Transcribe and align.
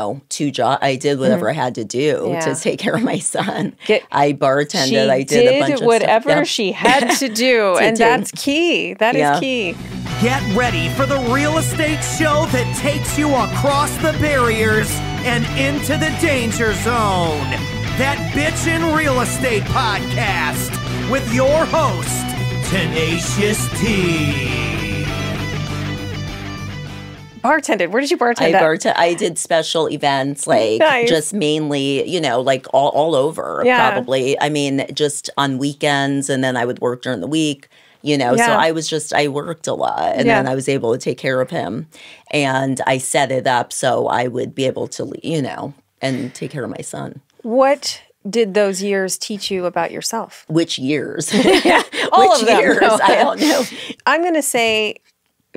know, 0.00 0.20
two 0.28 0.50
jobs. 0.50 0.78
I 0.82 0.96
did 0.96 1.18
whatever 1.18 1.48
I 1.48 1.52
had 1.52 1.74
to 1.76 1.84
do 1.84 2.16
Mm-hmm. 2.16 2.32
Yeah. 2.32 2.54
to 2.54 2.60
take 2.60 2.78
care 2.78 2.94
of 2.94 3.02
my 3.02 3.18
son. 3.18 3.74
Get- 3.86 4.04
I 4.10 4.32
bartended. 4.32 4.88
she 4.88 4.98
I 4.98 5.22
did, 5.22 5.46
a 5.54 5.60
bunch 5.60 5.80
of 5.80 5.86
whatever 5.86 6.30
stuff. 6.30 6.36
Yeah. 6.38 6.42
she 6.44 6.72
had 6.72 7.10
to 7.18 7.28
do, 7.48 7.76
and 7.80 7.96
do. 7.96 8.02
that's 8.04 8.30
key. 8.32 8.94
That 8.94 9.14
is 9.14 9.20
Yeah. 9.20 9.40
key. 9.40 9.74
Get 10.22 10.42
ready 10.56 10.88
for 10.90 11.06
the 11.06 11.18
real 11.32 11.56
estate 11.58 12.00
show 12.18 12.46
that 12.52 12.76
takes 12.78 13.16
you 13.18 13.28
across 13.34 13.90
the 13.98 14.12
barriers 14.20 14.90
and 15.24 15.44
into 15.58 15.92
the 15.96 16.14
danger 16.20 16.72
zone. 16.74 17.48
That 17.98 18.16
Bitchin' 18.34 18.96
Real 18.96 19.20
Estate 19.20 19.62
Podcast 19.64 20.70
with 21.10 21.32
your 21.34 21.64
host, 21.66 22.26
Tenacious 22.70 23.68
T. 23.80 24.79
Bartended. 27.42 27.90
Where 27.90 28.00
did 28.00 28.10
you 28.10 28.18
bartend? 28.18 28.42
I 28.42 28.50
at? 28.52 28.62
bartend. 28.62 28.94
I 28.96 29.14
did 29.14 29.38
special 29.38 29.88
events, 29.90 30.46
like 30.46 30.78
Nice. 30.80 31.08
just 31.08 31.32
mainly, 31.34 32.08
you 32.08 32.20
know, 32.20 32.40
like 32.40 32.66
all, 32.74 32.88
all 32.90 33.14
over. 33.14 33.62
Yeah. 33.64 33.90
Probably. 33.92 34.38
I 34.40 34.48
mean, 34.50 34.86
just 34.92 35.30
on 35.36 35.58
weekends, 35.58 36.28
and 36.28 36.44
then 36.44 36.56
I 36.56 36.64
would 36.64 36.80
work 36.80 37.02
during 37.02 37.20
the 37.20 37.26
week. 37.26 37.68
You 38.02 38.16
know, 38.16 38.34
so 38.34 38.44
I 38.44 38.72
was 38.72 38.88
just 38.88 39.12
I 39.12 39.28
worked 39.28 39.66
a 39.66 39.74
lot, 39.74 40.14
and 40.16 40.26
Yeah. 40.26 40.42
then 40.42 40.50
I 40.50 40.54
was 40.54 40.70
able 40.70 40.92
to 40.92 40.98
take 40.98 41.18
care 41.18 41.40
of 41.42 41.50
him, 41.50 41.86
and 42.30 42.80
I 42.86 42.96
set 42.96 43.30
it 43.30 43.46
up 43.46 43.74
so 43.74 44.06
I 44.06 44.26
would 44.26 44.54
be 44.54 44.64
able 44.64 44.88
to, 44.88 45.12
you 45.22 45.42
know, 45.42 45.74
and 46.00 46.32
take 46.34 46.50
care 46.50 46.64
of 46.64 46.70
my 46.70 46.80
son. 46.80 47.20
What 47.42 48.00
did 48.28 48.54
those 48.54 48.82
years 48.82 49.18
teach 49.18 49.50
you 49.50 49.66
about 49.66 49.90
yourself? 49.90 50.46
Which 50.48 50.78
years? 50.78 51.30
All 52.12 52.30
Which 52.30 52.40
of 52.40 52.46
them. 52.46 52.60
years? 52.60 52.78
I 52.82 53.16
don't 53.16 53.38
know. 53.40 53.64
I'm 54.06 54.22
going 54.22 54.32
to 54.34 54.42
say 54.42 54.96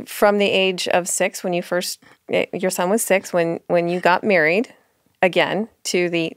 from 0.05 0.37
the 0.37 0.49
age 0.49 0.87
of 0.87 1.07
six, 1.07 1.43
when 1.43 1.53
you 1.53 1.61
first, 1.61 2.01
eh, 2.29 2.45
your 2.53 2.71
son 2.71 2.89
was 2.89 3.01
six, 3.03 3.31
when 3.33 3.59
when 3.67 3.87
you 3.87 3.99
got 3.99 4.23
married, 4.23 4.73
again 5.21 5.69
to 5.83 6.09
the 6.09 6.35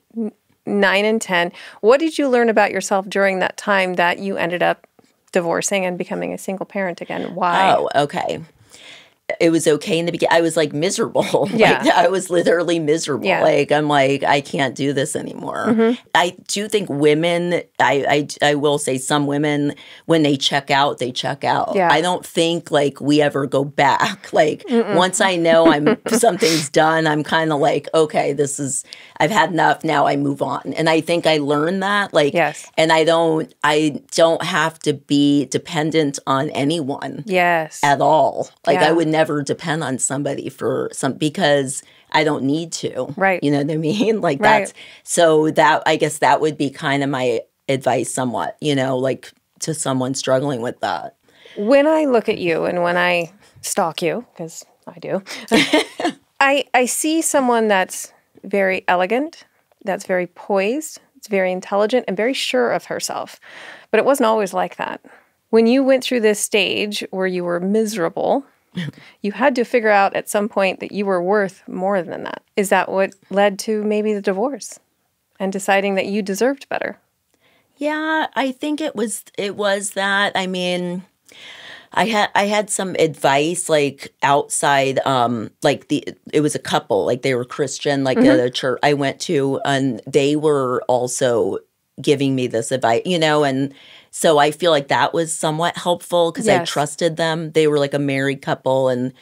nine 0.67 1.05
and 1.05 1.21
ten. 1.21 1.53
What 1.81 2.01
did 2.01 2.19
you 2.19 2.29
learn 2.29 2.49
about 2.49 2.71
yourself 2.71 3.09
during 3.09 3.39
that 3.41 3.57
time 3.57 3.95
that 3.95 4.19
you 4.19 4.37
ended 4.37 4.63
up 4.63 4.87
divorcing 5.33 5.85
and 5.85 5.99
becoming 5.99 6.33
a 6.33 6.39
single 6.39 6.67
parent 6.67 7.01
again? 7.01 7.35
Why? 7.35 7.73
Oh, 7.73 7.89
okay. 7.95 8.41
It 9.41 9.51
was 9.51 9.67
okay 9.67 9.99
in 9.99 10.07
the 10.07 10.13
beginning. 10.13 10.37
I 10.37 10.41
was 10.41 10.57
like 10.57 10.73
miserable. 10.73 11.49
Yeah. 11.57 11.83
Like, 11.83 11.93
I 11.95 12.09
was 12.09 12.31
literally 12.31 12.79
miserable. 12.79 13.27
Yeah. 13.27 13.43
Like 13.43 13.73
I'm 13.73 13.89
like 13.89 14.23
I 14.23 14.41
can't 14.41 14.75
do 14.75 14.93
this 14.93 15.17
anymore. 15.17 15.67
Mm-hmm. 15.69 16.01
I 16.15 16.37
do 16.49 16.69
think 16.69 16.89
women. 16.91 17.63
I, 17.81 18.27
I 18.43 18.51
I 18.51 18.55
will 18.55 18.79
say 18.79 18.99
some 18.99 19.27
women 19.27 19.75
when 20.05 20.23
they 20.23 20.37
check 20.37 20.71
out, 20.71 20.99
they 20.99 21.11
check 21.13 21.43
out. 21.45 21.73
Yeah. 21.75 21.89
I 21.91 22.01
don't 22.03 22.25
think 22.25 22.71
like 22.71 23.01
we 23.01 23.21
ever 23.21 23.47
go 23.47 23.65
back. 23.65 24.29
Like 24.33 24.65
once 24.69 25.21
I 25.21 25.37
know 25.37 25.67
I'm 25.69 25.97
something's 26.09 26.69
done, 26.69 27.07
I'm 27.07 27.25
kind 27.25 27.53
of 27.53 27.59
like 27.61 27.89
okay, 27.95 28.33
this 28.35 28.61
is 28.61 28.85
I've 29.19 29.31
had 29.31 29.51
enough. 29.51 29.83
Now 29.83 30.07
I 30.07 30.17
move 30.17 30.43
on. 30.43 30.75
And 30.77 30.89
I 30.91 31.01
think 31.01 31.27
I 31.27 31.39
learned 31.39 31.83
that. 31.83 32.13
Like 32.13 32.35
Yes. 32.35 32.71
and 32.77 32.93
I 32.93 33.03
don't 33.05 33.53
I 33.65 34.03
don't 34.15 34.43
have 34.45 34.79
to 34.81 34.93
be 34.93 35.47
dependent 35.47 36.19
on 36.27 36.51
anyone 36.51 37.25
Yes. 37.27 37.81
at 37.83 38.01
all. 38.01 38.51
Like 38.67 38.81
Yeah. 38.81 38.91
I 38.91 38.93
would 38.93 39.09
never 39.17 39.43
depend 39.43 39.83
on 39.83 39.99
somebody 39.99 40.49
for 40.49 40.91
some 40.93 41.15
because 41.15 41.83
I 42.13 42.25
don't 42.25 42.45
need 42.45 42.73
to. 42.83 43.13
Right. 43.17 43.43
You 43.43 43.51
know 43.51 43.63
what 43.63 43.71
I 43.71 43.77
mean? 43.77 44.21
Like 44.29 44.41
Right. 44.41 44.61
that's 44.61 44.73
so 45.03 45.51
that 45.53 45.83
I 45.87 45.97
guess 45.97 46.19
that 46.19 46.41
would 46.41 46.57
be 46.57 46.71
kind 46.71 47.03
of 47.03 47.11
my 47.11 47.41
advice 47.69 48.13
somewhat, 48.13 48.57
you 48.61 48.75
know, 48.75 48.97
like 48.99 49.33
to 49.61 49.75
someone 49.75 50.15
struggling 50.15 50.61
with 50.63 50.79
that. 50.81 51.15
when 51.57 51.87
I 51.87 52.05
look 52.05 52.29
at 52.29 52.39
you 52.39 52.65
and 52.65 52.83
when 52.83 52.97
I 52.97 53.33
stalk 53.63 54.03
you, 54.03 54.25
because 54.33 54.65
I 54.87 54.99
do, 54.99 55.23
I 56.41 56.65
I 56.75 56.87
see 56.87 57.23
someone 57.23 57.69
that's 57.69 58.13
very 58.45 58.85
elegant, 58.87 59.45
that's 59.85 60.07
very 60.07 60.27
poised, 60.27 61.01
it's 61.17 61.29
very 61.29 61.51
intelligent 61.53 62.05
and 62.07 62.17
very 62.17 62.35
sure 62.35 62.71
of 62.73 62.85
herself. 62.87 63.41
But 63.91 63.99
it 63.99 64.05
wasn't 64.05 64.27
always 64.27 64.53
like 64.55 64.77
that. 64.77 65.01
When 65.51 65.67
you 65.67 65.83
went 65.83 66.05
through 66.05 66.21
this 66.21 66.41
stage 66.41 67.05
where 67.11 67.27
you 67.27 67.45
were 67.45 67.61
miserable, 67.61 68.45
you 69.21 69.33
had 69.33 69.55
to 69.57 69.65
figure 69.65 69.91
out 69.91 70.15
at 70.17 70.29
some 70.29 70.49
point 70.49 70.81
that 70.81 70.93
you 70.93 71.07
were 71.07 71.23
worth 71.23 71.63
more 71.69 72.03
than 72.03 72.25
that. 72.25 72.43
Is 72.57 72.69
that 72.71 72.91
what 72.91 73.15
led 73.31 73.59
to 73.61 73.83
maybe 73.85 74.13
the 74.15 74.23
divorce 74.23 74.79
and 75.39 75.53
deciding 75.53 75.95
that 75.97 76.07
you 76.07 76.23
deserved 76.23 76.69
better? 76.69 76.99
Yeah, 77.77 78.27
I 78.35 78.53
think 78.53 78.81
it 78.81 78.97
was 78.97 79.25
it 79.37 79.57
was 79.57 79.91
that. 79.91 80.33
I 80.35 80.47
mean, 80.47 81.03
I 81.93 82.07
had 82.07 82.31
I 82.35 82.45
had 82.45 82.71
some 82.71 82.95
advice 82.99 83.69
like 83.69 84.15
outside 84.23 84.99
um 85.07 85.51
like 85.63 85.89
the 85.89 86.05
it 86.33 86.41
was 86.41 86.55
a 86.55 86.59
couple 86.59 87.05
like 87.05 87.23
they 87.23 87.35
were 87.35 87.45
Christian 87.45 88.03
like 88.05 88.17
Mm-hmm. 88.19 88.31
at 88.31 88.41
a 88.41 88.51
church 88.51 88.79
I 88.83 88.95
went 88.95 89.21
to 89.23 89.61
and 89.65 90.01
they 90.07 90.37
were 90.37 90.83
also 90.89 91.59
giving 92.01 92.35
me 92.35 92.47
this 92.47 92.71
advice, 92.73 93.03
you 93.05 93.19
know, 93.19 93.45
and 93.45 93.73
so 94.11 94.39
I 94.39 94.51
feel 94.51 94.71
like 94.71 94.89
that 94.89 95.13
was 95.15 95.33
somewhat 95.33 95.77
helpful 95.77 96.33
because 96.33 96.49
I 96.49 96.65
trusted 96.65 97.17
them. 97.17 97.53
They 97.53 97.67
were 97.67 97.79
like 97.79 97.95
a 97.95 97.99
married 97.99 98.43
couple 98.43 98.89
and 98.89 99.13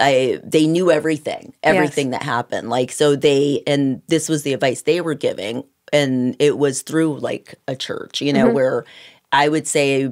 I 0.00 0.40
they 0.44 0.66
knew 0.66 0.90
everything, 0.90 1.54
everything 1.62 2.10
that 2.10 2.22
happened. 2.22 2.70
Like 2.70 2.92
so 2.92 3.16
they 3.16 3.62
and 3.66 4.02
this 4.08 4.28
was 4.28 4.42
the 4.42 4.52
advice 4.52 4.82
they 4.82 5.00
were 5.00 5.14
giving 5.14 5.64
and 5.92 6.36
it 6.38 6.58
was 6.58 6.82
through 6.82 7.18
like 7.18 7.54
a 7.66 7.74
church, 7.74 8.20
you 8.20 8.32
know, 8.32 8.46
Mm-hmm. 8.46 8.54
where 8.54 8.84
I 9.32 9.48
would 9.48 9.66
say 9.66 10.10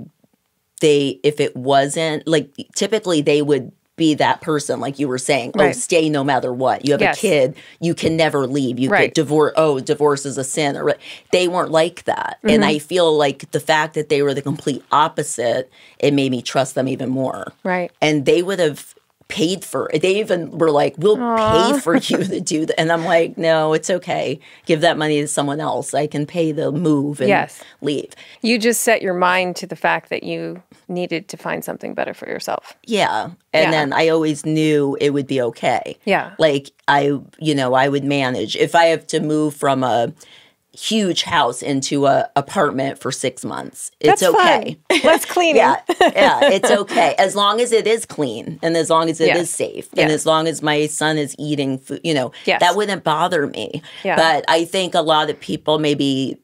they 0.80 1.20
if 1.22 1.40
it 1.40 1.56
wasn't 1.56 2.26
like 2.26 2.50
typically 2.74 3.22
they 3.22 3.42
would 3.42 3.72
be 3.96 4.14
that 4.14 4.40
person 4.42 4.78
like 4.78 4.98
you 4.98 5.08
were 5.08 5.18
saying 5.18 5.52
oh 5.58 5.72
stay 5.72 6.08
no 6.08 6.22
matter 6.22 6.52
what 6.52 6.84
you 6.84 6.92
have 6.92 7.00
Yes. 7.00 7.16
a 7.16 7.20
kid 7.20 7.56
you 7.80 7.94
can 7.94 8.16
never 8.16 8.46
leave 8.46 8.78
you 8.78 8.90
Right. 8.90 9.06
get 9.06 9.14
divorce 9.14 9.54
oh 9.56 9.80
divorce 9.80 10.26
is 10.26 10.36
a 10.38 10.44
sin 10.44 10.76
or 10.76 10.96
they 11.32 11.48
weren't 11.48 11.70
like 11.70 12.04
that 12.04 12.38
and 12.44 12.62
Mm-hmm. 12.62 12.70
i 12.70 12.78
feel 12.78 13.16
like 13.16 13.50
the 13.52 13.60
fact 13.60 13.94
that 13.94 14.08
they 14.10 14.20
were 14.22 14.34
the 14.34 14.42
complete 14.42 14.84
opposite 14.92 15.70
it 15.98 16.12
made 16.12 16.30
me 16.30 16.42
trust 16.42 16.74
them 16.74 16.88
even 16.88 17.08
more 17.08 17.52
Right. 17.64 17.90
and 18.02 18.26
they 18.26 18.42
would 18.42 18.58
have 18.58 18.94
paid 19.28 19.64
for 19.64 19.90
it. 19.92 20.02
They 20.02 20.20
even 20.20 20.56
were 20.56 20.70
like, 20.70 20.94
"We'll 20.98 21.16
pay 21.16 21.72
for 21.80 21.96
you 21.96 22.22
to 22.22 22.40
do 22.40 22.64
that," 22.64 22.78
and 22.78 22.92
I'm 22.92 23.04
like, 23.04 23.36
"No, 23.36 23.72
it's 23.72 23.90
okay. 23.90 24.38
Give 24.66 24.82
that 24.82 24.96
money 24.96 25.20
to 25.20 25.26
someone 25.26 25.58
else. 25.58 25.92
I 25.94 26.06
can 26.06 26.26
pay 26.26 26.52
the 26.52 26.70
move 26.70 27.18
and 27.20 27.28
Yes. 27.28 27.60
leave." 27.80 28.12
You 28.42 28.56
just 28.56 28.82
set 28.82 29.02
your 29.02 29.14
mind 29.14 29.56
to 29.56 29.66
the 29.66 29.74
fact 29.74 30.10
that 30.10 30.22
you 30.22 30.62
needed 30.88 31.28
to 31.28 31.36
find 31.36 31.64
something 31.64 31.94
better 31.94 32.14
for 32.14 32.26
yourself. 32.28 32.76
Yeah, 32.86 33.24
and 33.52 33.64
Yeah. 33.64 33.70
then 33.70 33.92
I 33.92 34.08
always 34.08 34.46
knew 34.46 34.96
it 35.00 35.10
would 35.10 35.26
be 35.26 35.40
okay. 35.42 35.96
Yeah. 36.04 36.32
like 36.38 36.70
I, 36.88 37.18
you 37.40 37.54
know, 37.54 37.74
I 37.74 37.88
would 37.88 38.04
manage 38.04 38.54
if 38.56 38.74
I 38.74 38.84
have 38.86 39.06
to 39.08 39.20
move 39.20 39.54
from 39.54 39.82
a 39.82 40.12
huge 40.72 41.22
house 41.22 41.62
into 41.62 42.04
a 42.06 42.28
apartment 42.36 42.98
for 42.98 43.10
six 43.10 43.44
months. 43.46 43.90
It's 43.98 44.20
That's 44.20 44.34
okay. 44.34 44.76
fun. 44.90 45.00
Let's 45.04 45.24
clean 45.24 45.56
yeah, 45.56 45.80
it. 45.88 46.12
yeah, 46.14 46.40
it's 46.52 46.70
okay 46.70 47.14
as 47.18 47.34
long 47.34 47.60
as 47.62 47.72
it 47.72 47.86
is 47.86 48.04
clean 48.04 48.58
and 48.62 48.76
as 48.76 48.90
long 48.90 49.08
as 49.08 49.18
it 49.20 49.34
is 49.34 49.48
safe 49.48 49.88
and 49.92 50.00
Yes. 50.10 50.10
as 50.12 50.26
long 50.26 50.46
as 50.46 50.60
my 50.62 50.84
son 50.86 51.16
is 51.16 51.34
eating 51.38 51.78
food. 51.78 52.00
You 52.04 52.12
know, 52.12 52.32
Yes. 52.44 52.60
that 52.60 52.76
wouldn't 52.76 53.04
bother 53.04 53.46
me. 53.46 53.80
Yeah. 54.04 54.16
But 54.16 54.44
I 54.48 54.66
think 54.66 54.94
a 54.94 55.00
lot 55.00 55.30
of 55.30 55.40
people 55.40 55.78
maybe 55.78 56.36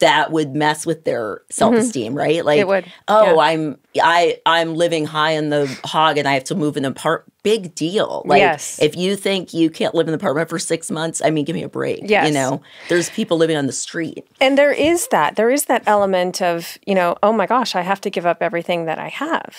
that 0.00 0.30
would 0.30 0.54
mess 0.54 0.86
with 0.86 1.04
their 1.04 1.42
self-esteem, 1.50 2.14
right? 2.14 2.44
Like, 2.44 2.60
Mm-hmm. 2.60 2.68
would. 2.68 2.92
oh, 3.08 3.34
Yeah. 3.34 3.40
I'm 3.40 3.78
I 4.00 4.38
I'm 4.46 4.74
living 4.76 5.06
high 5.06 5.32
in 5.32 5.50
the 5.50 5.66
hog 5.84 6.18
and 6.18 6.28
I 6.28 6.34
have 6.34 6.44
to 6.44 6.54
move 6.54 6.76
in 6.76 6.84
an 6.84 6.92
apart. 6.92 7.24
Big 7.42 7.74
deal. 7.74 8.22
Like, 8.26 8.40
Yes. 8.40 8.78
if 8.80 8.94
you 8.96 9.16
think 9.16 9.54
you 9.54 9.70
can't 9.70 9.94
live 9.94 10.06
in 10.06 10.12
the 10.12 10.16
apartment 10.18 10.48
for 10.50 10.58
six 10.58 10.90
months, 10.90 11.22
I 11.24 11.30
mean, 11.30 11.44
give 11.44 11.56
me 11.56 11.62
a 11.62 11.68
break. 11.68 12.00
Yes. 12.04 12.28
You 12.28 12.34
know, 12.34 12.60
there's 12.88 13.10
people 13.10 13.38
living 13.38 13.56
on 13.56 13.66
the 13.66 13.72
street. 13.72 14.26
And 14.40 14.56
there 14.58 14.72
is 14.72 15.08
that. 15.08 15.36
There 15.36 15.50
is 15.50 15.64
that 15.64 15.82
element 15.86 16.42
of, 16.42 16.78
you 16.86 16.94
know, 16.94 17.16
oh 17.22 17.32
my 17.32 17.46
gosh, 17.46 17.74
I 17.74 17.80
have 17.82 18.00
to 18.02 18.10
give 18.10 18.26
up 18.26 18.42
everything 18.42 18.84
that 18.84 18.98
I 18.98 19.08
have. 19.08 19.56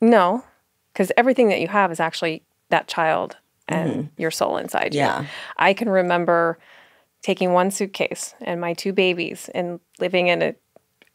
No, 0.00 0.44
because 0.92 1.12
everything 1.16 1.48
that 1.48 1.60
you 1.60 1.68
have 1.68 1.90
is 1.92 2.00
actually 2.00 2.42
that 2.70 2.88
child 2.88 3.36
and 3.68 4.08
your 4.16 4.30
soul 4.30 4.56
inside 4.56 4.94
you. 4.94 5.00
Yeah. 5.00 5.26
I 5.56 5.74
can 5.74 5.88
remember 5.88 6.58
taking 7.22 7.52
one 7.52 7.70
suitcase 7.70 8.34
and 8.40 8.60
my 8.60 8.74
two 8.74 8.92
babies 8.92 9.50
and 9.54 9.80
living 9.98 10.28
in 10.28 10.42
a 10.42 10.54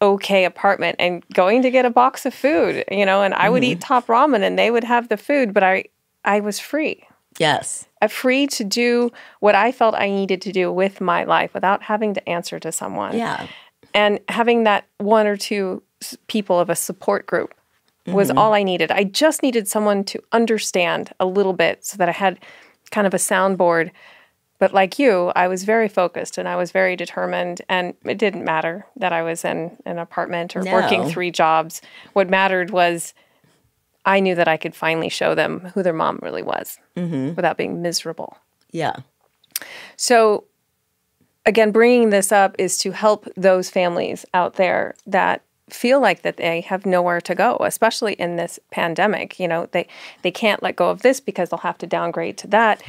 okay 0.01 0.43
apartment 0.43 0.97
and 0.99 1.23
going 1.33 1.61
to 1.61 1.71
get 1.71 1.85
a 1.85 1.89
box 1.89 2.25
of 2.25 2.33
food, 2.33 2.83
you 2.91 3.05
know, 3.05 3.23
and 3.23 3.33
I 3.33 3.49
would 3.49 3.63
eat 3.63 3.79
top 3.79 4.07
ramen 4.07 4.41
and 4.41 4.59
they 4.59 4.69
would 4.69 4.83
have 4.83 5.07
the 5.07 5.17
food, 5.17 5.53
but 5.53 5.63
I 5.63 5.85
I 6.25 6.39
was 6.39 6.59
free. 6.59 7.03
Yes. 7.39 7.87
uh, 8.01 8.07
free 8.07 8.47
to 8.47 8.63
do 8.63 9.11
what 9.39 9.55
I 9.55 9.71
felt 9.71 9.95
I 9.95 10.09
needed 10.09 10.41
to 10.43 10.51
do 10.51 10.71
with 10.71 11.01
my 11.01 11.23
life 11.23 11.53
without 11.53 11.81
having 11.81 12.13
to 12.13 12.29
answer 12.29 12.59
to 12.59 12.71
someone. 12.71 13.17
Yeah. 13.17 13.47
And 13.93 14.19
having 14.29 14.63
that 14.63 14.85
one 14.97 15.25
or 15.25 15.37
two 15.37 15.81
people 16.27 16.59
of 16.59 16.69
a 16.69 16.75
support 16.75 17.25
group 17.25 17.53
was 18.05 18.29
all 18.31 18.53
I 18.53 18.63
needed. 18.63 18.91
I 18.91 19.05
just 19.05 19.41
needed 19.41 19.67
someone 19.67 20.03
to 20.05 20.21
understand 20.33 21.13
a 21.19 21.25
little 21.25 21.53
bit 21.53 21.85
so 21.85 21.95
that 21.97 22.09
I 22.09 22.11
had 22.11 22.39
kind 22.91 23.07
of 23.07 23.13
a 23.13 23.17
soundboard. 23.17 23.91
But 24.63 24.73
like 24.73 24.97
you, 24.97 25.29
I 25.35 25.49
was 25.49 25.65
very 25.65 25.89
focused 25.89 26.37
and 26.37 26.47
I 26.47 26.55
was 26.55 26.71
very 26.71 26.95
determined. 26.95 27.61
And 27.67 27.95
it 28.05 28.17
didn't 28.17 28.45
matter 28.45 28.85
that 28.95 29.11
I 29.11 29.21
was 29.21 29.43
in 29.43 29.77
an 29.85 29.99
apartment 29.99 30.55
or 30.55 30.63
working 30.63 31.09
three 31.09 31.31
jobs. 31.31 31.81
What 32.13 32.29
mattered 32.29 32.71
was 32.71 33.13
I 34.05 34.21
knew 34.21 34.35
that 34.35 34.47
I 34.47 34.55
could 34.55 34.73
finally 34.73 35.09
show 35.09 35.35
them 35.35 35.71
who 35.73 35.83
their 35.83 35.91
mom 35.91 36.17
really 36.21 36.43
was 36.43 36.79
mm-hmm. 36.95 37.33
without 37.35 37.57
being 37.57 37.81
miserable. 37.81 38.37
Yeah. 38.71 38.95
So, 39.97 40.45
again, 41.45 41.73
bringing 41.73 42.09
this 42.09 42.31
up 42.31 42.55
is 42.57 42.77
to 42.83 42.91
help 42.91 43.27
those 43.35 43.69
families 43.69 44.25
out 44.33 44.53
there 44.53 44.95
that 45.05 45.41
feel 45.69 45.99
like 45.99 46.21
that 46.21 46.37
they 46.37 46.61
have 46.61 46.85
nowhere 46.85 47.21
to 47.21 47.33
go 47.33 47.57
especially 47.61 48.13
in 48.13 48.35
this 48.35 48.59
pandemic 48.69 49.39
you 49.39 49.47
know 49.47 49.67
they 49.71 49.87
they 50.21 50.29
can't 50.29 50.61
let 50.61 50.75
go 50.75 50.89
of 50.89 51.01
this 51.01 51.21
because 51.21 51.49
they'll 51.49 51.59
have 51.59 51.77
to 51.77 51.87
downgrade 51.87 52.37
to 52.37 52.47
that 52.47 52.83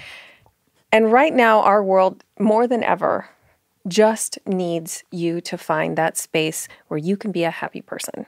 and 0.95 1.13
right 1.13 1.35
now 1.35 1.61
our 1.61 1.83
world 1.83 2.25
more 2.39 2.67
than 2.67 2.83
ever 2.83 3.29
just 3.87 4.39
needs 4.47 5.05
you 5.11 5.43
to 5.43 5.59
find 5.59 5.99
that 5.99 6.17
space 6.17 6.69
where 6.89 6.97
you 6.97 7.17
can 7.19 7.33
be 7.33 7.45
a 7.45 7.51
happy 7.51 7.83
person 7.83 8.25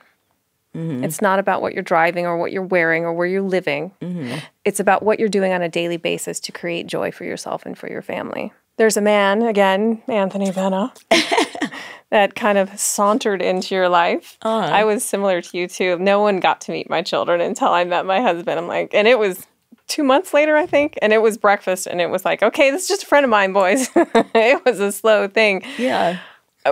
mm-hmm. 0.76 1.02
it's 1.02 1.22
not 1.22 1.38
about 1.38 1.62
what 1.62 1.72
you're 1.72 1.82
driving 1.82 2.26
or 2.26 2.36
what 2.36 2.52
you're 2.52 2.62
wearing 2.62 3.04
or 3.04 3.12
where 3.12 3.26
you're 3.26 3.42
living. 3.42 3.92
Mm-hmm. 4.00 4.38
It's 4.64 4.80
about 4.80 5.02
what 5.02 5.18
you're 5.18 5.28
doing 5.28 5.52
on 5.52 5.62
a 5.62 5.68
daily 5.68 5.96
basis 5.96 6.38
to 6.40 6.52
create 6.52 6.86
joy 6.86 7.10
for 7.10 7.24
yourself 7.24 7.64
and 7.64 7.76
for 7.76 7.88
your 7.88 8.02
family. 8.02 8.52
There's 8.76 8.96
a 8.98 9.00
man, 9.00 9.42
again, 9.42 10.02
Anthony 10.06 10.50
Venna, 10.50 10.92
that 12.10 12.34
kind 12.34 12.58
of 12.58 12.78
sauntered 12.78 13.40
into 13.40 13.74
your 13.74 13.88
life. 13.88 14.36
Uh-huh. 14.42 14.66
I 14.70 14.84
was 14.84 15.02
similar 15.02 15.40
to 15.40 15.58
you 15.58 15.66
too. 15.66 15.98
No 15.98 16.20
one 16.20 16.40
got 16.40 16.60
to 16.62 16.72
meet 16.72 16.90
my 16.90 17.00
children 17.00 17.40
until 17.40 17.68
I 17.68 17.84
met 17.84 18.04
my 18.04 18.20
husband. 18.20 18.58
I'm 18.58 18.68
like, 18.68 18.92
and 18.92 19.08
it 19.08 19.18
was 19.18 19.46
two 19.86 20.02
months 20.02 20.32
later, 20.34 20.56
I 20.56 20.66
think, 20.66 20.98
and 21.02 21.12
it 21.12 21.22
was 21.22 21.38
breakfast, 21.38 21.86
and 21.86 22.00
it 22.00 22.10
was 22.10 22.24
like, 22.24 22.42
okay, 22.42 22.70
this 22.70 22.82
is 22.82 22.88
just 22.88 23.02
a 23.04 23.06
friend 23.06 23.24
of 23.24 23.30
mine, 23.30 23.52
boys. 23.52 23.88
it 23.96 24.64
was 24.64 24.80
a 24.80 24.90
slow 24.92 25.28
thing 25.28 25.62
Yeah. 25.78 26.18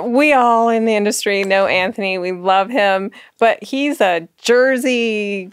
we 0.03 0.33
all 0.33 0.69
in 0.69 0.85
the 0.85 0.95
industry 0.97 1.45
know 1.45 1.67
Anthony. 1.67 2.19
We 2.19 2.33
love 2.33 2.71
him, 2.71 3.11
but 3.39 3.63
he's 3.63 4.01
a 4.01 4.29
Jersey 4.39 5.53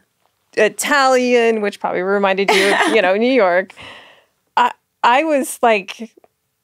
Italian, 0.58 1.62
which 1.62 1.80
probably 1.80 2.02
reminded 2.02 2.50
you, 2.52 2.74
of, 2.74 2.96
you 2.96 3.02
know, 3.02 3.16
New 3.16 3.32
York. 3.32 3.74
I 4.58 4.72
I 5.04 5.24
was 5.24 5.60
like, 5.62 6.12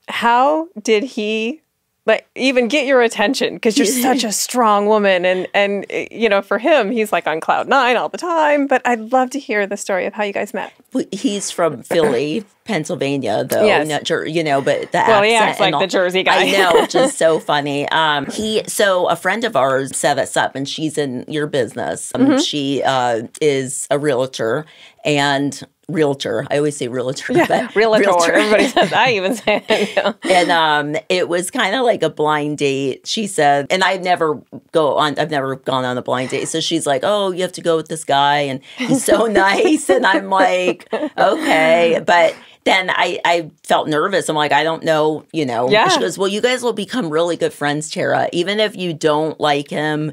how 0.09 0.67
did 0.81 1.03
he 1.03 1.61
like 2.07 2.25
even 2.35 2.67
get 2.67 2.87
your 2.87 3.01
attention? 3.03 3.53
Because 3.55 3.77
you're 3.77 3.85
such 3.85 4.23
a 4.23 4.31
strong 4.31 4.87
woman, 4.87 5.25
and 5.25 5.47
and 5.53 5.85
you 6.09 6.29
know, 6.29 6.41
for 6.41 6.57
him, 6.57 6.89
he's 6.89 7.11
like 7.11 7.27
on 7.27 7.39
cloud 7.39 7.67
nine 7.67 7.97
all 7.97 8.09
the 8.09 8.17
time. 8.17 8.65
But 8.65 8.81
I'd 8.85 9.11
love 9.11 9.29
to 9.31 9.39
hear 9.39 9.67
the 9.67 9.77
story 9.77 10.05
of 10.07 10.13
how 10.13 10.23
you 10.23 10.33
guys 10.33 10.53
met. 10.53 10.73
He's 11.11 11.51
from 11.51 11.83
Philly, 11.83 12.43
Pennsylvania, 12.63 13.43
though. 13.43 13.65
Yes. 13.65 13.87
Not 13.87 14.03
Jer- 14.03 14.25
you 14.25 14.43
know, 14.43 14.61
but 14.61 14.91
the 14.91 15.03
Well, 15.07 15.21
he 15.21 15.33
accent 15.35 15.49
acts 15.51 15.59
like 15.59 15.73
all- 15.73 15.79
the 15.81 15.87
Jersey 15.87 16.23
guy. 16.23 16.43
I 16.47 16.51
know, 16.51 16.81
which 16.81 16.95
is 16.95 17.13
so 17.17 17.39
funny. 17.39 17.87
Um, 17.89 18.25
he 18.27 18.63
so 18.67 19.07
a 19.09 19.15
friend 19.15 19.43
of 19.43 19.55
ours 19.55 19.95
set 19.95 20.17
us 20.17 20.35
up, 20.37 20.55
and 20.55 20.67
she's 20.67 20.97
in 20.97 21.25
your 21.27 21.45
business. 21.45 22.11
Um, 22.15 22.21
Mm-hmm. 22.27 22.37
She 22.39 22.81
uh, 22.83 23.23
is 23.41 23.87
a 23.91 23.99
realtor 23.99 24.65
and 25.05 25.61
realtor. 25.89 26.45
I 26.51 26.57
always 26.57 26.75
say 26.75 26.87
realtor, 26.87 27.33
but 27.47 27.75
Realtor. 27.75 28.31
Everybody 28.33 28.67
says 28.67 28.91
I 28.93 29.11
even 29.11 29.35
say 29.35 29.63
it. 29.67 29.95
know. 29.95 30.15
and 30.23 30.51
um, 30.51 31.01
it 31.09 31.29
was 31.29 31.49
kind 31.51 31.75
of 31.75 31.85
like 31.85 32.03
a 32.03 32.09
blind 32.09 32.57
date. 32.57 33.07
She 33.07 33.27
said, 33.27 33.67
and 33.69 33.83
I've 33.83 34.01
never 34.01 34.41
go 34.71 34.95
on. 34.97 35.17
I've 35.17 35.31
never 35.31 35.55
gone 35.55 35.85
on 35.85 35.97
a 35.97 36.01
blind 36.01 36.29
date. 36.29 36.47
So 36.47 36.59
she's 36.59 36.85
like, 36.85 37.01
"Oh, 37.03 37.31
you 37.31 37.41
have 37.41 37.53
to 37.53 37.61
go 37.61 37.75
with 37.77 37.87
this 37.87 38.03
guy, 38.03 38.39
and 38.39 38.59
he's 38.77 39.03
so 39.03 39.25
nice." 39.27 39.89
And 39.89 40.05
I'm 40.05 40.29
like, 40.29 40.87
"Okay," 41.17 42.01
but. 42.05 42.35
Then 42.63 42.89
I, 42.89 43.21
I 43.23 43.49
felt 43.63 43.87
nervous. 43.87 44.27
I'm 44.27 44.35
like, 44.35 44.51
I 44.51 44.65
don't 44.65 44.83
know, 44.83 45.23
you 45.31 45.45
know. 45.45 45.69
Yeah. 45.69 45.87
She 45.87 46.01
goes, 46.01 46.17
Well, 46.17 46.27
you 46.27 46.41
guys 46.41 46.63
will 46.63 46.73
become 46.73 47.09
really 47.09 47.37
good 47.37 47.53
friends, 47.53 47.89
Tara. 47.89 48.27
Even 48.33 48.59
if 48.59 48.75
you 48.75 48.93
don't 48.93 49.39
like 49.39 49.69
him, 49.69 50.11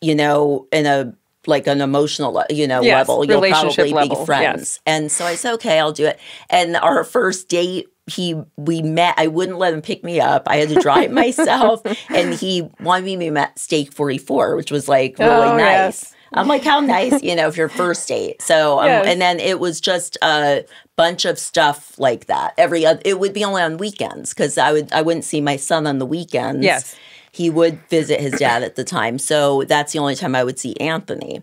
you 0.00 0.14
know, 0.14 0.68
in 0.70 0.86
a 0.86 1.12
like 1.46 1.66
an 1.66 1.80
emotional, 1.80 2.44
you 2.50 2.66
know, 2.66 2.82
Yes, 2.82 3.08
level, 3.08 3.24
you'll 3.24 3.40
probably 3.40 3.92
level, 3.92 4.08
be 4.08 4.14
yes. 4.16 4.26
friends. 4.26 4.80
And 4.86 5.10
so 5.10 5.24
I 5.24 5.34
said, 5.36 5.54
okay, 5.54 5.78
I'll 5.78 5.92
do 5.92 6.06
it. 6.06 6.18
And 6.50 6.76
our 6.76 7.04
first 7.04 7.48
date, 7.48 7.88
he 8.06 8.34
we 8.56 8.82
met. 8.82 9.14
I 9.18 9.28
wouldn't 9.28 9.58
let 9.58 9.72
him 9.72 9.82
pick 9.82 10.02
me 10.02 10.20
up. 10.20 10.44
I 10.48 10.56
had 10.56 10.68
to 10.70 10.74
drive 10.80 11.10
myself, 11.24 11.80
and 12.08 12.34
he 12.34 12.68
wanted 12.80 13.04
me 13.04 13.12
to 13.12 13.30
meet 13.30 13.36
at 13.40 13.58
Steak 13.58 13.92
Forty 13.92 14.18
Four, 14.18 14.56
which 14.56 14.70
was 14.72 14.88
like 14.88 15.18
really 15.18 15.30
Oh, 15.30 15.56
nice. 15.56 15.62
yes. 16.02 16.14
I'm 16.32 16.46
like, 16.46 16.62
how 16.62 16.78
nice, 16.78 17.22
you 17.24 17.34
know, 17.34 17.48
if 17.48 17.56
your 17.56 17.68
first 17.68 18.06
date. 18.06 18.40
So, 18.40 18.78
um, 18.78 18.86
Yes. 18.86 19.06
and 19.08 19.20
then 19.20 19.40
it 19.40 19.58
was 19.58 19.80
just 19.80 20.16
a 20.22 20.64
bunch 20.96 21.24
of 21.24 21.40
stuff 21.40 21.98
like 21.98 22.26
that. 22.26 22.54
Every 22.56 22.86
other, 22.86 23.00
it 23.04 23.18
would 23.18 23.32
be 23.32 23.44
only 23.44 23.62
on 23.62 23.78
weekends 23.78 24.32
because 24.32 24.56
I 24.58 24.72
would 24.72 24.92
I 24.92 25.02
wouldn't 25.02 25.24
see 25.24 25.40
my 25.40 25.56
son 25.56 25.86
on 25.88 25.98
the 25.98 26.06
weekends. 26.06 26.64
Yes. 26.64 26.94
He 27.32 27.50
would 27.50 27.78
visit 27.88 28.20
his 28.20 28.32
dad 28.34 28.62
at 28.62 28.76
the 28.76 28.84
time, 28.84 29.18
so 29.18 29.62
that's 29.64 29.92
the 29.92 29.98
only 29.98 30.14
time 30.16 30.34
I 30.34 30.44
would 30.44 30.58
see 30.58 30.76
Anthony. 30.80 31.42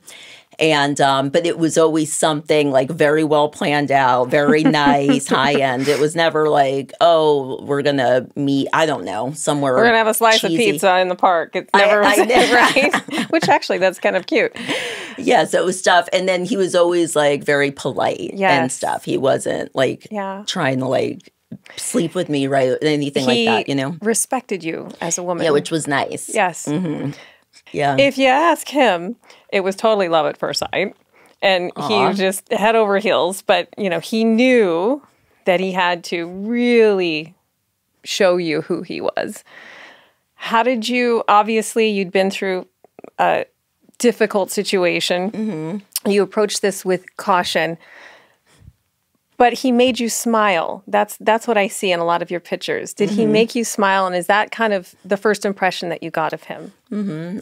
And 0.59 0.99
um, 0.99 1.29
but 1.29 1.45
it 1.45 1.59
was 1.59 1.77
always 1.77 2.11
something 2.11 2.71
like 2.71 2.89
very 2.89 3.23
well 3.23 3.47
planned 3.47 3.91
out, 3.91 4.29
very 4.31 4.63
nice, 4.63 5.27
high 5.27 5.53
end. 5.53 5.87
It 5.87 5.99
was 5.99 6.15
never 6.15 6.49
like, 6.49 6.93
oh, 6.99 7.63
we're 7.63 7.83
gonna 7.83 8.27
meet. 8.35 8.67
I 8.73 8.87
don't 8.87 9.05
know 9.05 9.33
somewhere. 9.33 9.75
We're 9.75 9.85
gonna 9.85 9.99
have 9.99 10.07
a 10.07 10.15
slice 10.15 10.43
of 10.43 10.49
pizza 10.49 10.97
in 10.97 11.09
the 11.09 11.15
park. 11.15 11.55
It's 11.55 11.69
I- 11.75 11.85
never 11.85 12.03
I 12.03 12.15
know. 12.15 12.53
right. 12.55 13.29
Which 13.29 13.47
actually, 13.49 13.77
that's 13.77 13.99
kind 13.99 14.15
of 14.15 14.25
cute. 14.25 14.51
Yeah, 15.19 15.43
so 15.45 15.61
it 15.61 15.65
was 15.65 15.77
stuff. 15.77 16.09
And 16.11 16.27
then 16.27 16.43
he 16.43 16.57
was 16.57 16.73
always 16.73 17.15
like 17.15 17.43
very 17.43 17.69
polite 17.69 18.33
and 18.33 18.71
stuff. 18.71 19.05
He 19.05 19.17
wasn't 19.17 19.75
like 19.75 20.07
Yeah. 20.09 20.43
trying 20.47 20.79
to 20.79 20.87
like 20.87 21.31
sleep 21.75 22.15
with 22.15 22.29
me, 22.29 22.47
right? 22.47 22.77
Anything 22.81 23.27
he 23.29 23.47
like 23.47 23.67
that, 23.67 23.69
you 23.69 23.75
know? 23.75 23.97
respected 24.01 24.63
you 24.63 24.89
as 25.01 25.17
a 25.17 25.23
woman. 25.23 25.43
Yeah, 25.43 25.51
which 25.51 25.71
was 25.71 25.87
nice. 25.87 26.33
yes. 26.33 26.65
Mm-hmm. 26.65 27.11
Yeah. 27.71 27.97
If 27.97 28.17
you 28.17 28.27
ask 28.27 28.67
him, 28.67 29.15
it 29.51 29.61
was 29.61 29.75
totally 29.75 30.09
love 30.09 30.25
at 30.25 30.37
first 30.37 30.59
sight, 30.59 30.95
and 31.41 31.71
Aw. 31.75 32.09
he 32.11 32.15
just 32.15 32.51
head 32.51 32.75
over 32.75 32.97
heels. 32.99 33.41
But 33.41 33.69
you 33.77 33.89
know, 33.89 33.99
he 33.99 34.23
knew 34.23 35.01
that 35.45 35.59
he 35.59 35.71
had 35.71 36.03
to 36.05 36.27
really 36.27 37.35
show 38.03 38.37
you 38.37 38.61
who 38.61 38.83
he 38.83 39.01
was. 39.01 39.43
How 40.35 40.63
did 40.63 40.87
you? 40.87 41.23
Obviously, 41.27 41.89
you'd 41.89 42.11
been 42.11 42.31
through 42.31 42.67
a 43.19 43.45
difficult 43.97 44.51
situation. 44.51 45.31
Mm-hmm. 45.31 46.09
You 46.09 46.23
approached 46.23 46.61
this 46.61 46.85
with 46.85 47.17
caution. 47.17 47.77
But 49.37 49.53
he 49.53 49.71
made 49.71 49.99
you 49.99 50.09
smile. 50.09 50.83
That's 50.87 51.15
that's 51.19 51.47
what 51.47 51.57
I 51.57 51.67
see 51.67 51.91
in 51.91 51.99
a 51.99 52.05
lot 52.05 52.21
of 52.23 52.31
your 52.31 52.39
pictures. 52.39 52.93
Did 52.93 53.09
Mm-hmm. 53.09 53.17
he 53.19 53.25
make 53.27 53.53
you 53.55 53.63
smile 53.63 54.07
and 54.07 54.15
is 54.15 54.25
that 54.27 54.49
kind 54.51 54.73
of 54.73 54.95
the 55.05 55.17
first 55.17 55.45
impression 55.45 55.89
that 55.89 56.01
you 56.01 56.09
got 56.09 56.33
of 56.33 56.43
him? 56.43 56.73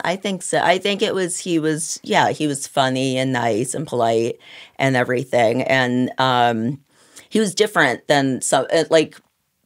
I 0.03 0.15
think 0.17 0.41
so. 0.43 0.59
I 0.61 0.77
think 0.77 1.01
it 1.01 1.13
was 1.15 1.39
he 1.39 1.57
was 1.59 1.99
yeah, 2.03 2.31
he 2.31 2.47
was 2.47 2.67
funny 2.67 3.17
and 3.17 3.31
nice 3.31 3.73
and 3.73 3.87
polite 3.87 4.39
and 4.77 4.95
everything. 4.97 5.61
And 5.63 6.11
um 6.17 6.81
he 7.29 7.39
was 7.39 7.55
different 7.55 8.07
than 8.07 8.41
some 8.41 8.65
uh, 8.73 8.83
like 8.89 9.17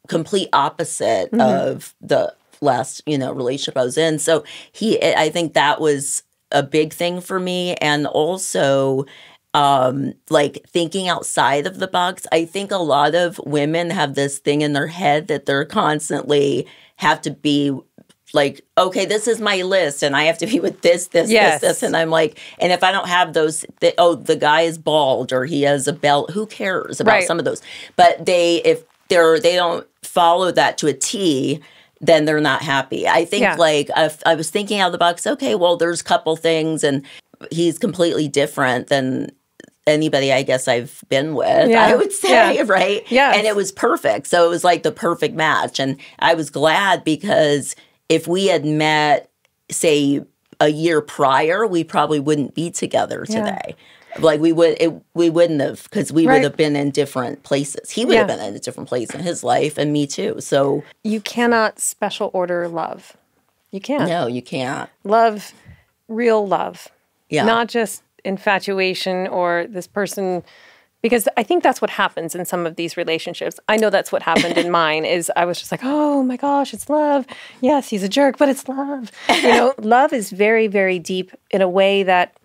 complete 0.07 0.49
opposite 0.53 1.33
of 1.33 1.93
the 2.01 2.33
last, 2.61 3.01
you 3.05 3.17
know, 3.17 3.31
relationship 3.31 3.77
I 3.77 3.83
was 3.83 3.97
in. 3.97 4.19
So 4.19 4.43
he 4.71 5.01
I 5.01 5.29
think 5.29 5.53
that 5.53 5.81
was 5.81 6.23
a 6.51 6.63
big 6.63 6.93
thing 6.93 7.21
for 7.21 7.39
me 7.39 7.75
and 7.75 8.05
also 8.07 9.05
um 9.55 10.13
like 10.29 10.63
thinking 10.67 11.07
outside 11.07 11.65
of 11.65 11.79
the 11.79 11.87
box 11.87 12.27
i 12.31 12.45
think 12.45 12.71
a 12.71 12.77
lot 12.77 13.15
of 13.15 13.39
women 13.45 13.89
have 13.89 14.13
this 14.13 14.37
thing 14.37 14.61
in 14.61 14.73
their 14.73 14.87
head 14.87 15.27
that 15.27 15.45
they're 15.47 15.65
constantly 15.65 16.67
have 16.97 17.19
to 17.19 17.31
be 17.31 17.75
like 18.31 18.61
okay 18.77 19.05
this 19.07 19.27
is 19.27 19.41
my 19.41 19.63
list 19.63 20.03
and 20.03 20.15
i 20.15 20.23
have 20.25 20.37
to 20.37 20.45
be 20.45 20.59
with 20.65 20.81
this 20.81 21.07
this 21.07 21.31
Yes. 21.31 21.61
this 21.61 21.79
this 21.79 21.83
and 21.83 21.97
i'm 21.97 22.11
like 22.11 22.37
and 22.59 22.71
if 22.71 22.83
i 22.83 22.91
don't 22.91 23.07
have 23.07 23.33
those 23.33 23.65
th- 23.81 23.95
oh 23.97 24.13
the 24.13 24.35
guy 24.35 24.61
is 24.61 24.77
bald 24.77 25.33
or 25.33 25.45
he 25.45 25.63
has 25.63 25.87
a 25.87 25.93
belt 25.93 26.29
who 26.31 26.45
cares 26.45 26.99
about 26.99 27.13
Right. 27.13 27.23
some 27.27 27.39
of 27.39 27.45
those 27.45 27.61
but 27.95 28.23
they 28.25 28.57
if 28.57 28.83
they're 29.07 29.39
they 29.39 29.55
don't 29.55 29.87
follow 30.03 30.51
that 30.51 30.77
to 30.77 30.87
a 30.87 30.93
t 30.93 31.59
then 32.01 32.25
they're 32.25 32.39
not 32.39 32.61
happy 32.61 33.07
i 33.07 33.25
think 33.25 33.41
Yeah. 33.41 33.55
like 33.55 33.89
if 33.97 34.21
i 34.27 34.35
was 34.35 34.51
thinking 34.51 34.79
out 34.79 34.87
of 34.89 34.91
the 34.91 34.99
box 34.99 35.25
okay 35.25 35.55
well 35.55 35.75
there's 35.75 36.01
a 36.01 36.03
couple 36.03 36.35
things 36.35 36.83
and 36.83 37.03
he's 37.51 37.79
completely 37.79 38.27
different 38.27 38.87
than 38.87 39.31
anybody 39.87 40.31
I 40.31 40.43
guess 40.43 40.67
I've 40.67 41.03
been 41.09 41.33
with, 41.35 41.69
Yeah. 41.69 41.85
I 41.85 41.95
would 41.95 42.11
say, 42.11 42.55
Yeah. 42.55 42.63
right? 42.67 43.03
Yeah. 43.11 43.33
And 43.35 43.45
it 43.47 43.55
was 43.55 43.71
perfect. 43.71 44.27
So 44.27 44.45
it 44.45 44.49
was 44.49 44.63
like 44.63 44.83
the 44.83 44.91
perfect 44.91 45.35
match. 45.35 45.79
And 45.79 45.97
I 46.19 46.33
was 46.35 46.49
glad 46.49 47.03
because 47.03 47.75
if 48.07 48.27
we 48.27 48.47
had 48.47 48.65
met, 48.65 49.29
say, 49.71 50.21
a 50.59 50.67
year 50.69 51.01
prior, 51.01 51.65
we 51.65 51.83
probably 51.83 52.19
wouldn't 52.19 52.53
be 52.53 52.69
together 52.69 53.25
Yeah. 53.29 53.43
today. 53.45 53.75
Like 54.19 54.41
we 54.41 54.51
would, 54.51 54.75
it, 54.81 54.91
we 55.13 55.29
wouldn't 55.29 55.61
have 55.61 55.83
because 55.83 56.11
we 56.11 56.25
Right. 56.27 56.35
would 56.35 56.43
have 56.43 56.57
been 56.57 56.75
in 56.75 56.89
different 56.91 57.43
places. 57.43 57.91
He 57.91 58.05
would 58.05 58.17
have 58.17 58.27
been 58.27 58.39
in 58.39 58.55
a 58.55 58.59
different 58.59 58.89
place 58.89 59.11
in 59.11 59.21
his 59.21 59.43
life, 59.43 59.77
and 59.77 59.93
me 59.93 60.07
too. 60.07 60.37
So 60.41 60.83
You 61.03 61.21
cannot 61.21 61.79
special 61.79 62.31
order 62.33 62.67
love. 62.67 63.15
You 63.71 63.79
can't. 63.79 64.09
no, 64.09 64.25
you 64.25 64.41
can't. 64.41 64.89
Love, 65.03 65.53
real 66.07 66.45
love. 66.45 66.87
Yeah, 67.29 67.45
Not 67.45 67.67
just 67.69 68.01
infatuation 68.23 69.27
or 69.27 69.65
this 69.69 69.87
person 69.87 70.43
because 71.01 71.29
I 71.37 71.43
think 71.43 71.63
that's 71.63 71.79
what 71.79 71.91
happens 71.91 72.35
in 72.35 72.43
some 72.43 72.65
of 72.65 72.75
these 72.75 72.97
relationships. 72.97 73.57
I 73.69 73.77
know 73.77 73.89
that's 73.89 74.11
what 74.11 74.21
happened 74.21 74.57
in 74.57 74.69
mine 74.83 75.05
is 75.05 75.31
I 75.35 75.45
was 75.45 75.59
just 75.59 75.71
like, 75.71 75.81
"Oh 75.83 76.23
my 76.23 76.37
gosh, 76.37 76.73
it's 76.73 76.89
love. 76.89 77.25
Yes, 77.61 77.89
he's 77.89 78.03
a 78.03 78.09
jerk, 78.09 78.37
but 78.37 78.49
it's 78.49 78.67
love." 78.67 79.11
You 79.29 79.47
know, 79.47 79.73
love 79.79 80.13
is 80.13 80.31
very 80.31 80.67
very 80.67 80.99
deep 80.99 81.31
in 81.51 81.61
a 81.61 81.69
way 81.69 82.03
that 82.03 82.35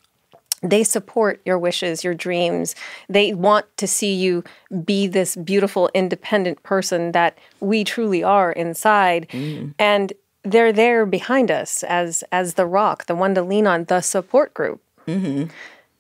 they 0.63 0.83
support 0.83 1.43
your 1.45 1.59
wishes, 1.59 2.03
your 2.03 2.15
dreams. 2.15 2.75
They 3.09 3.35
want 3.35 3.67
to 3.77 3.87
see 3.87 4.15
you 4.15 4.45
be 4.85 5.07
this 5.07 5.37
beautiful, 5.37 5.91
independent 5.93 6.63
person 6.63 7.13
that 7.13 7.37
we 7.61 7.85
truly 7.85 8.23
are 8.23 8.51
inside. 8.51 9.29
Mm. 9.29 9.75
And 9.79 10.13
they're 10.43 10.73
there 10.73 11.07
behind 11.07 11.51
us 11.51 11.83
as 11.85 12.23
as 12.31 12.55
the 12.55 12.67
rock, 12.67 13.07
the 13.07 13.15
one 13.15 13.35
to 13.35 13.43
lean 13.43 13.67
on, 13.67 13.85
the 13.85 14.01
support 14.01 14.55
group. 14.55 14.81
Mm-hmm. 15.07 15.51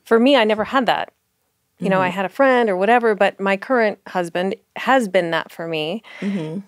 For 0.05 0.19
me, 0.19 0.37
I 0.37 0.45
never 0.45 0.65
had 0.65 0.87
that. 0.87 1.13
You 1.81 1.91
know, 1.91 2.01
I 2.01 2.09
mm-hmm. 2.09 2.17
had 2.17 2.25
a 2.25 2.31
friend 2.31 2.71
or 2.71 2.77
whatever, 2.77 3.15
but 3.15 3.41
my 3.41 3.57
current 3.57 3.99
husband 4.07 4.55
has 4.77 5.09
been 5.09 5.33
that 5.33 5.51
for 5.51 5.67
me. 5.67 6.03
Mm-hmm. 6.21 6.61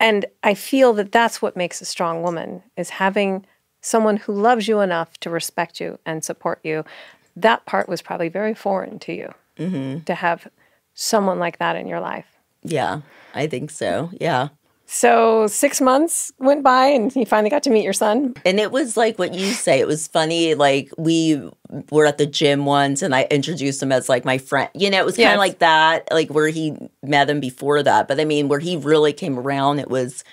And 0.00 0.26
I 0.42 0.54
feel 0.54 0.92
that 0.94 1.12
that's 1.12 1.40
what 1.40 1.56
makes 1.56 1.80
a 1.80 1.84
strong 1.84 2.22
woman 2.22 2.62
is 2.76 2.90
having 2.90 3.46
someone 3.80 4.16
who 4.16 4.32
loves 4.32 4.66
you 4.66 4.80
enough 4.80 5.18
to 5.20 5.30
respect 5.30 5.80
you 5.80 5.98
and 6.04 6.24
support 6.24 6.60
you. 6.64 6.84
That 7.36 7.64
part 7.64 7.88
was 7.88 8.02
probably 8.02 8.28
very 8.28 8.54
foreign 8.54 8.98
to 9.00 9.12
you 9.12 9.34
to 10.06 10.14
have 10.14 10.48
someone 10.94 11.38
like 11.38 11.58
that 11.58 11.76
in 11.76 11.86
your 11.86 12.00
life. 12.00 12.26
Yeah, 12.62 13.02
I 13.34 13.46
think 13.46 13.70
so. 13.70 14.10
Yeah. 14.18 14.48
So 14.92 15.46
six 15.46 15.80
months 15.80 16.32
went 16.40 16.64
by 16.64 16.86
and 16.86 17.14
you 17.14 17.24
finally 17.24 17.48
got 17.48 17.62
to 17.62 17.70
meet 17.70 17.84
your 17.84 17.92
son. 17.92 18.34
And 18.44 18.58
it 18.58 18.72
was 18.72 18.96
like 18.96 19.20
what 19.20 19.32
you 19.34 19.52
say. 19.52 19.78
It 19.78 19.86
was 19.86 20.08
funny. 20.08 20.56
Like 20.56 20.90
we 20.98 21.48
were 21.92 22.06
at 22.06 22.18
the 22.18 22.26
gym 22.26 22.64
once, 22.64 23.00
and 23.00 23.14
I 23.14 23.28
introduced 23.30 23.80
him 23.80 23.92
as 23.92 24.08
like 24.08 24.24
my 24.24 24.38
friend. 24.38 24.68
You 24.74 24.90
know, 24.90 24.98
it 24.98 25.06
was 25.06 25.14
kind 25.14 25.26
Yes. 25.26 25.34
of 25.34 25.38
like 25.38 25.58
that, 25.60 26.08
like 26.10 26.30
where 26.30 26.48
he 26.48 26.74
met 27.04 27.30
him 27.30 27.38
before 27.38 27.84
that. 27.84 28.08
But 28.08 28.18
I 28.18 28.24
mean, 28.24 28.48
where 28.48 28.58
he 28.58 28.76
really 28.76 29.12
came 29.12 29.38
around, 29.38 29.78
it 29.78 29.88
was 29.88 30.24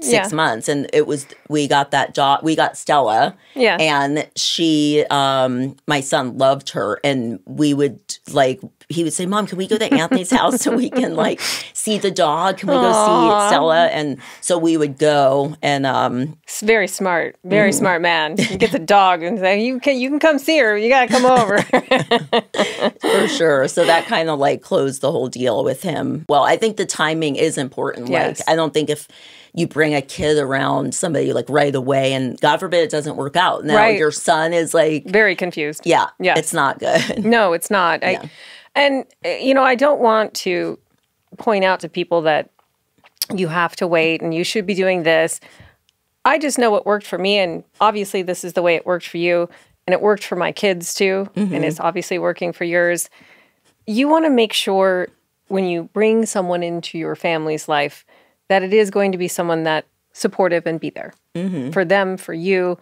six 0.00 0.30
Yeah. 0.30 0.34
months, 0.36 0.70
and 0.70 0.88
it 0.94 1.06
was 1.06 1.26
we 1.50 1.68
got 1.68 1.90
that 1.90 2.14
job. 2.14 2.40
We 2.42 2.56
got 2.56 2.78
Stella. 2.78 3.36
Yeah. 3.54 3.76
and 3.78 4.26
she, 4.36 5.04
um, 5.10 5.76
my 5.86 6.00
son 6.00 6.38
loved 6.38 6.70
her, 6.70 6.98
and 7.04 7.40
we 7.44 7.74
would 7.74 8.00
like 8.32 8.58
he 8.88 9.02
would 9.04 9.12
say, 9.12 9.26
"Mom, 9.26 9.46
can 9.46 9.58
we 9.58 9.66
go 9.66 9.76
to 9.76 9.92
Anthony's 9.92 10.30
house 10.30 10.62
so 10.62 10.74
we 10.74 10.88
can 10.88 11.14
like 11.14 11.40
see 11.86 11.98
the 11.98 12.10
dog? 12.10 12.58
Can 12.58 12.68
we 12.68 12.74
go 12.74 12.90
see 12.92 13.46
Stella?" 13.48 13.86
And 13.86 14.18
so 14.40 14.58
we 14.58 14.76
would 14.76 14.98
go, 14.98 15.54
and 15.62 15.86
um, 15.86 16.36
It's 16.42 16.60
very 16.60 16.88
smart, 16.88 17.36
very 17.44 17.70
Mm-hmm. 17.70 17.78
smart 17.78 18.02
man. 18.02 18.36
He 18.38 18.56
gets 18.58 18.74
a 18.74 18.78
dog 18.78 19.22
and 19.22 19.38
say, 19.38 19.62
"You 19.62 19.78
can, 19.80 19.96
you 19.98 20.08
can 20.10 20.18
come 20.18 20.38
see 20.38 20.58
her. 20.58 20.76
You 20.76 20.88
got 20.88 21.08
to 21.08 21.12
come 21.14 21.24
over." 21.24 21.56
for 23.00 23.28
sure. 23.28 23.68
So 23.68 23.84
that 23.84 24.06
kind 24.06 24.28
of 24.28 24.38
like 24.38 24.62
closed 24.62 25.00
the 25.00 25.10
whole 25.12 25.28
deal 25.28 25.64
with 25.64 25.82
him. 25.82 26.24
Well, 26.28 26.42
I 26.42 26.56
think 26.56 26.76
the 26.76 26.86
timing 26.86 27.36
is 27.36 27.56
important. 27.58 28.08
Yes. 28.08 28.40
Like, 28.40 28.48
I 28.48 28.56
don't 28.56 28.72
think 28.74 28.90
if 28.90 29.08
you 29.54 29.66
bring 29.66 29.94
a 29.94 30.02
kid 30.02 30.36
around 30.38 30.94
somebody 30.94 31.32
like 31.32 31.46
right 31.48 31.74
away, 31.74 32.12
and 32.12 32.38
God 32.40 32.58
forbid 32.60 32.82
it 32.84 32.90
doesn't 32.90 33.16
work 33.16 33.36
out. 33.36 33.64
Now 33.64 33.76
Right. 33.76 33.98
your 33.98 34.10
son 34.10 34.52
is 34.52 34.74
like, 34.74 35.06
very 35.06 35.34
confused. 35.34 35.82
yeah, 35.84 36.08
Yeah. 36.18 36.34
it's 36.36 36.52
not 36.52 36.78
good. 36.78 37.24
No, 37.24 37.52
it's 37.54 37.70
not. 37.70 38.04
I, 38.04 38.28
and 38.74 39.04
you 39.24 39.54
know, 39.54 39.62
I 39.62 39.74
don't 39.74 40.00
want 40.00 40.34
to 40.44 40.78
point 41.38 41.64
out 41.64 41.80
to 41.80 41.88
people 41.88 42.22
that 42.22 42.50
you 43.34 43.48
have 43.48 43.76
to 43.76 43.86
wait 43.86 44.22
and 44.22 44.34
you 44.34 44.44
should 44.44 44.66
be 44.66 44.74
doing 44.74 45.02
this. 45.02 45.40
I 46.24 46.38
just 46.38 46.58
know 46.58 46.70
what 46.70 46.86
worked 46.86 47.06
for 47.06 47.18
me, 47.18 47.38
and 47.38 47.62
obviously, 47.80 48.22
this 48.22 48.42
is 48.42 48.54
the 48.54 48.62
way 48.62 48.74
it 48.74 48.84
worked 48.84 49.06
for 49.06 49.16
you, 49.16 49.48
and 49.86 49.94
it 49.94 50.00
worked 50.00 50.24
for 50.24 50.34
my 50.34 50.50
kids 50.50 50.92
too, 50.92 51.28
and 51.36 51.50
mm-hmm. 51.50 51.64
it's 51.64 51.78
obviously 51.78 52.18
working 52.18 52.52
for 52.52 52.64
yours. 52.64 53.08
You 53.86 54.08
want 54.08 54.24
to 54.24 54.30
make 54.30 54.52
sure 54.52 55.08
when 55.46 55.66
you 55.66 55.84
bring 55.92 56.26
someone 56.26 56.64
into 56.64 56.98
your 56.98 57.14
family's 57.14 57.68
life 57.68 58.04
that 58.48 58.64
it 58.64 58.74
is 58.74 58.90
going 58.90 59.12
to 59.12 59.18
be 59.18 59.28
someone 59.28 59.62
that 59.62 59.86
supportive 60.12 60.66
and 60.66 60.80
be 60.80 60.90
there 60.90 61.12
mm-hmm. 61.36 61.70
for 61.70 61.84
them, 61.84 62.16
for 62.16 62.34
you. 62.34 62.76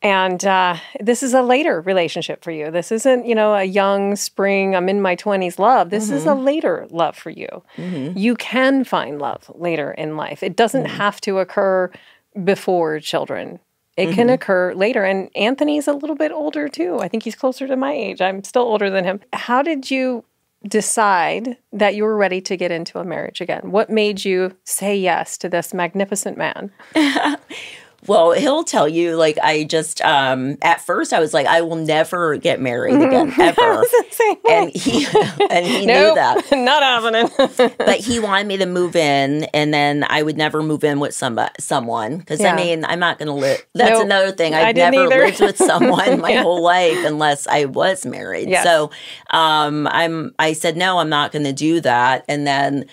And 0.00 0.44
uh, 0.44 0.76
this 1.00 1.24
is 1.24 1.34
a 1.34 1.42
later 1.42 1.80
relationship 1.80 2.44
for 2.44 2.52
you. 2.52 2.70
This 2.70 2.92
isn't, 2.92 3.26
you 3.26 3.34
know, 3.34 3.54
a 3.54 3.64
young 3.64 4.14
spring, 4.14 4.76
I'm 4.76 4.88
in 4.88 5.02
my 5.02 5.16
20s 5.16 5.58
love. 5.58 5.90
This 5.90 6.08
is 6.10 6.24
a 6.24 6.28
mm-hmm. 6.28 6.44
later 6.44 6.86
love 6.90 7.16
for 7.16 7.30
you. 7.30 7.48
Mm-hmm. 7.76 8.16
You 8.16 8.36
can 8.36 8.84
find 8.84 9.18
love 9.18 9.50
later 9.54 9.90
in 9.90 10.16
life. 10.16 10.44
It 10.44 10.54
doesn't 10.54 10.84
mm-hmm. 10.84 10.96
have 10.96 11.20
to 11.22 11.38
occur 11.38 11.90
before 12.44 13.00
children. 13.00 13.58
It 13.96 14.14
can 14.14 14.30
occur 14.30 14.74
later. 14.74 15.02
And 15.02 15.28
Anthony's 15.34 15.88
a 15.88 15.92
little 15.92 16.14
bit 16.14 16.30
older 16.30 16.68
too. 16.68 17.00
I 17.00 17.08
think 17.08 17.24
he's 17.24 17.34
closer 17.34 17.66
to 17.66 17.76
my 17.76 17.92
age. 17.92 18.20
I'm 18.20 18.44
still 18.44 18.62
older 18.62 18.90
than 18.90 19.02
him. 19.04 19.20
How 19.32 19.60
did 19.60 19.90
you 19.90 20.24
decide 20.68 21.56
that 21.72 21.96
you 21.96 22.04
were 22.04 22.16
ready 22.16 22.40
to 22.42 22.56
get 22.56 22.70
into 22.70 23.00
a 23.00 23.04
marriage 23.04 23.40
again? 23.40 23.72
What 23.72 23.90
made 23.90 24.24
you 24.24 24.56
say 24.62 24.96
yes 24.96 25.36
to 25.38 25.48
this 25.48 25.74
magnificent 25.74 26.38
man? 26.38 26.70
Well, 28.06 28.30
he'll 28.30 28.62
tell 28.62 28.88
you, 28.88 29.16
like, 29.16 29.38
I 29.42 29.64
just, 29.64 30.00
um, 30.02 30.56
at 30.62 30.80
first 30.80 31.12
I 31.12 31.18
was 31.18 31.34
like, 31.34 31.46
I 31.48 31.62
will 31.62 31.74
never 31.76 32.36
get 32.36 32.60
married 32.60 32.94
again, 32.94 33.34
ever. 33.40 33.82
and 34.48 34.70
he, 34.74 35.04
and 35.50 35.66
he 35.66 35.84
knew 35.84 36.14
that. 36.14 36.44
not 36.52 36.82
happening. 36.84 37.28
but 37.76 37.96
he 37.98 38.20
wanted 38.20 38.46
me 38.46 38.56
to 38.58 38.66
move 38.66 38.94
in, 38.94 39.44
and 39.52 39.74
then 39.74 40.04
I 40.08 40.22
would 40.22 40.36
never 40.36 40.62
move 40.62 40.84
in 40.84 41.00
with 41.00 41.12
somebody, 41.12 41.52
someone, 41.58 42.18
because 42.18 42.40
Yeah. 42.40 42.52
I 42.52 42.56
mean, 42.56 42.84
I'm 42.84 43.00
not 43.00 43.18
going 43.18 43.26
to 43.26 43.32
live. 43.34 43.66
That's 43.74 43.90
Nope. 43.90 44.04
another 44.04 44.30
thing. 44.30 44.54
I 44.54 44.68
I've 44.68 44.76
never 44.76 44.96
either. 45.04 45.08
lived 45.26 45.40
with 45.40 45.56
someone 45.58 46.20
my 46.20 46.30
Yeah. 46.30 46.42
whole 46.42 46.62
life 46.62 47.04
unless 47.04 47.48
I 47.48 47.64
was 47.64 48.06
married. 48.06 48.48
Yes. 48.48 48.62
So, 48.62 48.90
um, 49.30 49.88
I'm. 49.88 50.34
I 50.38 50.52
said 50.52 50.76
no, 50.76 50.98
I'm 50.98 51.08
not 51.10 51.32
going 51.32 51.44
to 51.44 51.52
do 51.52 51.80
that, 51.80 52.24
and 52.28 52.46
then. 52.46 52.84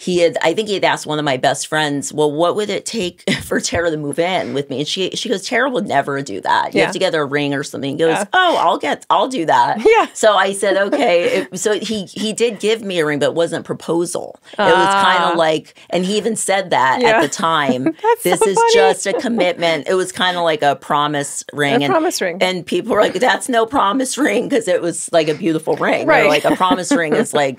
He 0.00 0.20
had, 0.20 0.38
I 0.40 0.54
think 0.54 0.68
he 0.68 0.74
had 0.74 0.84
asked 0.84 1.04
one 1.04 1.18
of 1.18 1.26
my 1.26 1.36
best 1.36 1.66
friends, 1.66 2.10
well, 2.10 2.32
what 2.32 2.56
would 2.56 2.70
it 2.70 2.86
take 2.86 3.22
for 3.42 3.60
Tara 3.60 3.90
to 3.90 3.98
move 3.98 4.18
in 4.18 4.54
with 4.54 4.70
me? 4.70 4.78
And 4.78 4.88
she, 4.88 5.10
she 5.10 5.28
goes, 5.28 5.46
Tara 5.46 5.68
would 5.68 5.86
never 5.86 6.22
do 6.22 6.40
that. 6.40 6.72
You 6.72 6.78
Yeah. 6.78 6.84
have 6.86 6.92
to 6.94 6.98
get 6.98 7.12
her 7.12 7.20
a 7.20 7.26
ring 7.26 7.52
or 7.52 7.62
something. 7.62 7.90
He 7.90 7.96
goes, 7.98 8.12
Yeah. 8.16 8.24
oh, 8.32 8.56
I'll 8.58 8.78
get, 8.78 9.04
I'll 9.10 9.28
do 9.28 9.44
that. 9.44 9.78
Yeah. 9.84 10.06
So 10.14 10.36
I 10.36 10.54
said, 10.54 10.78
okay. 10.78 11.24
It- 11.52 11.58
so 11.58 11.78
he 11.78 12.06
he 12.06 12.32
did 12.32 12.60
give 12.60 12.80
me 12.80 12.98
a 12.98 13.04
ring, 13.04 13.18
but 13.18 13.26
it 13.26 13.34
wasn't 13.34 13.66
proposal. 13.66 14.40
It 14.52 14.58
was 14.58 14.68
kind 14.68 15.22
Ah. 15.22 15.32
of 15.32 15.36
like, 15.36 15.74
and 15.90 16.04
he 16.06 16.16
even 16.16 16.34
said 16.34 16.70
that 16.70 17.02
Yeah. 17.02 17.08
at 17.18 17.20
the 17.22 17.28
time. 17.28 17.84
this 18.24 18.38
so 18.40 18.46
is 18.48 18.56
funny. 18.56 18.72
just 18.74 19.06
a 19.06 19.12
commitment. 19.12 19.86
It 19.86 19.94
was 19.94 20.12
kind 20.12 20.38
of 20.38 20.44
like 20.44 20.62
a 20.62 20.76
promise 20.76 21.44
ring. 21.52 21.82
A 21.82 21.84
and, 21.84 21.90
promise 21.92 22.22
ring. 22.22 22.38
And 22.40 22.64
people 22.64 22.94
were 22.94 23.02
like, 23.02 23.14
that's 23.14 23.50
no 23.50 23.66
promise 23.66 24.16
ring 24.16 24.48
because 24.48 24.66
it 24.66 24.80
was 24.80 25.10
like 25.12 25.28
a 25.28 25.34
beautiful 25.34 25.76
ring. 25.76 26.06
They're 26.06 26.24
Right. 26.24 26.28
Like 26.28 26.46
a 26.46 26.56
promise 26.56 26.90
ring 26.90 27.12
is 27.14 27.34
like 27.42 27.58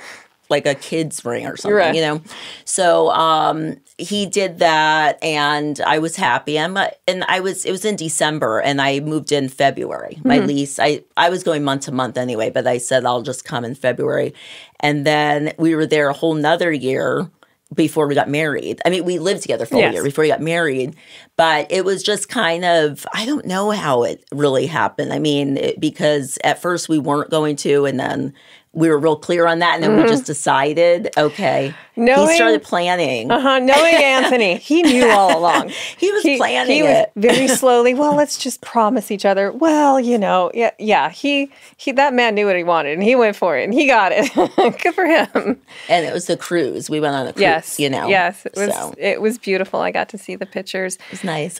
like 0.51 0.65
a 0.67 0.75
kid's 0.75 1.23
ring 1.25 1.47
or 1.47 1.57
something, 1.57 1.75
Right. 1.75 1.95
you 1.95 2.01
know. 2.01 2.21
So 2.65 3.09
um 3.11 3.77
he 3.97 4.25
did 4.25 4.59
that 4.59 5.17
and 5.23 5.79
I 5.81 5.99
was 5.99 6.15
happy. 6.15 6.59
I'm 6.59 6.77
and 7.07 7.23
I 7.27 7.39
was 7.39 7.65
it 7.65 7.71
was 7.71 7.85
in 7.85 7.95
December 7.95 8.59
and 8.59 8.81
I 8.81 8.99
moved 8.99 9.31
in 9.31 9.49
February. 9.49 10.19
My 10.23 10.37
Mm-hmm. 10.37 10.47
lease 10.47 10.77
I 10.79 11.03
I 11.17 11.29
was 11.29 11.43
going 11.43 11.63
month 11.63 11.85
to 11.85 11.91
month 11.91 12.17
anyway, 12.17 12.49
but 12.51 12.67
I 12.67 12.77
said 12.77 13.05
I'll 13.05 13.21
just 13.23 13.45
come 13.45 13.63
in 13.65 13.73
February. 13.75 14.33
And 14.81 15.05
then 15.05 15.53
we 15.57 15.73
were 15.75 15.85
there 15.87 16.09
a 16.09 16.13
whole 16.13 16.33
nother 16.33 16.71
year 16.71 17.29
before 17.73 18.05
we 18.07 18.15
got 18.15 18.27
married. 18.27 18.81
I 18.85 18.89
mean, 18.89 19.05
we 19.05 19.17
lived 19.17 19.41
together 19.43 19.65
for 19.65 19.77
Yes. 19.77 19.91
a 19.91 19.93
year 19.93 20.03
before 20.03 20.23
we 20.23 20.27
got 20.27 20.41
married, 20.41 20.93
but 21.41 21.71
it 21.71 21.83
was 21.83 22.03
just 22.03 22.29
kind 22.29 22.63
of, 22.63 23.03
I 23.15 23.25
don't 23.25 23.47
know 23.47 23.71
how 23.71 24.03
it 24.03 24.23
really 24.31 24.67
happened. 24.67 25.11
I 25.11 25.17
mean, 25.17 25.57
it, 25.57 25.79
because 25.79 26.37
at 26.43 26.61
first 26.61 26.87
we 26.87 26.99
weren't 26.99 27.31
going 27.31 27.55
to, 27.55 27.85
and 27.87 27.99
then 27.99 28.35
we 28.73 28.87
were 28.89 28.97
real 28.97 29.17
clear 29.17 29.47
on 29.47 29.59
that. 29.59 29.75
And 29.75 29.83
then 29.83 29.97
we 29.97 30.03
just 30.03 30.25
decided, 30.25 31.09
okay. 31.17 31.73
Mm-hmm. 31.73 32.05
Knowing- 32.05 32.29
he 32.29 32.35
started 32.35 32.63
planning. 32.63 33.29
Uh-huh. 33.29 33.59
Knowing 33.59 33.95
Anthony, 33.95 34.55
he 34.57 34.81
knew 34.81 35.09
all 35.09 35.37
along. 35.37 35.71
He 35.97 36.11
was 36.11 36.23
planning 36.23 36.75
he 36.75 36.81
was 36.83 36.91
it. 36.91 37.11
very 37.15 37.47
slowly. 37.61 37.93
Well, 37.93 38.15
let's 38.15 38.37
just 38.37 38.61
promise 38.61 39.11
each 39.11 39.25
other. 39.25 39.51
Well, 39.51 39.99
you 39.99 40.17
know, 40.17 40.49
yeah, 40.53 40.71
yeah. 40.79 41.09
He 41.09 41.51
he 41.77 41.91
that 41.91 42.13
man 42.13 42.33
knew 42.33 42.45
what 42.47 42.55
he 42.55 42.63
wanted, 42.63 42.93
and 42.93 43.03
he 43.03 43.15
went 43.15 43.35
for 43.35 43.57
it, 43.57 43.65
and 43.65 43.73
he 43.73 43.85
got 43.85 44.11
it. 44.15 44.31
Good 44.81 44.95
for 44.95 45.05
him. 45.05 45.61
And 45.89 46.05
it 46.05 46.13
was 46.13 46.25
the 46.25 46.37
cruise. 46.37 46.89
We 46.89 46.99
went 46.99 47.13
on 47.13 47.27
a 47.27 47.33
cruise, 47.33 47.41
Yes, 47.41 47.79
you 47.79 47.89
know. 47.89 48.07
Yes, 48.07 48.45
it 48.45 48.53
was. 48.55 48.73
So 48.73 48.95
It 48.97 49.21
was 49.21 49.37
beautiful. 49.37 49.79
I 49.81 49.91
got 49.91 50.09
to 50.09 50.17
see 50.17 50.35
the 50.35 50.45
pictures. 50.45 50.95
it 50.95 51.11
was 51.11 51.23
nice. 51.31 51.59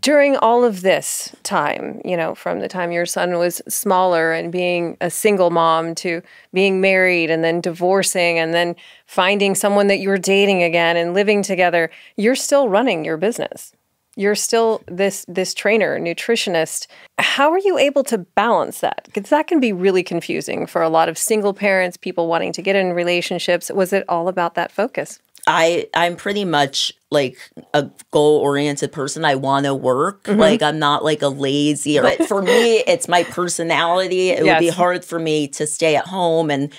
during 0.00 0.36
all 0.36 0.64
of 0.64 0.82
this 0.82 1.34
time, 1.42 2.00
you 2.04 2.16
know, 2.16 2.34
from 2.34 2.60
the 2.60 2.68
time 2.68 2.92
your 2.92 3.06
son 3.06 3.38
was 3.38 3.60
smaller 3.68 4.32
and 4.32 4.52
being 4.52 4.96
a 5.00 5.10
single 5.10 5.50
mom 5.50 5.94
to 5.96 6.22
being 6.52 6.80
married 6.80 7.30
and 7.30 7.42
then 7.42 7.60
divorcing 7.60 8.38
and 8.38 8.54
then 8.54 8.76
finding 9.06 9.54
someone 9.54 9.88
that 9.88 9.98
you're 9.98 10.18
dating 10.18 10.62
again 10.62 10.96
and 10.96 11.14
living 11.14 11.42
together, 11.42 11.90
you're 12.16 12.34
still 12.34 12.68
running 12.68 13.04
your 13.04 13.16
business. 13.16 13.72
You're 14.16 14.34
still 14.34 14.82
this 14.88 15.24
this 15.28 15.54
trainer, 15.54 16.00
nutritionist. 16.00 16.88
How 17.18 17.52
are 17.52 17.60
you 17.60 17.78
able 17.78 18.02
to 18.04 18.18
balance 18.18 18.80
that? 18.80 19.02
Because 19.04 19.30
that 19.30 19.46
can 19.46 19.60
be 19.60 19.72
really 19.72 20.02
confusing 20.02 20.66
for 20.66 20.82
a 20.82 20.88
lot 20.88 21.08
of 21.08 21.16
single 21.16 21.54
parents, 21.54 21.96
people 21.96 22.26
wanting 22.26 22.52
to 22.54 22.62
get 22.62 22.74
in 22.74 22.94
relationships. 22.94 23.70
Was 23.70 23.92
it 23.92 24.04
all 24.08 24.26
about 24.26 24.56
that 24.56 24.72
focus? 24.72 25.20
I 25.48 25.88
I'm 25.94 26.14
pretty 26.14 26.44
much 26.44 26.92
like 27.10 27.38
a 27.72 27.90
goal 28.10 28.38
oriented 28.40 28.92
person. 28.92 29.24
I 29.24 29.34
want 29.34 29.64
to 29.64 29.74
work. 29.74 30.24
Mm-hmm. 30.24 30.38
Like 30.38 30.62
I'm 30.62 30.78
not 30.78 31.02
like 31.02 31.22
a 31.22 31.28
lazy. 31.28 31.98
But 31.98 32.28
for 32.28 32.42
me, 32.42 32.76
it's 32.86 33.08
my 33.08 33.24
personality. 33.24 34.28
It 34.28 34.44
would 34.44 34.58
be 34.58 34.68
hard 34.68 35.04
for 35.04 35.18
me 35.18 35.48
to 35.48 35.66
stay 35.66 35.96
at 35.96 36.06
home 36.06 36.50
and 36.50 36.70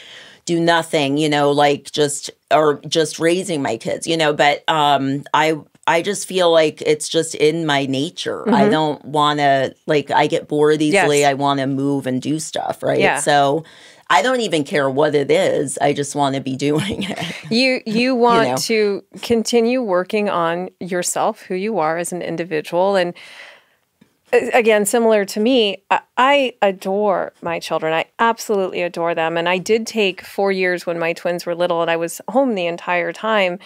do 0.46 0.60
nothing. 0.60 1.18
You 1.18 1.30
know, 1.30 1.52
like 1.52 1.92
just 1.92 2.30
or 2.52 2.80
just 2.88 3.18
raising 3.20 3.64
my 3.64 3.78
kids. 3.78 4.06
You 4.06 4.18
know, 4.18 4.34
but 4.34 4.64
um, 4.70 5.24
I 5.34 5.60
I 5.88 6.04
just 6.04 6.28
feel 6.28 6.52
like 6.52 6.84
it's 6.84 7.10
just 7.10 7.34
in 7.34 7.66
my 7.66 7.88
nature. 7.88 8.48
I 8.54 8.70
don't 8.70 9.04
want 9.04 9.40
to 9.40 9.74
like 9.88 10.12
I 10.12 10.28
get 10.28 10.48
bored 10.48 10.84
easily. 10.84 11.22
Yes. 11.22 11.32
I 11.32 11.34
want 11.34 11.60
to 11.60 11.66
move 11.66 12.06
and 12.06 12.22
do 12.22 12.40
stuff, 12.40 12.84
right? 12.84 13.00
Yeah. 13.00 13.20
So 13.20 13.66
I 14.12 14.22
don't 14.22 14.42
even 14.42 14.64
care 14.64 14.90
what 14.90 15.14
it 15.14 15.30
is. 15.30 15.78
I 15.80 15.94
just 15.94 16.16
want 16.16 16.36
to 16.36 16.42
be 16.42 16.56
doing 16.56 17.04
it. 17.04 17.20
You 17.50 17.82
you 17.86 18.14
want 18.14 18.50
know. 18.50 18.58
to 18.58 19.04
continue 19.24 19.82
working 19.82 20.30
on 20.30 20.70
yourself, 20.80 21.42
who 21.42 21.56
you 21.56 21.80
are 21.80 21.98
as 21.98 22.12
an 22.12 22.22
individual, 22.22 22.96
and 22.96 23.16
uh, 24.32 24.40
again, 24.54 24.86
similar 24.86 25.26
to 25.26 25.40
me, 25.40 25.84
I, 25.90 26.02
I 26.16 26.54
adore 26.62 27.34
my 27.42 27.60
children. 27.60 27.92
I 27.94 28.06
absolutely 28.20 28.84
adore 28.84 29.16
them, 29.16 29.36
and 29.36 29.50
I 29.50 29.58
did 29.58 29.88
take 29.88 30.22
four 30.22 30.52
years 30.52 30.86
when 30.86 31.00
my 31.00 31.14
twins 31.14 31.48
were 31.48 31.56
little, 31.56 31.82
and 31.82 31.90
I 31.90 31.98
was 31.98 32.22
home 32.30 32.54
the 32.54 32.68
entire 32.68 33.12
time. 33.12 33.58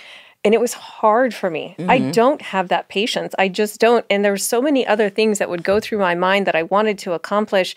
And 0.45 0.53
it 0.53 0.59
was 0.59 0.73
hard 0.73 1.33
for 1.33 1.49
me. 1.49 1.73
I 1.87 2.11
don't 2.11 2.41
have 2.41 2.67
that 2.67 2.89
patience. 2.89 3.33
I 3.39 3.47
just 3.47 3.79
don't. 3.79 4.05
And 4.09 4.25
there 4.25 4.33
were 4.33 4.37
so 4.37 4.61
many 4.61 4.85
other 4.85 5.09
things 5.09 5.39
that 5.39 5.49
would 5.49 5.63
go 5.63 5.79
through 5.79 5.99
my 5.99 6.15
mind 6.15 6.47
that 6.47 6.55
I 6.55 6.63
wanted 6.63 6.97
to 6.99 7.13
accomplish. 7.13 7.75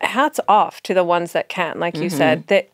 Hats 0.00 0.40
off 0.48 0.82
to 0.82 0.94
the 0.94 1.04
ones 1.04 1.32
that 1.32 1.48
can, 1.48 1.78
like 1.80 1.96
you 1.96 2.10
said, 2.10 2.46
mm-hmm. 2.46 2.46
that 2.48 2.70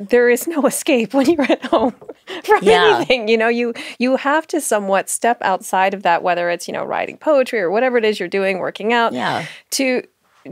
there 0.00 0.30
is 0.30 0.46
no 0.48 0.62
escape 0.66 1.12
when 1.14 1.30
you're 1.30 1.42
at 1.42 1.64
home 1.66 1.94
from 2.44 2.62
Yeah. 2.62 2.96
anything 2.96 3.28
you 3.28 3.36
know 3.36 3.48
you 3.48 3.74
you 3.98 4.16
have 4.16 4.46
to 4.48 4.60
somewhat 4.60 5.10
step 5.10 5.38
outside 5.42 5.92
of 5.92 6.02
that 6.04 6.22
whether 6.22 6.48
it's 6.48 6.66
you 6.66 6.72
know 6.72 6.84
writing 6.84 7.18
poetry 7.18 7.60
or 7.60 7.70
whatever 7.70 7.98
it 7.98 8.04
is 8.04 8.18
you're 8.18 8.28
doing 8.28 8.58
working 8.58 8.92
out 8.94 9.12
Yeah. 9.12 9.44
to 9.72 10.02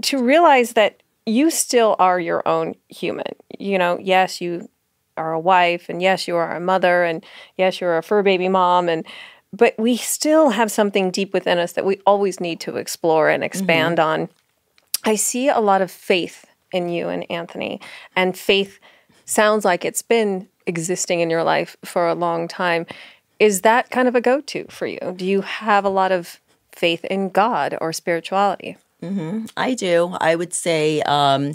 to 0.03 0.23
realize 0.23 0.75
that 0.75 1.03
you 1.25 1.51
still 1.51 1.97
are 1.99 2.21
your 2.21 2.47
own 2.47 2.75
human 2.89 3.35
you 3.59 3.79
know 3.79 3.99
yes 3.99 4.41
you 4.41 4.69
are 5.17 5.33
a 5.33 5.41
wife 5.41 5.89
and 5.89 6.03
yes 6.03 6.29
you 6.29 6.37
are 6.37 6.55
a 6.55 6.61
mother 6.61 7.05
and 7.05 7.25
yes 7.57 7.81
you're 7.81 7.97
a 7.97 8.03
fur 8.03 8.23
baby 8.23 8.49
mom 8.49 8.89
and 8.89 9.07
but 9.51 9.75
we 9.79 9.97
still 9.97 10.51
have 10.51 10.71
something 10.71 11.11
deep 11.11 11.33
within 11.33 11.59
us 11.59 11.73
that 11.73 11.87
we 11.87 11.99
always 12.07 12.39
need 12.39 12.61
to 12.61 12.77
explore 12.77 13.31
and 13.31 13.41
mm-hmm. 13.41 13.47
expand 13.47 13.99
on 13.99 14.29
I 15.09 15.15
see 15.15 15.49
a 15.49 15.59
lot 15.59 15.81
of 15.81 15.91
faith 15.91 16.45
in 16.71 16.91
you 16.91 17.09
and 17.09 17.25
Anthony, 17.31 17.81
and 18.15 18.37
faith 18.37 18.79
sounds 19.25 19.65
like 19.65 19.83
it's 19.83 20.03
been 20.03 20.51
existing 20.67 21.21
in 21.21 21.31
your 21.31 21.43
life 21.45 21.79
for 21.83 22.07
a 22.07 22.15
long 22.15 22.47
time. 22.47 22.85
Is 23.39 23.63
that 23.63 23.89
kind 23.89 24.07
of 24.07 24.15
a 24.15 24.21
go 24.21 24.43
to 24.43 24.67
for 24.69 24.87
you? 24.87 24.99
Do 25.17 25.25
you 25.25 25.41
have 25.41 25.87
a 25.87 25.89
lot 25.89 26.13
of 26.13 26.43
faith 26.73 27.07
in 27.07 27.31
God 27.31 27.75
or 27.81 27.91
spirituality? 27.95 28.77
I 29.57 29.73
do. 29.73 30.15
I 30.21 30.35
would 30.35 30.53
say 30.53 31.01
um, 31.03 31.55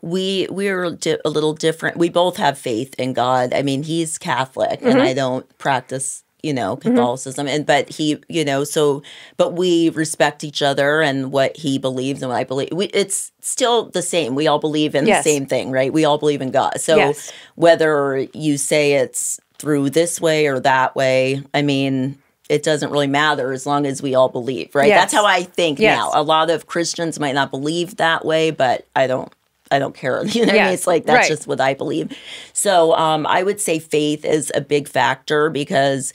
we 0.00 0.46
we're 0.48 0.92
di- 0.92 1.18
a 1.24 1.28
little 1.28 1.54
different. 1.54 1.96
We 1.96 2.08
both 2.08 2.36
have 2.36 2.56
faith 2.56 2.94
in 2.98 3.14
God. 3.14 3.52
I 3.52 3.62
mean, 3.62 3.82
he's 3.82 4.16
Catholic, 4.16 4.80
and 4.80 5.02
I 5.02 5.12
don't 5.12 5.58
practice, 5.58 6.22
you 6.42 6.52
know, 6.52 6.76
mm-hmm. 6.76 6.90
Catholicism. 6.90 7.46
And 7.48 7.64
but 7.64 7.88
he, 7.88 8.18
you 8.28 8.44
know, 8.44 8.64
so 8.64 9.02
but 9.36 9.54
we 9.54 9.90
respect 9.90 10.44
each 10.44 10.62
other 10.62 11.00
and 11.00 11.32
what 11.32 11.56
he 11.56 11.78
believes 11.78 12.22
and 12.22 12.30
what 12.30 12.38
I 12.38 12.44
believe. 12.44 12.70
We, 12.72 12.86
it's 12.86 13.32
still 13.40 13.90
the 13.90 14.02
same. 14.02 14.34
We 14.34 14.46
all 14.46 14.58
believe 14.58 14.94
in 14.94 15.06
Yes. 15.06 15.24
the 15.24 15.30
same 15.30 15.46
thing, 15.46 15.70
right? 15.70 15.92
We 15.92 16.04
all 16.04 16.18
believe 16.18 16.42
in 16.42 16.50
God. 16.50 16.80
So 16.80 16.96
Yes. 16.96 17.32
whether 17.54 18.26
you 18.32 18.56
say 18.56 18.94
it's 18.94 19.40
through 19.58 19.90
this 19.90 20.20
way 20.20 20.46
or 20.46 20.60
that 20.60 20.94
way, 20.96 21.42
I 21.54 21.62
mean. 21.62 22.18
It 22.48 22.64
doesn't 22.64 22.90
really 22.90 23.06
matter 23.06 23.52
as 23.52 23.64
long 23.64 23.86
as 23.86 24.02
we 24.02 24.14
all 24.14 24.28
believe, 24.28 24.74
right? 24.74 24.88
Yes. 24.88 25.00
That's 25.00 25.14
how 25.14 25.24
I 25.24 25.42
think 25.44 25.78
now. 25.78 26.10
A 26.12 26.22
lot 26.22 26.50
of 26.50 26.66
Christians 26.66 27.18
might 27.18 27.34
not 27.34 27.50
believe 27.50 27.96
that 27.96 28.26
way, 28.26 28.50
but 28.50 28.86
I 28.94 29.06
don't 29.06 29.32
I 29.72 29.78
don't 29.78 29.94
care. 29.94 30.24
You 30.34 30.46
know 30.46 30.52
what 30.52 30.60
I 30.60 30.64
mean? 30.66 30.74
It's 30.74 30.86
like 30.86 31.04
that's 31.06 31.16
right. 31.16 31.28
just 31.28 31.46
what 31.46 31.60
I 31.60 31.74
believe. 31.74 32.16
So 32.52 32.94
um, 32.94 33.26
I 33.26 33.42
would 33.42 33.60
say 33.60 33.78
faith 33.78 34.24
is 34.24 34.52
a 34.54 34.60
big 34.60 34.86
factor 34.88 35.50
because 35.50 36.12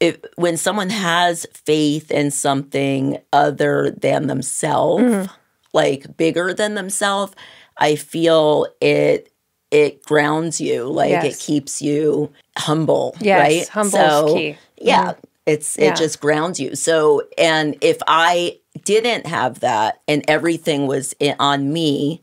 if, 0.00 0.18
when 0.36 0.56
someone 0.56 0.90
has 0.90 1.46
faith 1.54 2.10
in 2.10 2.30
something 2.30 3.18
other 3.32 3.90
than 3.90 4.26
themselves, 4.26 5.04
Mm-hmm. 5.04 5.32
like 5.72 6.16
bigger 6.16 6.52
than 6.52 6.74
themselves, 6.74 7.34
I 7.78 7.96
feel 7.96 8.66
it 8.80 9.32
it 9.70 10.02
grounds 10.04 10.60
you, 10.60 10.84
like 10.86 11.12
it 11.24 11.38
keeps 11.38 11.80
you 11.80 12.32
humble, 12.58 13.16
Yes, 13.20 13.38
right? 13.38 13.68
humble 13.68 13.98
is 14.28 14.34
key. 14.34 14.50
Mm-hmm. 14.50 14.88
Yeah, 14.88 15.12
it's 15.46 15.76
Yeah. 15.78 15.92
it 15.92 15.96
just 15.96 16.20
grounds 16.20 16.58
you. 16.58 16.74
So, 16.74 17.22
and 17.38 17.76
if 17.80 17.98
I 18.08 18.58
didn't 18.84 19.26
have 19.26 19.60
that 19.60 20.00
and 20.08 20.24
everything 20.26 20.88
was 20.88 21.14
on 21.38 21.72
me, 21.72 22.20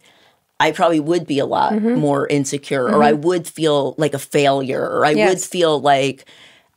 I 0.60 0.72
probably 0.72 1.00
would 1.00 1.28
be 1.28 1.40
a 1.40 1.46
lot 1.46 1.74
Mm-hmm. 1.74 1.96
more 2.00 2.28
insecure, 2.28 2.86
or 2.86 3.04
I 3.04 3.12
would 3.14 3.48
feel 3.48 3.94
like 3.98 4.14
a 4.14 4.20
failure, 4.20 4.82
or 4.82 5.06
I 5.06 5.14
would 5.14 5.40
feel 5.42 5.80
like 5.80 6.26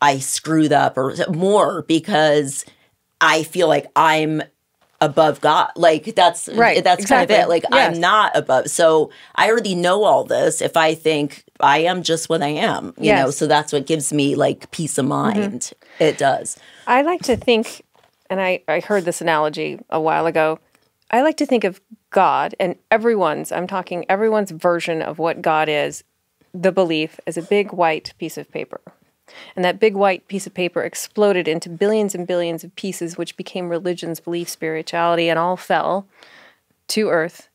I 0.01 0.19
screwed 0.19 0.73
up, 0.73 0.97
or 0.99 1.15
more 1.31 1.83
because 1.83 2.65
I 3.21 3.43
feel 3.43 3.69
like 3.69 3.87
I'm 3.97 4.43
above 5.03 5.41
God. 5.41 5.71
Like 5.77 6.15
that's 6.15 6.47
Right, 6.49 6.85
That's 6.85 7.07
kind 7.07 7.23
of 7.23 7.31
it. 7.31 7.49
Like 7.49 7.65
Yes. 7.71 7.95
I'm 7.95 8.01
not 8.01 8.37
above. 8.37 8.69
So 8.69 9.11
I 9.35 9.51
already 9.51 9.75
know 9.75 10.05
all 10.05 10.25
this. 10.25 10.61
If 10.61 10.77
I 10.77 10.95
think 10.95 11.45
I 11.59 11.79
am 11.79 12.03
just 12.03 12.29
what 12.29 12.43
I 12.43 12.49
am, 12.49 12.93
you 12.99 13.13
know, 13.13 13.17
Yes. 13.17 13.21
Mm-hmm. 13.23 13.31
so 13.33 13.47
that's 13.47 13.73
what 13.73 13.87
gives 13.87 14.13
me 14.13 14.35
like 14.35 14.71
peace 14.73 14.99
of 14.99 15.07
mind. 15.07 15.73
It 15.99 16.19
does. 16.19 16.59
I 16.87 17.01
like 17.01 17.23
to 17.23 17.37
think, 17.37 17.83
and 18.29 18.43
I, 18.43 18.63
I 18.69 18.81
heard 18.81 19.07
this 19.07 19.23
analogy 19.23 19.79
a 19.89 19.99
while 20.01 20.27
ago. 20.27 20.59
I 21.11 21.23
like 21.23 21.39
to 21.39 21.47
think 21.47 21.65
of 21.65 21.81
God 22.11 22.55
and 22.59 22.77
everyone's, 22.91 23.53
I'm 23.53 23.67
talking 23.67 24.05
everyone's 24.09 24.51
version 24.51 25.03
of 25.03 25.19
what 25.19 25.43
God 25.43 25.69
is, 25.69 26.05
the 26.53 26.73
belief, 26.73 27.21
as 27.27 27.37
a 27.37 27.43
big 27.43 27.73
white 27.73 28.13
piece 28.19 28.37
of 28.37 28.51
paper. 28.51 28.81
And 29.55 29.65
that 29.65 29.79
big 29.79 29.95
white 29.95 30.27
piece 30.27 30.47
of 30.47 30.55
paper 30.55 30.83
exploded 30.83 31.47
into 31.47 31.69
billions 31.69 32.15
and 32.15 32.27
billions 32.27 32.65
of 32.65 32.75
pieces, 32.75 33.17
which 33.17 33.37
became 33.37 33.69
religions, 33.69 34.19
belief, 34.19 34.49
spirituality, 34.49 35.29
and 35.29 35.39
all 35.39 35.57
fell 35.57 36.07
to 36.89 37.09
earth. 37.11 37.49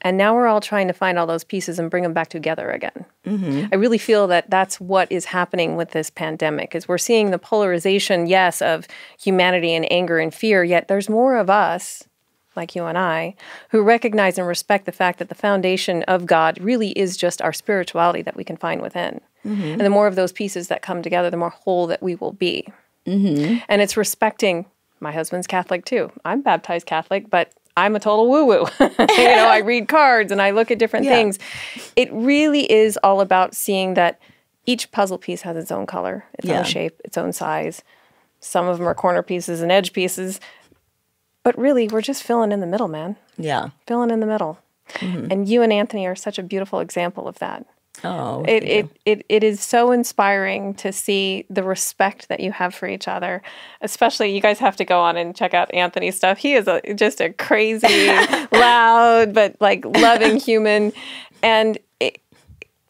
And 0.00 0.16
now 0.16 0.34
we're 0.34 0.46
all 0.46 0.60
trying 0.60 0.86
to 0.86 0.94
find 0.94 1.18
all 1.18 1.26
those 1.26 1.44
pieces 1.44 1.78
and 1.78 1.90
bring 1.90 2.04
them 2.04 2.12
back 2.12 2.28
together 2.28 2.70
again. 2.70 3.04
Mm-hmm. 3.26 3.66
I 3.72 3.76
really 3.76 3.98
feel 3.98 4.28
that 4.28 4.48
that's 4.48 4.80
what 4.80 5.10
is 5.10 5.26
happening 5.26 5.76
with 5.76 5.90
this 5.90 6.08
pandemic 6.08 6.74
is 6.74 6.86
we're 6.86 6.98
seeing 6.98 7.30
the 7.30 7.38
polarization, 7.38 8.26
yes, 8.26 8.62
of 8.62 8.86
humanity 9.20 9.74
and 9.74 9.90
anger 9.92 10.18
and 10.18 10.32
fear, 10.32 10.62
yet 10.62 10.86
there's 10.88 11.08
more 11.08 11.36
of 11.36 11.50
us, 11.50 12.07
like 12.58 12.74
you 12.76 12.84
and 12.84 12.98
I, 12.98 13.34
who 13.70 13.80
recognize 13.82 14.36
and 14.36 14.46
respect 14.46 14.84
the 14.84 14.92
fact 14.92 15.18
that 15.18 15.30
the 15.30 15.34
foundation 15.34 16.02
of 16.02 16.26
God 16.26 16.58
really 16.60 16.90
is 16.90 17.16
just 17.16 17.40
our 17.40 17.52
spirituality 17.54 18.20
that 18.22 18.36
we 18.36 18.44
can 18.44 18.58
find 18.58 18.82
within. 18.82 19.22
Mm-hmm. 19.46 19.62
And 19.62 19.80
the 19.80 19.88
more 19.90 20.06
of 20.06 20.16
those 20.16 20.32
pieces 20.32 20.68
that 20.68 20.82
come 20.82 21.00
together, 21.02 21.30
the 21.30 21.36
more 21.38 21.50
whole 21.50 21.86
that 21.86 22.02
we 22.02 22.14
will 22.14 22.32
be. 22.32 22.68
Mm-hmm. 23.06 23.58
And 23.68 23.80
it's 23.80 23.96
respecting 23.96 24.66
my 25.00 25.12
husband's 25.12 25.46
Catholic 25.46 25.84
too. 25.86 26.12
I'm 26.24 26.42
baptized 26.42 26.86
Catholic, 26.86 27.30
but 27.30 27.52
I'm 27.76 27.94
a 27.96 28.00
total 28.00 28.28
woo 28.28 28.44
woo. 28.44 28.66
you 28.80 28.88
know, 28.98 29.48
I 29.48 29.62
read 29.64 29.88
cards 29.88 30.32
and 30.32 30.42
I 30.42 30.50
look 30.50 30.70
at 30.70 30.78
different 30.78 31.06
Yeah. 31.06 31.12
things. 31.12 31.38
It 31.96 32.12
really 32.12 32.70
is 32.70 32.98
all 33.02 33.20
about 33.20 33.54
seeing 33.54 33.94
that 33.94 34.20
each 34.66 34.90
puzzle 34.90 35.16
piece 35.16 35.42
has 35.42 35.56
its 35.56 35.70
own 35.70 35.86
color, 35.86 36.24
its 36.34 36.46
Yeah. 36.48 36.58
own 36.58 36.64
shape, 36.64 37.00
its 37.04 37.16
own 37.16 37.32
size. 37.32 37.82
Some 38.40 38.66
of 38.66 38.78
them 38.78 38.86
are 38.86 38.94
corner 38.94 39.22
pieces 39.22 39.62
and 39.62 39.70
edge 39.72 39.92
pieces. 39.92 40.40
But 41.42 41.58
really, 41.58 41.88
we're 41.88 42.02
just 42.02 42.22
filling 42.22 42.52
in 42.52 42.60
the 42.60 42.66
middle, 42.66 42.88
man. 42.88 43.16
Yeah. 43.36 43.70
Filling 43.86 44.10
in 44.10 44.20
the 44.20 44.26
middle. 44.26 44.58
Mm-hmm. 44.94 45.30
And 45.30 45.48
you 45.48 45.62
and 45.62 45.72
Anthony 45.72 46.06
are 46.06 46.16
such 46.16 46.38
a 46.38 46.42
beautiful 46.42 46.80
example 46.80 47.28
of 47.28 47.38
that. 47.38 47.66
Oh. 48.04 48.44
It, 48.46 48.64
it, 48.64 48.88
it, 49.04 49.26
it 49.28 49.44
is 49.44 49.60
so 49.60 49.90
inspiring 49.90 50.74
to 50.74 50.92
see 50.92 51.46
the 51.50 51.62
respect 51.62 52.28
that 52.28 52.40
you 52.40 52.52
have 52.52 52.74
for 52.74 52.86
each 52.86 53.08
other. 53.08 53.42
Especially, 53.80 54.34
you 54.34 54.40
guys 54.40 54.58
have 54.60 54.76
to 54.76 54.84
go 54.84 55.00
on 55.00 55.16
and 55.16 55.34
check 55.34 55.54
out 55.54 55.72
Anthony's 55.74 56.16
stuff. 56.16 56.38
He 56.38 56.54
is 56.54 56.68
a, 56.68 56.80
just 56.94 57.20
a 57.20 57.32
crazy, 57.32 58.06
loud, 58.52 59.34
but 59.34 59.56
like 59.60 59.84
loving 59.84 60.36
human. 60.38 60.92
And 61.42 61.78
it, 61.98 62.20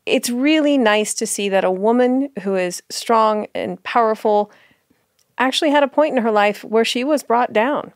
it's 0.04 0.30
really 0.30 0.78
nice 0.78 1.14
to 1.14 1.26
see 1.26 1.48
that 1.48 1.64
a 1.64 1.70
woman 1.70 2.30
who 2.42 2.54
is 2.54 2.82
strong 2.90 3.46
and 3.54 3.82
powerful 3.82 4.50
actually 5.38 5.70
had 5.70 5.82
a 5.82 5.88
point 5.88 6.16
in 6.16 6.22
her 6.22 6.30
life 6.30 6.64
where 6.64 6.84
she 6.84 7.04
was 7.04 7.22
brought 7.22 7.52
down. 7.52 7.92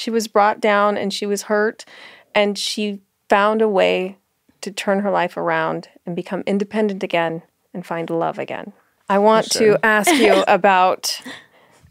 She 0.00 0.10
was 0.10 0.28
brought 0.28 0.60
down 0.60 0.96
and 0.96 1.12
she 1.12 1.26
was 1.26 1.42
hurt, 1.42 1.84
and 2.34 2.56
she 2.56 3.02
found 3.28 3.60
a 3.60 3.68
way 3.68 4.16
to 4.62 4.70
turn 4.70 5.00
her 5.00 5.10
life 5.10 5.36
around 5.36 5.90
and 6.06 6.16
become 6.16 6.42
independent 6.46 7.02
again 7.02 7.42
and 7.74 7.84
find 7.84 8.08
love 8.08 8.38
again. 8.38 8.72
I 9.10 9.18
want 9.18 9.50
to 9.52 9.78
ask 9.84 10.10
you 10.10 10.42
about 10.48 11.20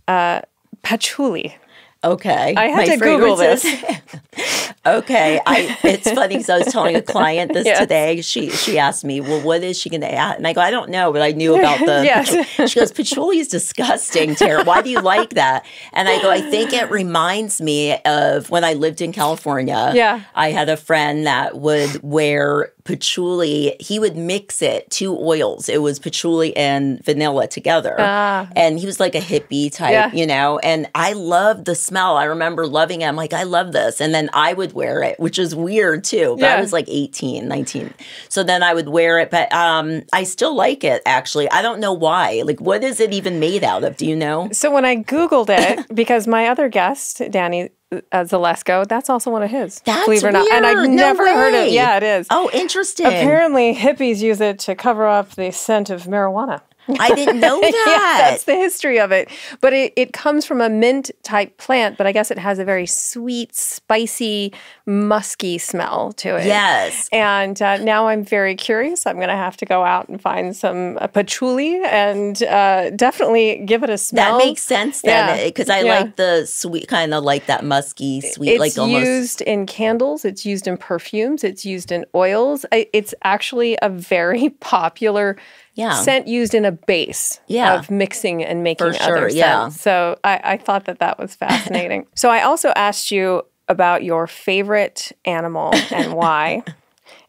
uh, 0.08 0.41
patchouli. 0.82 1.56
Okay. 2.04 2.54
I 2.56 2.68
had 2.68 2.78
My 2.78 2.96
to 2.96 2.98
Google 2.98 3.36
this. 3.36 3.66
okay. 4.86 5.42
I 5.46 5.78
it's 5.84 6.10
funny 6.10 6.36
because 6.36 6.50
I 6.50 6.60
was 6.60 6.68
telling 6.68 6.96
a 6.96 7.02
client 7.02 7.54
this 7.54 7.66
Yes. 7.70 7.80
today. 7.80 8.22
She 8.22 8.50
she 8.52 8.80
asked 8.80 9.04
me, 9.04 9.20
Well, 9.20 9.42
what 9.42 9.64
is 9.64 9.78
she 9.78 9.90
gonna 9.90 10.06
add? 10.06 10.38
And 10.38 10.48
I 10.48 10.54
go, 10.54 10.62
I 10.62 10.72
don't 10.72 10.90
know, 10.90 11.12
but 11.12 11.22
I 11.22 11.32
knew 11.32 11.56
about 11.56 11.80
the 11.80 11.86
Yes. 12.06 12.72
She 12.72 12.80
goes, 12.80 12.94
Patchouli 12.94 13.40
is 13.40 13.50
disgusting, 13.50 14.36
Tara. 14.36 14.64
Why 14.64 14.82
do 14.82 14.90
you 14.90 15.02
like 15.02 15.32
that? 15.32 15.66
And 15.92 16.08
I 16.08 16.22
go, 16.22 16.32
I 16.32 16.40
think 16.42 16.72
it 16.72 16.90
reminds 16.90 17.60
me 17.60 17.98
of 18.04 18.50
when 18.50 18.64
I 18.64 18.74
lived 18.74 19.02
in 19.02 19.12
California. 19.12 19.92
Yeah. 19.94 20.22
I 20.36 20.52
had 20.52 20.70
a 20.70 20.78
friend 20.78 21.28
that 21.28 21.58
would 21.58 22.02
wear 22.02 22.72
patchouli. 22.89 23.75
He 23.80 23.99
would 23.99 24.17
mix 24.17 24.62
it 24.63 24.89
two 24.89 25.15
oils. 25.17 25.69
It 25.69 25.82
was 25.82 25.99
patchouli 25.99 26.56
and 26.58 27.04
vanilla 27.06 27.47
together. 27.47 27.99
And 27.99 28.80
he 28.80 28.86
was 28.88 28.99
like 28.99 29.13
a 29.15 29.19
hippie 29.19 29.71
type, 29.71 29.91
Yeah. 29.91 30.12
you 30.12 30.25
know. 30.25 30.58
And 30.60 30.88
I 30.95 31.13
loved 31.13 31.65
the 31.65 31.75
smell. 31.75 32.17
I 32.17 32.23
remember 32.25 32.65
loving 32.65 33.02
it. 33.02 33.06
I'm 33.08 33.15
like, 33.15 33.32
I 33.34 33.43
love 33.43 33.71
this. 33.73 34.02
And 34.02 34.13
then 34.13 34.30
I 34.34 34.54
would 34.54 34.73
wear 34.73 35.04
it, 35.04 35.19
which 35.19 35.38
is 35.38 35.56
weird 35.56 36.04
too. 36.04 36.36
But 36.39 36.45
Yeah. 36.47 36.56
I 36.56 36.62
was 36.62 36.73
like 36.73 36.86
18, 36.88 37.47
19. 37.47 37.93
So 38.28 38.43
then 38.43 38.63
I 38.63 38.73
would 38.73 38.89
wear 38.89 39.19
it. 39.19 39.30
But 39.30 39.54
um, 39.54 40.02
I 40.12 40.23
still 40.23 40.56
like 40.56 40.84
it 40.84 41.02
actually. 41.06 41.49
I 41.52 41.62
don't 41.62 41.80
know 41.80 41.93
why. 41.93 42.41
Like, 42.43 42.60
what 42.60 42.84
is 42.84 42.99
it 42.99 43.13
even 43.13 43.39
made 43.39 43.63
out 43.63 43.84
of? 43.84 43.97
Do 43.97 44.06
you 44.08 44.15
know? 44.15 44.49
So 44.52 44.71
when 44.71 44.84
I 44.86 44.97
Googled 45.04 45.49
it, 45.49 45.86
because 45.93 46.25
my 46.28 46.47
other 46.47 46.69
guest, 46.69 47.21
Danny 47.30 47.69
uh, 47.91 48.23
Zalesko, 48.23 48.88
that's 48.88 49.10
also 49.10 49.32
one 49.32 49.43
of 49.43 49.49
his. 49.49 49.80
That's 49.82 50.06
believe 50.06 50.23
it 50.23 50.28
or 50.28 50.32
not. 50.32 50.52
And. 50.52 50.65
I've 50.65 50.78
No 50.78 50.95
never 50.95 51.25
heard 51.28 51.54
of 51.54 51.67
way. 51.67 51.73
Yeah, 51.73 51.97
it 51.97 52.04
is. 52.04 52.28
Oh, 52.30 52.49
interesting. 52.54 53.08
Apparently, 53.08 53.73
hippies 53.73 54.19
use 54.19 54.41
it 54.41 54.60
to 54.60 54.75
cover 54.75 55.08
up 55.08 55.32
the 55.32 55.52
scent 55.52 55.89
of 55.89 56.04
marijuana. 56.04 56.62
I 56.99 57.13
didn't 57.13 57.39
know 57.39 57.60
yeah, 57.63 57.71
that. 57.71 58.28
that's 58.32 58.43
the 58.45 58.56
history 58.56 58.99
of 58.99 59.12
it. 59.12 59.30
But 59.62 59.73
it, 59.73 59.93
it 59.95 60.13
comes 60.13 60.45
from 60.45 60.62
a 60.62 60.69
mint 60.69 61.12
type 61.23 61.58
plant, 61.58 61.97
but 61.97 62.08
I 62.08 62.12
guess 62.12 62.32
it 62.32 62.38
has 62.38 62.60
a 62.60 62.65
very 62.65 62.86
sweet, 62.86 63.54
spicy, 63.56 64.54
musky 64.86 65.58
smell 65.58 66.12
to 66.13 66.38
it. 66.38 66.45
yes. 66.45 67.10
And 67.12 67.62
uh, 67.62 67.78
now 67.78 68.08
I'm 68.08 68.23
very 68.23 68.56
curious. 68.56 69.06
I'm 69.06 69.17
going 69.17 69.30
to 69.30 69.36
have 69.36 69.58
to 69.58 69.65
go 69.65 69.84
out 69.84 70.10
and 70.10 70.21
find 70.21 70.56
some 70.56 70.97
uh, 71.02 71.08
patchouli 71.08 71.82
and 71.86 72.41
uh, 72.43 72.89
definitely 72.91 73.63
give 73.65 73.84
it 73.84 73.89
a 73.89 73.97
smell. 73.97 74.38
That 74.39 74.45
makes 74.45 74.62
sense 74.63 75.02
then, 75.02 75.47
because 75.47 75.69
I 75.69 75.82
Yeah. 75.82 75.99
like 75.99 76.15
the 76.15 76.45
sweet, 76.45 76.88
kind 76.88 77.13
of 77.13 77.23
like 77.23 77.45
that 77.47 77.63
musky 77.63 78.21
sweet, 78.21 78.52
It's 78.52 78.60
like 78.60 78.78
almost. 78.78 79.06
used 79.06 79.41
in 79.41 79.65
candles. 79.65 80.25
It's 80.25 80.45
used 80.45 80.67
in 80.67 80.78
perfumes. 80.78 81.43
It's 81.43 81.65
used 81.65 81.91
in 81.91 82.06
oils. 82.15 82.65
I- 82.71 82.88
It's 82.93 83.13
actually 83.23 83.78
a 83.82 83.89
very 83.89 84.49
popular 84.60 85.38
Yeah. 85.80 85.94
scent 86.02 86.28
used 86.28 86.54
in 86.54 86.65
a 86.65 86.72
base 86.72 87.39
Yeah. 87.48 87.80
of 87.80 87.89
mixing 87.89 88.44
and 88.44 88.63
making 88.63 88.88
For 88.88 88.94
sure, 88.94 89.18
other 89.18 89.30
yeah. 89.30 89.63
scents. 89.70 89.82
So 89.82 90.20
I, 90.24 90.39
I 90.44 90.58
thought 90.58 90.86
that 90.86 91.00
that 91.00 91.18
was 91.18 91.36
fascinating. 91.36 92.06
so 92.15 92.30
I 92.30 92.42
also 92.44 92.70
asked 92.76 93.12
you 93.12 93.44
about 93.68 94.04
your 94.04 94.28
favorite 94.28 95.12
animal 95.26 95.72
and 95.92 96.13
why, 96.13 96.63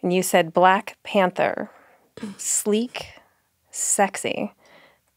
and 0.03 0.13
you 0.13 0.23
said 0.23 0.53
Black 0.53 0.97
Panther, 1.03 1.71
sleek, 2.39 3.13
sexy, 3.71 4.53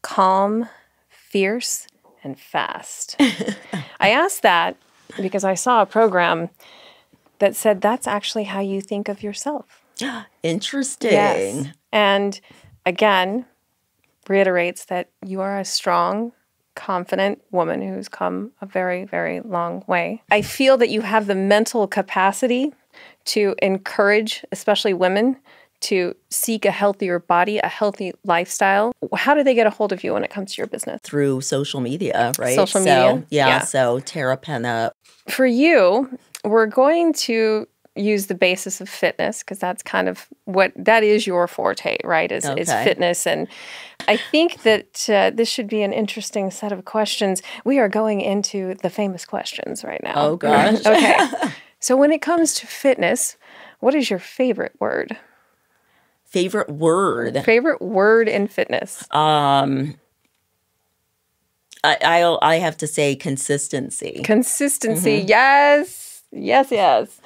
calm, 0.02 0.68
fierce, 1.08 1.86
and 2.22 2.38
fast. 2.38 3.16
I 4.00 4.10
asked 4.10 4.42
that 4.42 4.76
because 5.20 5.44
I 5.44 5.54
saw 5.54 5.82
a 5.82 5.86
program 5.86 6.50
that 7.40 7.56
said 7.56 7.80
that's 7.80 8.06
actually 8.06 8.44
how 8.44 8.60
you 8.60 8.80
think 8.80 9.08
of 9.08 9.22
yourself. 9.22 9.82
Interesting. 10.42 11.72
And 11.92 12.40
again, 12.86 13.46
reiterates 14.28 14.86
that 14.86 15.10
you 15.24 15.40
are 15.40 15.58
a 15.58 15.64
strong, 15.64 16.32
confident 16.74 17.40
woman 17.50 17.82
who's 17.82 18.08
come 18.08 18.52
a 18.60 18.66
very, 18.66 19.04
very 19.04 19.40
long 19.40 19.84
way. 19.86 20.22
I 20.30 20.42
feel 20.42 20.76
that 20.78 20.90
you 20.90 21.02
have 21.02 21.26
the 21.26 21.34
mental 21.34 21.86
capacity 21.86 22.72
to 23.26 23.54
encourage, 23.62 24.44
especially 24.52 24.94
women, 24.94 25.36
to 25.80 26.14
seek 26.30 26.64
a 26.64 26.70
healthier 26.70 27.18
body, 27.18 27.58
a 27.58 27.68
healthy 27.68 28.12
lifestyle. 28.24 28.92
How 29.14 29.34
do 29.34 29.44
they 29.44 29.54
get 29.54 29.66
a 29.66 29.70
hold 29.70 29.92
of 29.92 30.02
you 30.02 30.14
when 30.14 30.24
it 30.24 30.30
comes 30.30 30.54
to 30.54 30.60
your 30.60 30.66
business? 30.66 31.00
Through 31.02 31.42
social 31.42 31.80
media, 31.80 32.32
right? 32.38 32.54
Social 32.54 32.80
so, 32.80 32.84
media? 32.84 33.26
Yeah, 33.28 33.46
Yeah. 33.46 33.58
So 33.60 34.00
Tara 34.00 34.36
Penna. 34.36 34.92
For 35.28 35.46
you, 35.46 36.18
we're 36.42 36.66
going 36.66 37.12
to 37.14 37.68
use 37.96 38.26
the 38.26 38.34
basis 38.34 38.80
of 38.80 38.88
fitness 38.88 39.42
because 39.42 39.58
that's 39.58 39.82
kind 39.82 40.08
of 40.08 40.26
what 40.44 40.72
that 40.76 41.04
is 41.04 41.26
your 41.26 41.46
forte, 41.46 41.96
right? 42.04 42.30
Is, 42.32 42.44
is 42.56 42.72
fitness. 42.72 43.26
And 43.26 43.46
I 44.08 44.16
think 44.16 44.62
that 44.62 45.08
uh, 45.08 45.30
this 45.30 45.48
should 45.48 45.68
be 45.68 45.82
an 45.82 45.92
interesting 45.92 46.50
set 46.50 46.72
of 46.72 46.84
questions. 46.84 47.42
We 47.64 47.78
are 47.78 47.88
going 47.88 48.20
into 48.20 48.74
the 48.82 48.90
famous 48.90 49.24
questions 49.24 49.84
right 49.84 50.02
now. 50.02 50.14
Oh, 50.16 50.36
gosh. 50.36 50.80
okay. 50.86 51.18
So 51.84 51.98
when 51.98 52.12
it 52.12 52.22
comes 52.22 52.54
to 52.54 52.66
fitness, 52.66 53.36
what 53.80 53.94
is 53.94 54.08
your 54.08 54.18
favorite 54.18 54.72
word? 54.80 55.18
Favorite 56.24 56.70
word. 56.70 57.44
Favorite 57.44 57.82
word 57.82 58.26
in 58.26 58.48
fitness? 58.48 59.06
Um, 59.10 59.96
I 61.84 61.98
I'll, 62.02 62.38
I 62.40 62.56
have 62.56 62.78
to 62.78 62.86
say 62.86 63.14
consistency. 63.14 64.22
Consistency. 64.24 65.18
Mm-hmm. 65.18 65.28
Yes. 65.28 66.03
Yes, 66.34 66.70
yes. 66.70 67.20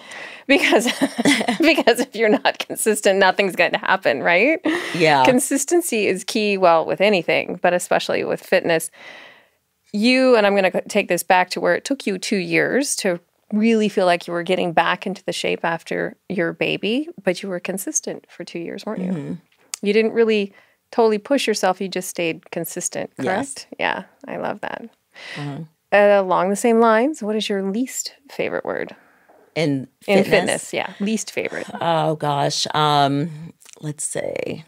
Because 0.46 0.86
because 1.60 2.00
if 2.00 2.14
you're 2.14 2.28
not 2.28 2.58
consistent, 2.58 3.18
nothing's 3.18 3.56
going 3.56 3.72
to 3.72 3.78
happen, 3.78 4.22
right? 4.22 4.60
yeah. 4.94 5.24
Consistency 5.24 6.06
is 6.06 6.24
key, 6.24 6.56
well, 6.58 6.84
with 6.84 7.00
anything, 7.00 7.58
but 7.62 7.72
especially 7.74 8.24
with 8.24 8.40
fitness. 8.40 8.90
You, 9.92 10.36
and 10.36 10.46
I'm 10.46 10.54
going 10.54 10.70
to 10.70 10.82
take 10.82 11.08
this 11.08 11.22
back 11.22 11.48
to 11.50 11.60
where 11.60 11.74
it 11.74 11.84
took 11.84 12.06
you 12.06 12.18
two 12.18 12.36
years 12.36 12.94
to 12.96 13.20
really 13.52 13.88
feel 13.88 14.04
like 14.04 14.26
you 14.26 14.32
were 14.34 14.42
getting 14.42 14.72
back 14.74 15.06
into 15.06 15.24
the 15.24 15.32
shape 15.32 15.64
after 15.64 16.16
your 16.28 16.52
baby, 16.52 17.08
but 17.24 17.42
you 17.42 17.48
were 17.48 17.60
consistent 17.60 18.26
for 18.28 18.44
two 18.44 18.58
years, 18.58 18.84
weren't 18.84 19.00
you? 19.02 19.12
Mm-hmm. 19.12 19.32
You 19.86 19.92
didn't 19.94 20.12
really 20.12 20.52
totally 20.90 21.16
push 21.18 21.46
yourself, 21.46 21.80
you 21.80 21.88
just 21.88 22.08
stayed 22.08 22.50
consistent, 22.50 23.10
Yes. 23.18 23.24
correct? 23.26 23.66
Yeah, 23.78 24.04
I 24.26 24.36
love 24.36 24.60
that. 24.60 24.88
Uh-huh. 25.38 25.58
Uh, 25.92 26.20
along 26.20 26.50
the 26.50 26.56
same 26.56 26.80
lines, 26.80 27.22
what 27.22 27.36
is 27.36 27.48
your 27.48 27.62
least 27.62 28.14
favorite 28.30 28.64
word 28.64 28.94
in 29.54 29.88
in 30.06 30.24
fitness. 30.24 30.30
fitness? 30.30 30.74
Yeah, 30.74 30.92
least 31.00 31.30
favorite. 31.30 31.66
Oh 31.80 32.16
gosh. 32.16 32.66
Um, 32.74 33.52
let's 33.80 34.04
say 34.04 34.64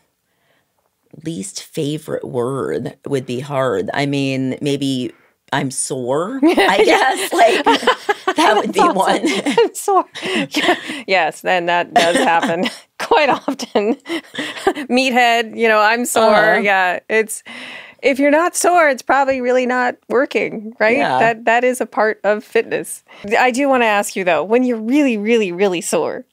least 1.24 1.62
favorite 1.62 2.24
word 2.24 2.96
would 3.06 3.26
be 3.26 3.40
hard. 3.40 3.90
I 3.92 4.06
mean, 4.06 4.56
maybe 4.60 5.12
I'm 5.52 5.70
sore. 5.70 6.40
I 6.44 6.84
guess 6.84 7.32
like 7.32 7.64
that 8.36 8.56
would 8.56 8.72
be 8.72 8.80
one. 8.80 9.20
I'm 9.58 9.74
sorry. 9.74 10.08
yes, 11.06 11.40
then 11.42 11.66
that 11.66 11.92
does 11.92 12.16
happen 12.16 12.66
quite 12.98 13.28
often. 13.28 13.94
Meathead, 14.88 15.56
you 15.56 15.68
know, 15.68 15.80
I'm 15.80 16.04
sore. 16.04 16.34
Uh-huh. 16.34 16.60
Yeah, 16.60 17.00
it's 17.08 17.42
if 18.02 18.18
you're 18.18 18.30
not 18.30 18.56
sore, 18.56 18.88
it's 18.88 19.02
probably 19.02 19.40
really 19.40 19.66
not 19.66 19.96
working, 20.08 20.74
right? 20.78 20.96
Yeah. 20.96 21.18
That 21.18 21.44
that 21.44 21.64
is 21.64 21.80
a 21.80 21.86
part 21.86 22.20
of 22.24 22.44
fitness. 22.44 23.04
I 23.38 23.50
do 23.50 23.68
want 23.68 23.82
to 23.82 23.86
ask 23.86 24.16
you 24.16 24.24
though, 24.24 24.42
when 24.44 24.64
you're 24.64 24.80
really, 24.80 25.16
really, 25.16 25.52
really 25.52 25.80
sore, 25.80 26.24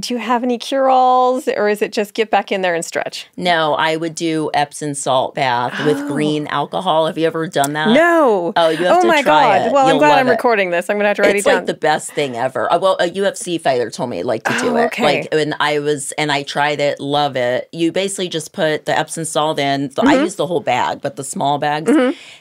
do 0.00 0.12
you 0.12 0.18
have 0.18 0.42
any 0.42 0.58
cure-alls, 0.58 1.46
or 1.46 1.68
is 1.68 1.80
it 1.80 1.92
just 1.92 2.14
get 2.14 2.28
back 2.28 2.50
in 2.50 2.62
there 2.62 2.74
and 2.74 2.84
stretch? 2.84 3.28
No, 3.36 3.74
I 3.74 3.94
would 3.94 4.16
do 4.16 4.50
Epsom 4.52 4.94
salt 4.94 5.36
bath 5.36 5.84
with 5.86 5.96
green 6.08 6.48
alcohol. 6.48 7.06
Have 7.06 7.16
you 7.16 7.26
ever 7.28 7.46
done 7.46 7.74
that? 7.74 7.90
No. 7.90 8.52
Oh, 8.56 8.68
you 8.70 8.78
have 8.78 8.96
oh 8.98 9.02
to 9.02 9.06
my 9.06 9.22
try 9.22 9.58
god. 9.60 9.66
it. 9.68 9.72
Well, 9.72 9.86
I'm 9.86 9.98
glad 9.98 10.18
I'm 10.18 10.26
it. 10.26 10.30
recording 10.32 10.70
this. 10.70 10.90
I'm 10.90 10.96
gonna 10.96 11.08
have 11.08 11.16
to 11.18 11.22
write 11.22 11.36
it's 11.36 11.46
it 11.46 11.50
down. 11.50 11.62
It's 11.62 11.68
like 11.68 11.76
the 11.76 11.80
best 11.80 12.12
thing 12.12 12.36
ever. 12.36 12.72
Uh, 12.72 12.78
well, 12.80 12.96
a 12.98 13.08
UFC 13.08 13.60
fighter 13.60 13.88
told 13.88 14.10
me 14.10 14.22
like 14.24 14.42
to 14.44 14.52
do 14.58 14.70
Oh, 14.70 14.76
it. 14.78 14.86
okay. 14.86 15.04
Like 15.22 15.32
when 15.32 15.54
I 15.60 15.78
was 15.78 16.10
and 16.12 16.32
I 16.32 16.42
tried 16.42 16.80
it, 16.80 16.98
love 16.98 17.36
it. 17.36 17.68
You 17.72 17.92
basically 17.92 18.28
just 18.28 18.52
put 18.52 18.86
the 18.86 18.98
Epsom 18.98 19.24
salt 19.24 19.58
in. 19.58 19.90
So 19.92 20.02
Mm-hmm. 20.02 20.08
I 20.08 20.22
use 20.22 20.34
the 20.34 20.46
whole 20.46 20.60
bag, 20.60 21.00
but 21.02 21.16
the 21.16 21.24
small 21.24 21.58
bags, 21.58 21.90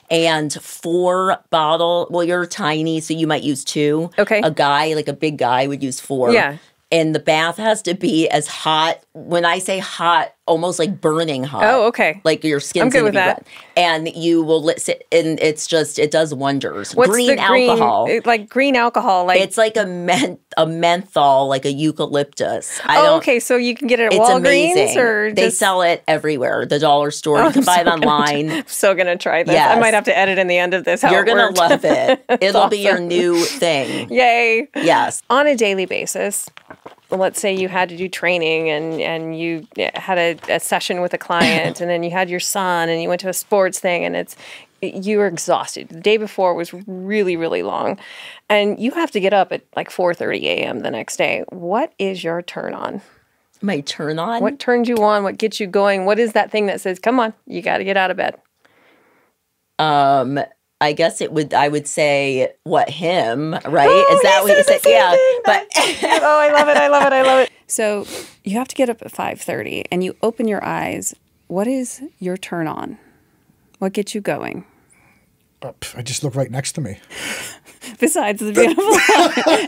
and 0.10 0.52
four 0.54 1.38
bottle. 1.50 2.08
Well, 2.10 2.24
you're 2.24 2.46
tiny, 2.46 3.00
so 3.00 3.14
you 3.14 3.28
might 3.28 3.44
use 3.44 3.64
two. 3.64 4.10
Okay. 4.18 4.42
A 4.44 4.52
guy 4.52 4.94
like 4.96 5.08
a 5.08 5.14
big 5.14 5.38
guy 5.38 5.68
would 5.68 5.82
use 5.84 6.00
four. 6.00 6.32
Yeah. 6.34 6.58
And 6.94 7.16
the 7.16 7.20
bath 7.20 7.58
has 7.58 7.82
to 7.82 7.96
be 7.96 8.30
as 8.30 8.46
hot. 8.46 9.04
When 9.14 9.46
I 9.46 9.58
say 9.58 9.80
hot, 9.80 10.36
almost 10.46 10.78
like 10.80 11.00
burning 11.00 11.44
hot. 11.44 11.64
Oh, 11.64 11.88
okay. 11.88 12.22
Like 12.24 12.44
your 12.44 12.60
skin's 12.60 12.84
I'm 12.84 12.90
good 12.90 12.98
gonna 13.00 13.04
with 13.06 13.14
be 13.14 13.18
that. 13.18 13.38
wet. 13.38 13.48
And 13.76 14.08
you 14.16 14.44
will 14.44 14.62
let 14.62 14.82
sit, 14.82 15.08
and 15.12 15.40
it's 15.40 15.68
just 15.68 15.98
it 16.00 16.12
does 16.12 16.34
wonders. 16.34 16.94
What's 16.96 17.10
green 17.12 17.28
the 17.28 17.36
green 17.48 17.70
alcohol. 17.70 18.08
it- 18.10 18.26
like 18.26 18.50
green 18.50 18.76
alcohol? 18.76 19.26
Like 19.26 19.42
It's 19.42 19.58
like 19.58 19.78
a 19.78 19.86
men- 19.86 20.38
a 20.58 20.66
menthol, 20.68 21.48
like 21.48 21.66
a 21.66 21.72
eucalyptus. 21.72 22.80
I 22.86 22.98
oh, 23.08 23.18
okay. 23.18 23.40
So 23.40 23.56
you 23.58 23.74
can 23.76 23.88
get 23.88 24.00
it 24.00 24.08
at 24.08 24.14
It's 24.14 24.22
Walgreens 24.22 24.72
amazing. 24.74 25.00
or 25.00 25.32
they 25.34 25.46
just, 25.46 25.58
sell 25.58 25.82
it 25.82 26.04
everywhere. 26.08 26.66
The 26.66 26.78
dollar 26.80 27.10
store. 27.12 27.40
Oh, 27.40 27.48
you 27.48 27.54
can 27.54 27.60
I'm 27.62 27.66
buy 27.66 27.76
so 27.76 27.82
it 27.82 27.86
gonna 27.86 28.06
online. 28.06 28.52
I'm 28.52 28.68
so 28.68 28.94
gonna 28.96 29.18
try 29.18 29.44
this. 29.44 29.58
I 29.60 29.80
might 29.80 29.94
have 29.94 30.04
to 30.06 30.18
edit 30.18 30.38
in 30.38 30.48
the 30.48 30.58
end 30.58 30.74
of 30.74 30.84
this. 30.86 31.02
You're 31.04 31.24
gonna 31.24 31.44
worked. 31.48 31.58
love 31.58 31.86
it. 31.86 32.24
It'll 32.42 32.68
be 32.68 32.80
your 32.80 33.00
new 33.00 33.44
thing. 33.44 34.12
Yay! 34.12 34.68
Yes. 34.76 35.24
On 35.30 35.48
a 35.48 35.56
daily 35.56 35.86
basis, 35.86 36.48
let's 37.16 37.40
say 37.40 37.54
you 37.54 37.68
had 37.68 37.90
to 37.90 37.98
do 37.98 38.08
training 38.10 38.70
and 38.70 39.02
and 39.02 39.40
you 39.40 39.68
had 39.96 40.18
a, 40.18 40.56
a 40.56 40.60
session 40.60 41.02
with 41.02 41.14
a 41.14 41.18
client, 41.18 41.82
and 41.82 41.90
then 41.90 42.04
you 42.04 42.12
had 42.12 42.30
your 42.30 42.40
son, 42.40 42.90
and 42.90 43.02
you 43.02 43.10
went 43.10 43.22
to 43.22 43.30
a 43.30 43.34
sports 43.34 43.80
thing, 43.80 44.04
and 44.06 44.16
it's 44.16 44.36
you 44.82 45.18
were 45.18 45.28
exhausted. 45.28 45.90
The 45.90 46.02
day 46.02 46.18
before 46.18 46.54
was 46.54 46.74
really 46.88 47.36
really 47.36 47.64
long, 47.64 48.00
and 48.50 48.80
you 48.80 48.92
have 48.92 49.12
to 49.12 49.20
get 49.20 49.34
up 49.34 49.52
at 49.52 49.64
like 49.76 49.90
4:30 49.90 50.44
a.m. 50.44 50.80
the 50.80 50.92
next 50.92 51.18
day. 51.18 51.44
What 51.50 51.94
is 52.00 52.24
your 52.24 52.42
turn 52.42 52.74
on? 52.74 53.02
My 53.62 53.80
turn 53.80 54.20
on. 54.20 54.42
What 54.42 54.60
turns 54.60 54.90
you 54.90 54.98
on? 54.98 55.24
What 55.24 55.38
gets 55.38 55.60
you 55.60 55.68
going? 55.68 56.06
What 56.06 56.20
is 56.20 56.34
that 56.34 56.52
thing 56.52 56.66
that 56.66 56.82
says, 56.82 57.00
"Come 57.00 57.20
on, 57.20 57.34
you 57.48 57.62
got 57.62 57.78
to 57.78 57.84
get 57.84 57.98
out 57.98 58.12
of 58.12 58.18
bed"? 58.18 58.36
Um. 59.80 60.40
I 60.84 60.94
guess 60.94 61.22
it 61.22 61.32
would. 61.32 61.54
I 61.54 61.68
would 61.70 61.88
say 61.88 62.54
what 62.64 62.90
him 62.90 63.54
right? 63.54 63.88
Oh, 63.90 64.16
is 64.16 64.22
that 64.22 64.40
he 64.44 64.50
what 64.50 64.58
you 64.58 64.64
said 64.64 64.80
the 64.80 64.84
same 64.84 64.94
Yeah. 64.94 65.12
thing. 65.12 65.40
but 65.46 65.68
oh, 66.24 66.40
I 66.40 66.52
love 66.52 66.68
it. 66.68 66.78
I 66.78 66.88
love 66.88 67.04
it. 67.08 67.14
I 67.14 67.22
love 67.24 67.40
it. 67.40 67.50
So 67.66 68.06
you 68.44 68.58
have 68.60 68.68
to 68.68 68.76
get 68.76 68.90
up 68.90 69.02
at 69.02 69.12
5:30 69.12 69.86
and 69.92 70.04
you 70.04 70.16
open 70.22 70.48
your 70.48 70.64
eyes. 70.64 71.16
What 71.48 71.66
is 71.68 72.04
your 72.20 72.38
turn 72.38 72.68
on? 72.68 73.00
What 73.80 73.94
gets 73.94 74.14
you 74.14 74.22
going? 74.22 74.66
But, 75.60 75.80
pff, 75.80 75.98
I 75.98 76.02
just 76.02 76.24
look 76.24 76.36
right 76.36 76.52
next 76.52 76.74
to 76.74 76.82
me. 76.82 77.00
Besides 78.00 78.42
the 78.42 78.52
beautiful, 78.52 78.84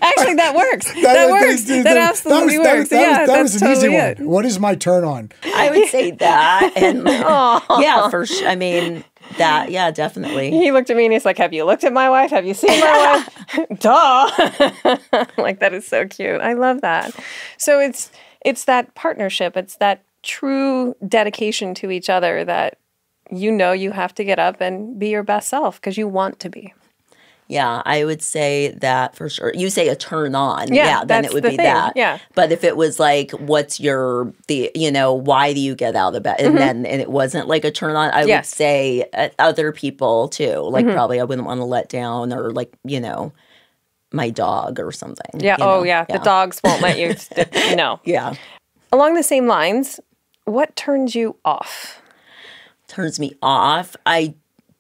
actually 0.01 0.36
that 0.36 0.54
works. 0.56 0.91
That, 1.01 1.30
works. 1.32 1.63
That, 1.63 1.84
that- 1.86 1.97
absolutely 1.97 2.58
that 2.58 2.63
was, 2.63 2.78
works. 2.80 2.89
That, 2.89 2.99
yeah, 3.01 3.19
was, 3.21 3.28
that 3.30 3.34
that's 3.34 3.54
was 3.54 3.62
an 3.62 3.67
totally 3.69 3.88
easy 3.88 3.95
it. 3.95 4.19
one. 4.19 4.28
What 4.30 4.45
is 4.45 4.60
my 4.60 4.75
turn 4.75 5.04
on? 5.06 5.32
I 5.43 5.69
would 5.71 5.88
say 5.89 6.12
that. 6.12 6.73
And 6.75 7.08
yeah, 7.08 8.10
for 8.10 8.25
sure. 8.25 8.47
I 8.47 8.56
mean, 8.56 9.04
that, 9.38 9.71
yeah, 9.71 9.91
definitely. 9.91 10.51
He 10.51 10.71
looked 10.71 10.89
at 10.89 10.97
me 10.97 11.05
and 11.05 11.13
he's 11.13 11.25
like, 11.25 11.38
"Have 11.38 11.53
you 11.53 11.65
looked 11.65 11.83
at 11.83 11.93
my 11.93 12.09
wife? 12.09 12.31
Have 12.31 12.45
you 12.45 12.53
seen 12.53 12.79
my 12.79 13.25
wife?" 13.57 13.79
Duh. 13.79 15.27
like 15.38 15.59
that 15.59 15.73
is 15.73 15.88
so 15.88 16.07
cute. 16.07 16.41
I 16.41 16.53
love 16.53 16.81
that. 16.81 17.13
So 17.57 17.79
it's 17.79 18.11
it's 18.43 18.65
that 18.65 18.93
partnership. 18.95 19.57
It's 19.57 19.77
that 19.77 20.03
true 20.23 20.95
dedication 21.07 21.73
to 21.75 21.91
each 21.91 22.09
other 22.09 22.43
that 22.45 22.77
you 23.31 23.51
know 23.51 23.71
you 23.71 23.91
have 23.91 24.13
to 24.15 24.23
get 24.23 24.39
up 24.39 24.61
and 24.61 24.97
be 24.99 25.09
your 25.09 25.23
best 25.23 25.49
self 25.49 25.79
because 25.79 25.97
you 25.97 26.07
want 26.07 26.39
to 26.39 26.49
be. 26.49 26.73
Yeah, 27.47 27.84
I 27.86 28.03
would 28.05 28.23
say 28.23 28.69
that 28.81 29.15
for 29.15 29.29
sure. 29.29 29.51
You 29.53 29.69
say 29.69 29.88
a 29.89 29.95
turn 29.95 30.34
on. 30.34 30.73
Yeah, 30.73 31.03
then 31.05 31.25
it 31.25 31.34
would 31.34 31.43
be 31.43 31.49
thing. 31.49 31.58
that. 31.58 31.93
Yeah. 31.95 32.17
But 32.34 32.51
if 32.51 32.63
it 32.63 32.75
was 32.75 32.99
like, 32.99 33.29
what's 33.31 33.79
your, 33.79 34.34
the, 34.47 34.71
you 34.73 34.91
know, 34.91 35.13
why 35.13 35.53
do 35.53 35.60
you 35.60 35.75
get 35.75 35.95
out 35.95 36.15
of 36.15 36.23
bed? 36.23 36.38
And 36.39 36.58
then, 36.58 36.88
and 36.88 36.99
it 37.01 37.10
wasn't 37.12 37.47
like 37.47 37.63
a 37.63 37.69
turn 37.69 37.95
on, 37.95 38.10
I. 38.12 38.23
Yes. 38.23 38.51
would 38.51 38.58
say 38.58 39.05
uh, 39.13 39.29
other 39.38 39.71
people 39.71 40.27
too. 40.27 40.58
Like, 40.60 40.86
Mm-hmm. 40.86 40.95
probably 40.95 41.19
I 41.19 41.23
wouldn't 41.23 41.45
want 41.47 41.60
to 41.60 41.65
let 41.65 41.88
down 41.88 42.34
or 42.34 42.49
like, 42.51 42.73
you 42.84 42.99
know, 42.99 43.31
my 44.12 44.29
dog 44.31 44.79
or 44.79 44.91
something. 44.91 45.39
Yeah. 45.39 45.58
oh 45.60 45.79
know? 45.79 45.84
yeah. 45.84 46.05
The 46.05 46.17
dogs 46.19 46.60
won't 46.63 46.81
let 46.81 46.97
you. 46.97 47.15
no. 47.75 47.99
Yeah. 48.05 48.34
Along 48.91 49.13
the 49.13 49.23
same 49.23 49.45
lines, 49.45 49.99
what 50.45 50.75
turns 50.75 51.13
you 51.15 51.36
off? 51.45 52.01
Turns 52.88 53.19
me 53.19 53.34
off. 53.41 53.95
I 54.05 54.36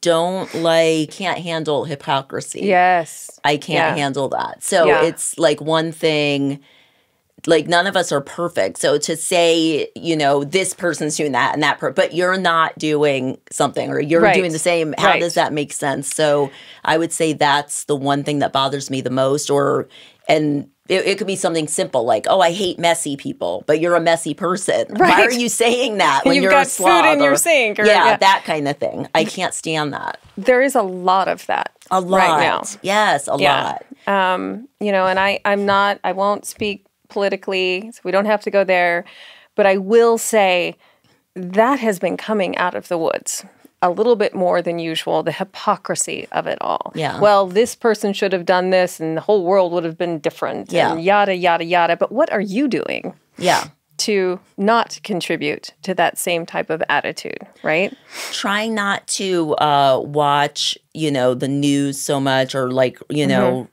don't 0.05 0.53
like, 0.53 1.09
can't 1.11 1.39
handle 1.39 1.85
hypocrisy. 1.85 2.61
Yes. 2.61 3.39
I 3.43 3.57
can't 3.57 3.97
Yeah. 3.97 4.03
handle 4.03 4.29
that. 4.29 4.63
So 4.63 4.85
Yeah. 4.85 5.03
it's 5.03 5.37
like 5.39 5.59
one 5.59 5.91
thing 5.91 6.59
like 7.47 7.67
none 7.67 7.85
of 7.85 7.95
us 7.95 8.11
are 8.11 8.21
perfect. 8.21 8.79
So 8.79 8.97
to 8.97 9.15
say, 9.15 9.89
you 9.95 10.15
know, 10.17 10.43
this 10.43 10.73
person's 10.73 11.15
doing 11.15 11.33
that 11.33 11.53
and 11.53 11.61
that 11.61 11.77
per- 11.77 11.91
but 11.91 12.11
you're 12.15 12.37
not 12.37 12.75
doing 12.79 13.37
something 13.51 13.89
or 13.91 13.99
you're 13.99 14.21
Right. 14.21 14.33
doing 14.33 14.51
the 14.51 14.57
same, 14.57 14.95
how 14.97 15.09
Right. 15.09 15.19
does 15.19 15.35
that 15.35 15.53
make 15.53 15.71
sense? 15.71 16.11
So 16.11 16.49
I 16.83 16.97
would 16.97 17.13
say 17.13 17.33
that's 17.33 17.83
the 17.83 17.95
one 17.95 18.23
thing 18.23 18.39
that 18.39 18.51
bothers 18.51 18.89
me 18.89 18.99
the 19.01 19.11
most 19.11 19.51
or 19.51 19.87
and 20.27 20.69
it, 20.87 21.05
it 21.05 21.17
could 21.17 21.27
be 21.27 21.35
something 21.35 21.67
simple 21.67 22.03
like, 22.05 22.25
oh, 22.29 22.41
I 22.41 22.51
hate 22.51 22.77
messy 22.77 23.17
people, 23.17 23.63
but 23.67 23.79
you're 23.79 23.95
a 23.95 24.01
messy 24.01 24.33
person. 24.33 24.85
Right. 24.89 24.99
Why 25.17 25.23
are 25.25 25.31
you 25.31 25.49
saying 25.49 25.97
that 25.97 26.21
when 26.25 26.35
You've 26.35 26.43
you're 26.43 26.51
got 26.51 26.67
a 26.67 26.69
food 26.69 26.83
slob? 26.85 27.05
in 27.17 27.23
your 27.23 27.33
or- 27.33 27.37
sink 27.37 27.79
or- 27.79 27.85
yeah, 27.85 28.05
yeah. 28.05 28.17
that 28.17 28.43
kind 28.45 28.67
of 28.67 28.77
thing. 28.77 29.07
I 29.15 29.25
can't 29.25 29.53
stand 29.53 29.93
that. 29.93 30.19
There 30.37 30.61
is 30.61 30.75
a 30.75 30.81
lot 30.83 31.27
of 31.27 31.45
that 31.47 31.71
A 31.91 31.99
lot. 32.01 32.17
right 32.19 32.39
now. 32.39 32.63
Yes, 32.81 33.27
a 33.27 33.35
Yeah. 33.39 33.77
lot. 34.07 34.33
Um, 34.35 34.67
you 34.79 34.91
know, 34.91 35.07
and 35.07 35.19
I, 35.19 35.39
I'm 35.45 35.65
not, 35.65 35.99
I 36.03 36.11
won't 36.11 36.45
speak 36.45 36.85
politically, 37.09 37.89
so 37.91 38.01
we 38.03 38.11
don't 38.11 38.25
have 38.25 38.41
to 38.41 38.51
go 38.51 38.63
there. 38.63 39.05
But 39.55 39.65
I 39.65 39.77
will 39.77 40.17
say 40.19 40.75
that 41.35 41.79
has 41.79 41.97
been 41.97 42.15
coming 42.17 42.55
out 42.57 42.75
of 42.75 42.87
the 42.87 42.97
woods 42.97 43.43
a 43.85 43.89
little 43.91 44.15
bit 44.15 44.33
more 44.35 44.61
than 44.61 44.79
usual, 44.79 45.23
the 45.23 45.31
hypocrisy 45.31 46.27
of 46.31 46.47
it 46.47 46.57
all. 46.61 46.91
Yeah. 46.95 47.19
Well, 47.19 47.47
this 47.47 47.75
person 47.75 48.13
should 48.13 48.33
have 48.33 48.45
done 48.45 48.69
this 48.71 48.99
and 48.99 49.15
the 49.17 49.21
whole 49.21 49.43
world 49.45 49.71
would 49.73 49.83
have 49.83 49.97
been 49.97 50.19
different. 50.19 50.71
Yeah. 50.71 50.95
Yada, 50.97 51.35
yada, 51.35 51.63
yada. 51.63 51.95
But 51.97 52.11
what 52.11 52.31
are 52.31 52.41
you 52.41 52.67
doing 52.67 53.13
Yeah. 53.37 53.65
to 53.97 54.39
not 54.57 54.99
contribute 55.03 55.73
to 55.83 55.93
that 55.95 56.17
same 56.17 56.45
type 56.45 56.69
of 56.69 56.83
attitude, 56.89 57.39
right? 57.63 57.93
trying 58.31 58.73
not 58.73 59.05
to 59.07 59.53
uh 59.55 59.99
watch 60.03 60.77
you 60.93 61.11
know 61.11 61.33
the 61.33 61.47
news 61.47 61.99
so 62.01 62.19
much 62.19 62.55
or 62.55 62.71
like 62.71 62.97
you 63.09 63.25
know 63.27 63.67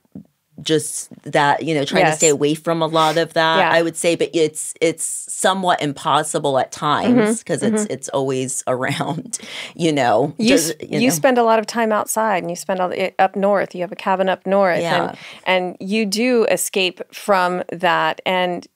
just 0.61 1.09
that 1.23 1.63
you 1.63 1.73
know 1.73 1.83
trying 1.83 2.03
Mm-hmm. 2.03 2.09
Yes. 2.09 2.15
to 2.15 2.25
stay 2.25 2.29
away 2.29 2.53
from 2.53 2.81
a 2.81 2.85
lot 2.85 3.17
of 3.17 3.33
that 3.33 3.57
Yeah. 3.57 3.71
i 3.71 3.81
would 3.81 3.97
say 3.97 4.15
but 4.15 4.29
it's 4.33 4.73
it's 4.79 5.03
somewhat 5.33 5.81
impossible 5.81 6.59
at 6.59 6.71
Mm-hmm. 6.71 7.15
times 7.17 7.39
because 7.39 7.63
it's 7.63 7.85
it's 7.85 8.07
always 8.09 8.63
around 8.67 9.39
you 9.75 9.91
know 9.91 10.35
you, 10.37 10.49
just, 10.49 10.75
s- 10.79 10.87
you, 10.89 11.01
know. 11.07 11.09
spend 11.09 11.37
a 11.39 11.43
lot 11.43 11.57
of 11.59 11.65
time 11.65 11.91
outside 11.91 12.43
and 12.43 12.49
you 12.51 12.55
spend 12.55 12.79
all 12.79 12.91
it 12.91 13.15
up 13.17 13.35
north 13.35 13.73
you 13.73 13.81
have 13.81 13.91
a 13.91 13.95
cabin 13.95 14.29
up 14.29 14.45
north 14.45 14.79
Yeah. 14.79 15.15
and, 15.45 15.77
and 15.79 15.89
you 15.91 16.05
do 16.05 16.45
escape 16.45 17.01
from 17.11 17.63
that 17.71 18.21
and 18.25 18.67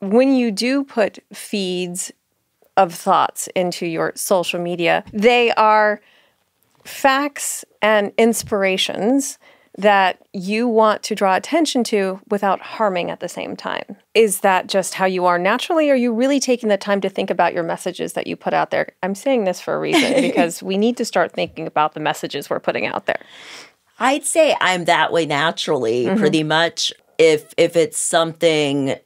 when 0.00 0.34
you 0.34 0.50
do 0.50 0.82
put 0.84 1.18
feeds 1.32 2.10
of 2.76 2.94
thoughts 2.94 3.48
into 3.54 3.86
your 3.86 4.12
social 4.14 4.60
media 4.60 5.04
they 5.12 5.50
are 5.52 6.00
facts 6.84 7.64
and 7.82 8.12
inspirations 8.16 9.38
that 9.78 10.20
you 10.32 10.66
want 10.66 11.04
to 11.04 11.14
draw 11.14 11.36
attention 11.36 11.84
to 11.84 12.20
without 12.30 12.60
harming 12.60 13.10
at 13.12 13.20
the 13.20 13.28
same 13.28 13.56
time. 13.56 13.96
Is 14.12 14.40
that 14.40 14.66
just 14.66 14.94
how 14.94 15.06
you 15.06 15.24
are 15.24 15.38
naturally? 15.38 15.88
Or 15.88 15.92
are 15.92 15.96
you 15.96 16.12
really 16.12 16.40
taking 16.40 16.68
the 16.68 16.76
time 16.76 17.00
to 17.00 17.08
think 17.08 17.30
about 17.30 17.54
your 17.54 17.62
messages 17.62 18.14
that 18.14 18.26
you 18.26 18.34
put 18.34 18.52
out 18.52 18.70
there? 18.72 18.88
I'm 19.04 19.14
saying 19.14 19.44
this 19.44 19.60
for 19.60 19.74
a 19.74 19.78
reason 19.78 20.14
because 20.20 20.62
we 20.64 20.76
need 20.76 20.96
to 20.96 21.04
start 21.04 21.32
thinking 21.32 21.66
about 21.66 21.94
the 21.94 22.00
messages 22.00 22.50
we're 22.50 22.58
putting 22.58 22.86
out 22.86 23.06
there. 23.06 23.20
I'd 24.00 24.24
say 24.24 24.56
I'm 24.60 24.84
that 24.86 25.12
way 25.12 25.26
naturally, 25.26 26.04
Mm-hmm. 26.06 26.18
pretty 26.18 26.42
much. 26.42 26.92
If 27.16 27.52
if 27.56 27.74
it's 27.76 27.98
something, 27.98 28.96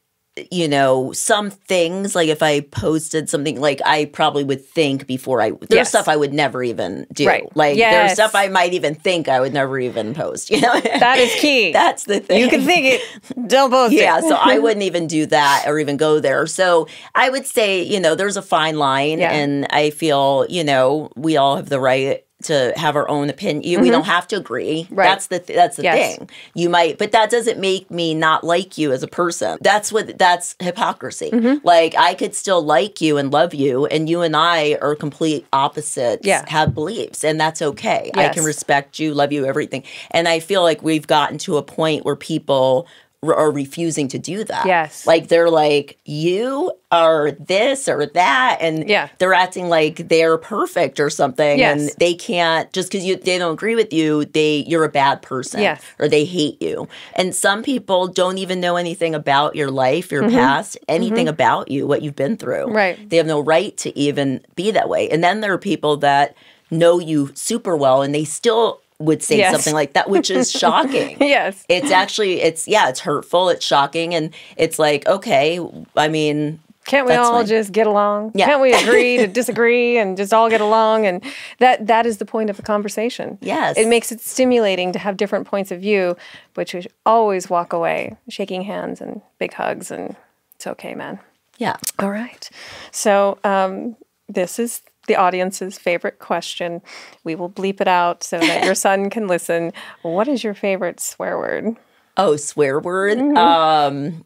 you 0.50 0.66
know, 0.66 1.12
some 1.12 1.50
things 1.50 2.14
like 2.14 2.28
if 2.28 2.42
I 2.42 2.60
posted 2.60 3.28
something, 3.28 3.60
like 3.60 3.82
I 3.84 4.06
probably 4.06 4.44
would 4.44 4.64
think 4.64 5.06
before 5.06 5.42
I. 5.42 5.50
There's 5.50 5.68
Yes. 5.70 5.88
stuff 5.90 6.08
I 6.08 6.16
would 6.16 6.32
never 6.32 6.62
even 6.62 7.06
do. 7.12 7.26
Right. 7.26 7.44
Like 7.54 7.76
Yes. 7.76 7.92
there's 7.92 8.12
stuff 8.14 8.34
I 8.34 8.48
might 8.48 8.72
even 8.72 8.94
think 8.94 9.28
I 9.28 9.40
would 9.40 9.52
never 9.52 9.78
even 9.78 10.14
post. 10.14 10.50
You 10.50 10.62
know, 10.62 10.80
That 10.80 11.18
is 11.18 11.34
key. 11.40 11.72
that's 11.72 12.04
the 12.04 12.20
thing. 12.20 12.40
you 12.40 12.48
can 12.48 12.62
think 12.62 12.86
it, 12.86 13.48
don't 13.48 13.70
post 13.70 13.92
Yeah, 13.92 14.18
it. 14.18 14.24
so 14.24 14.34
I 14.40 14.58
wouldn't 14.64 14.82
even 14.84 15.06
do 15.06 15.26
that 15.26 15.64
or 15.66 15.78
even 15.78 15.98
go 15.98 16.18
there. 16.18 16.46
So 16.46 16.88
I 17.14 17.28
would 17.28 17.46
say, 17.46 17.82
you 17.82 18.00
know, 18.00 18.14
there's 18.14 18.38
a 18.38 18.42
fine 18.42 18.78
line, 18.78 19.18
Yeah. 19.18 19.32
and 19.32 19.66
I 19.68 19.90
feel, 19.90 20.46
you 20.48 20.64
know, 20.64 21.10
we 21.14 21.36
all 21.36 21.56
have 21.56 21.68
the 21.68 21.78
right 21.80 22.24
to 22.42 22.72
have 22.76 22.96
our 22.96 23.08
own 23.08 23.30
opinion. 23.30 23.80
We 23.80 23.90
don't 23.90 24.04
have 24.06 24.26
to 24.28 24.36
agree. 24.36 24.82
Mm-hmm. 24.84 24.94
Right. 24.94 25.04
That's 25.06 25.26
the 25.28 25.38
th- 25.38 25.56
that's 25.56 25.76
the 25.76 25.82
Yes. 25.84 26.16
thing. 26.16 26.30
You 26.54 26.68
might, 26.68 26.98
but 26.98 27.12
that 27.12 27.30
doesn't 27.30 27.58
make 27.58 27.90
me 27.90 28.14
not 28.14 28.44
like 28.44 28.76
you 28.78 28.92
as 28.92 29.02
a 29.02 29.08
person. 29.08 29.58
That's 29.60 29.92
what 29.92 30.18
that's 30.18 30.56
hypocrisy. 30.60 31.30
Mm-hmm. 31.30 31.66
Like 31.66 31.94
I 31.96 32.14
could 32.14 32.34
still 32.34 32.62
like 32.62 33.00
you 33.00 33.16
and 33.18 33.32
love 33.32 33.54
you, 33.54 33.86
and 33.86 34.08
you 34.08 34.22
and 34.22 34.36
I 34.36 34.78
are 34.80 34.94
complete 34.94 35.46
opposites. 35.52 36.26
Yeah. 36.26 36.44
have 36.48 36.74
beliefs, 36.74 37.24
and 37.24 37.40
that's 37.40 37.62
okay. 37.62 38.10
I 38.14 38.28
can 38.28 38.44
respect 38.44 38.98
you, 38.98 39.14
love 39.14 39.32
you, 39.32 39.44
everything. 39.46 39.82
And 40.10 40.28
I 40.28 40.40
feel 40.40 40.62
like 40.62 40.82
we've 40.82 41.06
gotten 41.06 41.38
to 41.38 41.56
a 41.56 41.62
point 41.62 42.04
where 42.04 42.16
people 42.16 42.86
are 43.24 43.52
refusing 43.52 44.08
to 44.08 44.18
do 44.18 44.42
that. 44.42 44.66
Yes. 44.66 45.06
Like 45.06 45.28
they're 45.28 45.48
like, 45.48 45.96
you 46.04 46.72
are 46.90 47.30
this 47.30 47.88
or 47.88 48.04
that. 48.06 48.58
And 48.60 48.88
Yeah. 48.88 49.10
they're 49.18 49.32
acting 49.32 49.68
like 49.68 50.08
they're 50.08 50.36
perfect 50.36 50.98
or 50.98 51.08
something. 51.08 51.56
Yes. 51.60 51.80
And 51.80 51.90
they 51.98 52.14
can't 52.14 52.72
just 52.72 52.90
because 52.90 53.04
you 53.06 53.14
they 53.14 53.38
don't 53.38 53.52
agree 53.52 53.76
with 53.76 53.92
you, 53.92 54.24
they 54.24 54.64
you're 54.66 54.82
a 54.82 54.88
bad 54.88 55.22
person. 55.22 55.60
Yes. 55.60 55.80
Or 56.00 56.08
they 56.08 56.24
hate 56.24 56.60
you. 56.60 56.88
And 57.14 57.32
some 57.32 57.62
people 57.62 58.08
don't 58.08 58.38
even 58.38 58.58
know 58.60 58.74
anything 58.74 59.14
about 59.14 59.54
your 59.54 59.70
life, 59.70 60.10
your 60.10 60.22
Mm-hmm. 60.22 60.34
past, 60.34 60.76
anything 60.88 61.28
about 61.28 61.70
you, 61.70 61.86
what 61.86 62.02
you've 62.02 62.16
been 62.16 62.36
through. 62.36 62.72
Right. 62.72 63.08
They 63.08 63.18
have 63.18 63.26
no 63.26 63.38
right 63.38 63.76
to 63.78 63.96
even 63.96 64.40
be 64.56 64.72
that 64.72 64.88
way. 64.88 65.08
And 65.08 65.22
then 65.22 65.40
there 65.42 65.52
are 65.52 65.58
people 65.58 65.96
that 65.98 66.34
know 66.72 66.98
you 66.98 67.30
super 67.34 67.76
well 67.76 68.02
and 68.02 68.12
they 68.14 68.24
still 68.24 68.81
would 69.02 69.22
say 69.22 69.38
Yes. 69.38 69.52
something 69.52 69.74
like 69.74 69.92
that, 69.94 70.08
which 70.10 70.30
is 70.30 70.50
shocking. 70.62 71.16
yes. 71.20 71.64
It's 71.68 71.90
actually 71.90 72.40
it's 72.42 72.66
yeah, 72.68 72.88
it's 72.88 73.00
hurtful, 73.00 73.48
it's 73.48 73.64
shocking, 73.64 74.14
and 74.14 74.30
it's 74.56 74.78
like, 74.78 75.06
okay, 75.06 75.58
I 75.96 76.08
mean 76.08 76.60
Can't 76.84 77.06
we 77.06 77.12
That's 77.12 77.26
all 77.28 77.38
fine. 77.38 77.46
just 77.46 77.70
get 77.72 77.86
along? 77.86 78.32
Yeah. 78.34 78.46
Can't 78.46 78.60
we 78.60 78.72
agree 78.72 79.16
to 79.18 79.26
disagree 79.40 79.98
and 79.98 80.16
just 80.16 80.32
all 80.34 80.48
get 80.50 80.60
along? 80.60 81.06
And 81.06 81.22
that 81.58 81.86
that 81.86 82.06
is 82.06 82.18
the 82.18 82.24
point 82.24 82.50
of 82.50 82.58
a 82.58 82.62
conversation. 82.62 83.38
Yes. 83.40 83.76
It 83.78 83.86
makes 83.88 84.10
it 84.12 84.20
stimulating 84.20 84.92
to 84.92 84.98
have 84.98 85.16
different 85.16 85.46
points 85.46 85.70
of 85.70 85.80
view, 85.80 86.16
but 86.54 86.72
you 86.72 86.82
always 87.06 87.48
walk 87.48 87.72
away 87.72 88.16
shaking 88.28 88.62
hands 88.62 89.00
and 89.00 89.20
big 89.38 89.52
hugs 89.54 89.90
and 89.92 90.16
it's 90.56 90.66
okay, 90.66 90.94
man. 90.94 91.18
yeah. 91.58 91.76
All 91.98 92.10
right. 92.10 92.48
So 92.90 93.38
um, 93.44 93.96
this 94.28 94.58
is 94.58 94.80
the 95.06 95.16
audience's 95.16 95.78
favorite 95.78 96.18
question. 96.18 96.82
We 97.24 97.34
will 97.34 97.50
bleep 97.50 97.80
it 97.80 97.88
out 97.88 98.22
so 98.22 98.38
that 98.38 98.64
your 98.64 98.74
son 98.74 99.10
can 99.10 99.26
listen. 99.26 99.72
What 100.02 100.28
is 100.28 100.44
your 100.44 100.54
favorite 100.54 101.00
swear 101.00 101.38
word? 101.38 101.76
Oh, 102.16 102.36
swear 102.36 102.78
word. 102.78 103.18
Mm-hmm. 103.18 103.36
Um 103.36 104.24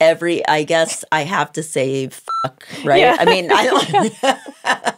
every 0.00 0.46
I 0.46 0.62
guess 0.62 1.04
I 1.10 1.22
have 1.22 1.52
to 1.52 1.62
say 1.62 2.08
fuck, 2.08 2.66
right? 2.84 3.00
Yeah. 3.00 3.16
I 3.18 3.24
mean, 3.24 3.50
I 3.52 3.64
don't 3.64 4.97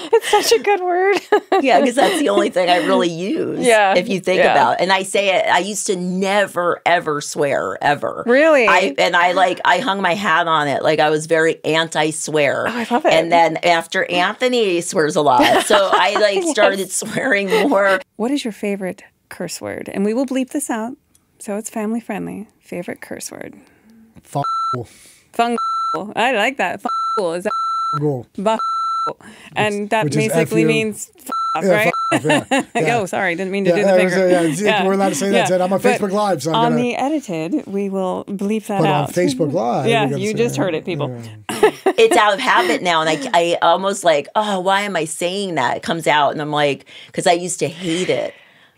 It's 0.12 0.30
such 0.30 0.52
a 0.52 0.62
good 0.62 0.80
word. 0.80 1.18
yeah, 1.62 1.80
because 1.80 1.96
that's 1.96 2.18
the 2.18 2.28
only 2.28 2.50
thing 2.56 2.68
I 2.70 2.78
really 2.86 3.10
use. 3.10 3.64
Yeah, 3.64 3.94
If 3.96 4.08
you 4.08 4.20
think 4.20 4.38
yeah. 4.38 4.52
about 4.52 4.74
it. 4.74 4.82
And 4.82 4.92
I 4.92 5.02
say 5.02 5.36
it, 5.36 5.46
I 5.46 5.58
used 5.58 5.86
to 5.88 5.96
never, 5.96 6.80
ever 6.86 7.20
swear, 7.20 7.78
ever. 7.82 8.22
Really? 8.26 8.66
I 8.68 8.94
and 8.98 9.16
I 9.16 9.32
like 9.32 9.60
I 9.64 9.78
hung 9.80 10.00
my 10.00 10.14
hat 10.14 10.46
on 10.46 10.68
it. 10.68 10.82
Like 10.82 10.98
I 11.00 11.10
was 11.10 11.26
very 11.26 11.62
anti 11.64 12.10
swear. 12.10 12.66
Oh, 12.68 12.72
I 12.72 12.86
love 12.90 13.04
it. 13.06 13.12
And 13.12 13.30
then 13.32 13.56
after 13.58 14.04
Anthony 14.10 14.80
swears 14.80 15.16
a 15.16 15.22
lot. 15.22 15.64
So 15.66 15.90
I 15.92 16.14
like 16.14 16.44
started 16.44 16.90
swearing 16.90 17.48
more. 17.68 18.00
What 18.16 18.30
is 18.30 18.44
your 18.44 18.52
favorite 18.52 19.02
curse 19.28 19.60
word? 19.60 19.88
And 19.92 20.04
we 20.04 20.14
will 20.14 20.26
bleep 20.26 20.50
this 20.50 20.70
out, 20.70 20.96
so 21.38 21.56
it's 21.56 21.70
family 21.70 22.00
friendly. 22.00 22.48
Favorite 22.60 23.00
curse 23.00 23.30
word? 23.30 23.54
F- 24.24 24.42
Fung. 25.32 25.56
I 26.16 26.32
like 26.32 26.56
that. 26.58 26.80
Fung. 26.82 27.34
Is 27.34 27.44
that 27.44 27.52
go. 27.98 28.26
Ba- 29.18 29.26
And 29.56 29.90
that 29.90 30.10
basically 30.10 30.62
F-U. 30.62 30.66
means 30.66 31.10
f- 31.18 31.30
off, 31.56 31.64
Yeah, 31.64 31.70
right? 31.70 31.92
f- 32.12 32.24
yeah, 32.24 32.62
yeah. 32.74 32.98
oh, 32.98 33.06
sorry, 33.06 33.34
didn't 33.34 33.52
mean 33.52 33.64
to 33.64 33.70
Yeah, 33.70 33.76
do 33.76 33.82
the 33.82 33.88
I 33.88 34.04
was, 34.04 34.12
finger. 34.14 34.26
uh, 34.26 34.30
yeah, 34.30 34.42
it's- 34.42 34.84
we're 34.86 34.92
allowed 34.92 35.08
to 35.10 35.14
say 35.14 35.30
that, 35.30 35.48
Ted. 35.48 35.60
I'm 35.60 35.72
on 35.72 35.80
But 35.80 36.00
Facebook 36.00 36.12
Live, 36.12 36.42
so 36.42 36.50
I'm 36.50 36.56
on 36.56 36.72
gonna- 36.72 36.82
the 36.82 36.96
edited, 36.96 37.66
we 37.66 37.88
will 37.88 38.24
bleep 38.26 38.66
that 38.66 38.80
But 38.80 38.88
on 38.88 38.94
out. 39.04 39.12
Facebook 39.12 39.52
Live, 39.62 39.88
yeah, 39.88 40.08
you 40.14 40.34
just 40.34 40.56
that. 40.56 40.62
heard 40.62 40.74
it, 40.74 40.84
people. 40.84 41.10
It's 42.00 42.16
out 42.16 42.32
of 42.34 42.38
habit 42.40 42.80
now. 42.82 43.00
And 43.02 43.10
I, 43.10 43.30
I 43.34 43.58
almost 43.60 44.04
like, 44.04 44.28
oh, 44.36 44.60
why 44.60 44.82
am 44.82 44.94
I 44.94 45.04
saying 45.04 45.56
that? 45.56 45.78
It 45.78 45.82
comes 45.82 46.06
out. 46.06 46.30
And 46.30 46.40
I'm 46.40 46.52
like, 46.52 46.84
because 47.06 47.26
I 47.26 47.32
used 47.32 47.58
to 47.58 47.66
hate 47.68 48.08
it. 48.08 48.34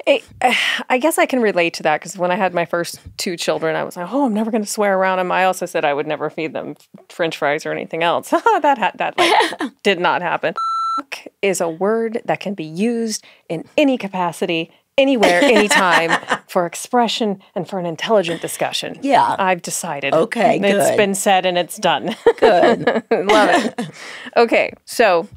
It, 0.07 0.25
I 0.89 0.99
guess 0.99 1.19
I 1.19 1.27
can 1.27 1.41
relate 1.41 1.75
to 1.75 1.83
that 1.85 2.01
because 2.01 2.17
when 2.17 2.31
I 2.31 2.37
had 2.37 2.55
my 2.55 2.65
first 2.65 3.01
two 3.17 3.37
children, 3.37 3.77
I 3.77 3.85
was 3.85 3.97
like, 3.97 4.09
"Oh, 4.11 4.27
I'm 4.27 4.35
never 4.35 4.51
going 4.51 4.63
to 4.63 4.71
swear 4.71 4.99
around 4.99 5.19
them." 5.19 5.33
I 5.33 5.45
also 5.45 5.67
said 5.67 5.85
I 5.85 5.95
would 5.95 6.07
never 6.07 6.31
feed 6.31 6.53
them 6.53 6.77
French 7.09 7.37
fries 7.37 7.67
or 7.67 7.73
anything 7.73 8.03
else. 8.03 8.31
that 8.31 8.79
ha- 8.79 8.93
that 8.97 9.19
like, 9.19 9.73
did 9.83 9.99
not 9.99 10.23
happen. 10.23 10.55
Fuck 10.97 11.27
is 11.43 11.61
a 11.61 11.69
word 11.69 12.21
that 12.25 12.41
can 12.41 12.55
be 12.55 12.65
used 12.65 13.25
in 13.49 13.65
any 13.77 13.97
capacity, 13.97 14.71
anywhere, 14.99 15.43
anytime 15.43 16.11
for 16.49 16.67
expression 16.67 17.41
and 17.55 17.69
for 17.69 17.79
an 17.79 17.87
intelligent 17.87 18.41
discussion. 18.41 18.99
Yeah. 19.03 19.37
I've 19.39 19.63
decided. 19.63 20.15
Okay, 20.15 20.61
it's 20.63 20.91
good. 20.91 20.97
been 20.97 21.15
said 21.15 21.47
and 21.47 21.57
it's 21.57 21.79
done. 21.79 22.17
Good. 22.39 22.87
Love 23.11 23.51
it. 23.79 23.91
Okay, 24.37 24.73
so 24.85 25.29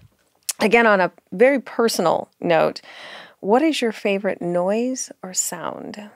again, 0.60 0.88
on 0.88 1.00
a 1.02 1.12
very 1.32 1.60
personal 1.62 2.30
note, 2.42 2.82
what 3.44 3.62
is 3.62 3.82
your 3.82 3.92
favorite 3.92 4.42
noise 4.42 5.12
or 5.22 5.34
sound? 5.34 6.10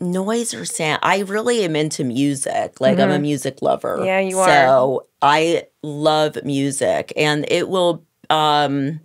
noise 0.00 0.52
or 0.52 0.64
sound 0.64 0.98
i 1.02 1.20
really 1.20 1.64
am 1.64 1.74
into 1.76 2.04
music 2.04 2.80
like 2.80 2.98
i'm 2.98 3.10
a 3.10 3.18
music 3.18 3.62
lover 3.62 3.96
Mm-hmm. 3.96 4.04
Yeah, 4.06 4.20
you 4.20 4.38
are. 4.38 4.46
so 4.48 5.06
i 5.22 5.62
love 5.82 6.36
music 6.44 7.12
and 7.16 7.46
it 7.50 7.68
will 7.68 8.04
um 8.28 9.00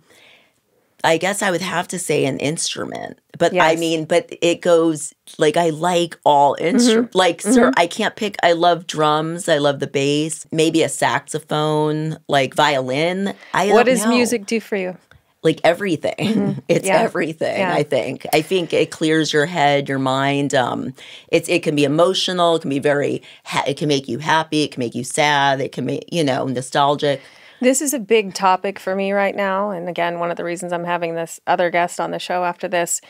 i 1.04 1.16
guess 1.16 1.40
i 1.42 1.50
would 1.50 1.62
have 1.62 1.88
to 1.88 1.98
say 1.98 2.26
an 2.26 2.36
instrument 2.38 3.18
but 3.38 3.52
i 3.52 3.56
Yes. 3.56 3.72
Mm-hmm. 3.72 3.80
mean 3.80 4.04
but 4.04 4.28
it 4.42 4.60
goes 4.60 5.14
like 5.38 5.56
i 5.56 5.70
like 5.70 6.18
all 6.26 6.56
instruments 6.60 7.14
like 7.14 7.40
sir 7.40 7.72
i 7.76 7.86
can't 7.86 8.14
pick 8.16 8.36
i 8.42 8.52
love 8.52 8.86
drums 8.86 9.48
i 9.48 9.56
love 9.58 9.78
the 9.80 9.86
bass 9.86 10.44
maybe 10.52 10.82
a 10.82 10.88
saxophone 10.90 12.18
like 12.28 12.54
violin 12.54 13.32
i 13.54 13.70
What 13.72 13.86
does 13.86 14.04
know. 14.04 14.10
music 14.10 14.44
do 14.44 14.60
for 14.60 14.76
you? 14.76 14.98
Like 15.42 15.60
everything 15.64 16.62
it's 16.68 16.80
Mm-hmm. 16.80 16.86
Yeah. 16.86 17.00
everything 17.02 17.58
Yeah. 17.58 17.74
i 17.74 17.82
think 17.82 18.26
i 18.32 18.42
think 18.42 18.72
it 18.72 18.90
clears 18.90 19.32
your 19.32 19.46
head 19.46 19.88
your 19.88 19.98
mind 19.98 20.54
um 20.54 20.92
it's 21.28 21.48
it 21.48 21.62
can 21.62 21.74
be 21.74 21.84
emotional 21.84 22.56
it 22.56 22.60
can 22.62 22.70
be 22.70 22.78
very 22.78 23.22
ha- 23.44 23.64
it 23.66 23.76
can 23.76 23.88
make 23.88 24.08
you 24.08 24.18
happy 24.18 24.62
it 24.64 24.72
can 24.72 24.80
make 24.80 24.94
you 24.94 25.04
sad 25.04 25.60
it 25.60 25.72
can 25.72 25.84
make 25.86 26.04
you 26.12 26.24
know 26.24 26.46
nostalgic 26.46 27.20
This 27.60 27.80
is 27.80 27.94
a 27.94 27.98
big 28.00 28.34
topic 28.34 28.80
for 28.80 28.96
me 28.96 29.12
right 29.12 29.36
now. 29.36 29.70
And 29.70 29.88
again, 29.88 30.18
one 30.18 30.32
of 30.32 30.36
the 30.36 30.42
reasons 30.42 30.72
I'm 30.72 30.82
having 30.84 31.14
this 31.14 31.38
other 31.46 31.70
guest 31.70 32.00
on 32.00 32.10
the 32.10 32.18
show 32.18 32.42
after 32.44 32.66
this 32.66 33.00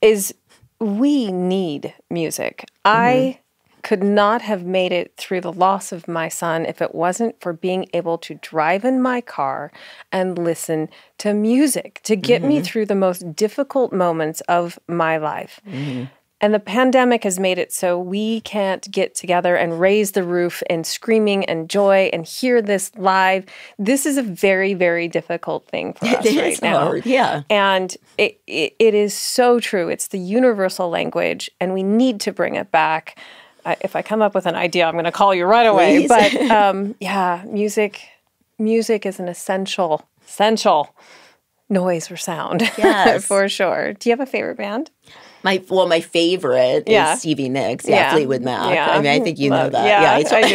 is 0.00 0.32
we 0.80 1.30
need 1.30 1.92
music. 2.08 2.64
I 2.86 3.38
could 3.82 4.02
not 4.02 4.42
have 4.42 4.64
made 4.64 4.92
it 4.92 5.14
through 5.16 5.40
the 5.40 5.52
loss 5.52 5.92
of 5.92 6.08
my 6.08 6.28
son 6.28 6.64
if 6.64 6.80
it 6.80 6.94
wasn't 6.94 7.40
for 7.40 7.52
being 7.52 7.86
able 7.92 8.18
to 8.18 8.34
drive 8.34 8.84
in 8.84 9.02
my 9.02 9.20
car 9.20 9.72
and 10.10 10.38
listen 10.38 10.88
to 11.18 11.34
music 11.34 12.00
to 12.04 12.16
get 12.16 12.42
me 12.42 12.56
mm-hmm. 12.56 12.64
through 12.64 12.86
the 12.86 12.94
most 12.94 13.34
difficult 13.34 13.92
moments 13.92 14.40
of 14.42 14.78
my 14.88 15.16
life. 15.16 15.60
Mm-hmm. 15.66 16.04
And 16.42 16.52
the 16.52 16.58
pandemic 16.58 17.22
has 17.22 17.38
made 17.38 17.56
it 17.56 17.72
so 17.72 17.96
we 18.00 18.40
can't 18.40 18.90
get 18.90 19.14
together 19.14 19.54
and 19.54 19.78
raise 19.78 20.10
the 20.10 20.24
roof 20.24 20.60
and 20.68 20.84
screaming 20.84 21.44
and 21.44 21.70
joy 21.70 22.10
and 22.12 22.26
hear 22.26 22.60
this 22.60 22.90
live. 22.96 23.46
This 23.78 24.04
is 24.06 24.16
a 24.16 24.24
very, 24.24 24.74
very 24.74 25.06
difficult 25.06 25.68
thing 25.68 25.92
for 25.92 26.06
us 26.18 26.26
It 26.26 26.36
right 26.36 26.60
now. 26.60 26.86
hard, 26.86 27.06
yeah. 27.06 27.42
And 27.48 27.96
it, 28.18 28.40
it, 28.48 28.74
it 28.80 28.92
is 28.92 29.14
so 29.14 29.60
true. 29.60 29.88
It's 29.88 30.08
the 30.08 30.18
universal 30.18 30.90
language, 30.90 31.48
and 31.60 31.72
we 31.72 31.84
need 31.84 32.20
to 32.22 32.32
bring 32.32 32.56
it 32.56 32.72
back. 32.72 33.16
I, 33.64 33.76
if 33.80 33.94
I 33.96 34.02
come 34.02 34.22
up 34.22 34.34
with 34.34 34.46
an 34.46 34.54
idea, 34.54 34.86
I'm 34.86 34.94
going 34.94 35.04
to 35.04 35.12
call 35.12 35.34
you 35.34 35.44
right 35.44 35.66
away. 35.66 36.06
Please. 36.06 36.08
But 36.08 36.34
um, 36.50 36.94
yeah, 37.00 37.44
music, 37.46 38.02
music 38.58 39.06
is 39.06 39.20
an 39.20 39.28
essential, 39.28 40.06
essential 40.26 40.94
noise 41.68 42.10
or 42.10 42.16
sound. 42.16 42.62
Yes. 42.78 43.24
for 43.24 43.48
sure. 43.48 43.92
Do 43.94 44.08
you 44.08 44.12
have 44.12 44.20
a 44.20 44.30
favorite 44.30 44.56
band? 44.56 44.90
My 45.44 45.62
well 45.68 45.86
my 45.88 46.00
favorite 46.00 46.84
Yeah. 46.86 47.14
is 47.14 47.20
stevie 47.20 47.48
nicks 47.48 47.88
yeah, 47.88 47.96
Yeah. 47.96 48.12
fleetwood 48.12 48.42
mac 48.42 48.74
Yeah. 48.74 48.90
i 48.90 49.00
mean 49.00 49.12
i 49.12 49.20
think 49.20 49.38
you 49.38 49.50
know 49.50 49.68
that 49.68 49.86
yeah, 49.86 50.12
I 50.12 50.24
I 50.32 50.48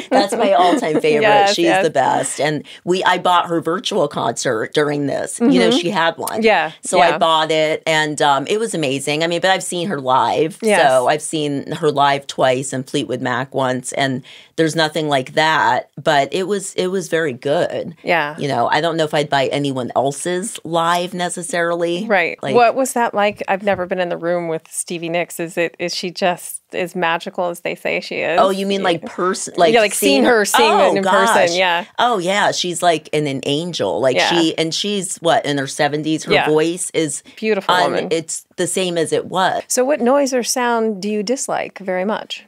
do. 0.00 0.08
That's 0.10 0.34
my 0.34 0.52
all-time 0.52 1.00
favorite. 1.00 1.22
Yes, 1.22 1.54
She's 1.54 1.64
yes. 1.64 1.84
the 1.84 1.90
best. 1.90 2.40
And 2.40 2.64
we 2.84 3.02
I 3.04 3.18
bought 3.18 3.46
her 3.48 3.60
virtual 3.60 4.08
concert 4.08 4.72
during 4.74 5.06
this. 5.06 5.38
You 5.40 5.58
know, 5.60 5.70
she 5.70 5.90
had 5.90 6.16
one. 6.16 6.28
Mm-hmm. 6.30 6.42
Yeah, 6.42 6.72
So 6.82 6.98
yeah. 6.98 7.14
I 7.14 7.18
bought 7.18 7.50
it 7.50 7.82
and 7.86 8.20
um, 8.22 8.46
it 8.48 8.58
was 8.58 8.74
amazing. 8.74 9.22
I 9.22 9.26
mean, 9.26 9.40
but 9.40 9.50
I've 9.50 9.62
seen 9.62 9.88
her 9.88 10.00
live. 10.00 10.58
Yes. 10.62 10.80
So 10.88 11.08
I've 11.08 11.22
seen 11.22 11.70
her 11.72 11.90
live 11.90 12.26
twice 12.26 12.72
and 12.72 12.88
Fleetwood 12.88 13.20
Mac 13.20 13.54
once 13.54 13.92
and 13.92 14.22
there's 14.56 14.74
nothing 14.74 15.08
like 15.08 15.34
that, 15.34 15.90
but 16.02 16.32
it 16.32 16.44
was 16.48 16.72
it 16.74 16.86
was 16.88 17.08
very 17.08 17.32
good. 17.34 17.94
Yeah. 18.02 18.36
You 18.38 18.48
know, 18.48 18.68
I 18.68 18.80
don't 18.80 18.96
know 18.96 19.04
if 19.04 19.12
I'd 19.14 19.28
buy 19.28 19.46
anyone 19.48 19.90
else's 19.94 20.58
live 20.64 21.12
necessarily. 21.14 22.06
Right. 22.06 22.42
Like 22.42 22.54
what 22.54 22.74
was 22.74 22.94
that 22.94 23.14
like? 23.14 23.42
I've 23.48 23.62
never 23.62 23.86
been 23.86 24.00
in 24.00 24.05
the 24.08 24.16
room 24.16 24.48
with 24.48 24.70
Stevie 24.70 25.08
Nicks. 25.08 25.38
Is 25.40 25.56
it 25.56 25.76
is 25.78 25.94
she 25.94 26.10
just 26.10 26.62
as 26.72 26.94
magical 26.96 27.48
as 27.48 27.60
they 27.60 27.74
say 27.74 28.00
she 28.00 28.16
is? 28.16 28.38
Oh, 28.40 28.50
you 28.50 28.66
mean 28.66 28.82
like 28.82 29.04
person, 29.06 29.54
like 29.56 29.72
Yeah, 29.74 29.80
like 29.80 29.94
seeing 29.94 30.24
her, 30.24 30.44
seeing 30.44 30.72
oh, 30.72 30.94
in 30.96 31.04
person, 31.04 31.56
yeah. 31.56 31.84
Oh 31.98 32.18
yeah, 32.18 32.52
she's 32.52 32.82
like 32.82 33.08
an, 33.12 33.26
an 33.26 33.40
angel. 33.46 34.00
Like 34.00 34.16
Yeah. 34.16 34.30
she 34.30 34.56
and 34.58 34.74
she's 34.74 35.16
what 35.18 35.44
in 35.46 35.58
her 35.58 35.66
seventies. 35.66 36.24
Her 36.24 36.32
Yeah. 36.32 36.48
voice 36.48 36.90
is 36.90 37.22
Beautiful 37.36 37.74
woman. 37.76 38.08
It's 38.10 38.46
the 38.56 38.66
same 38.66 38.98
as 38.98 39.12
it 39.12 39.26
was. 39.26 39.62
So 39.68 39.84
what 39.84 40.00
noise 40.00 40.32
or 40.34 40.42
sound 40.42 41.00
do 41.02 41.08
you 41.08 41.22
dislike 41.22 41.78
very 41.78 42.04
much? 42.04 42.44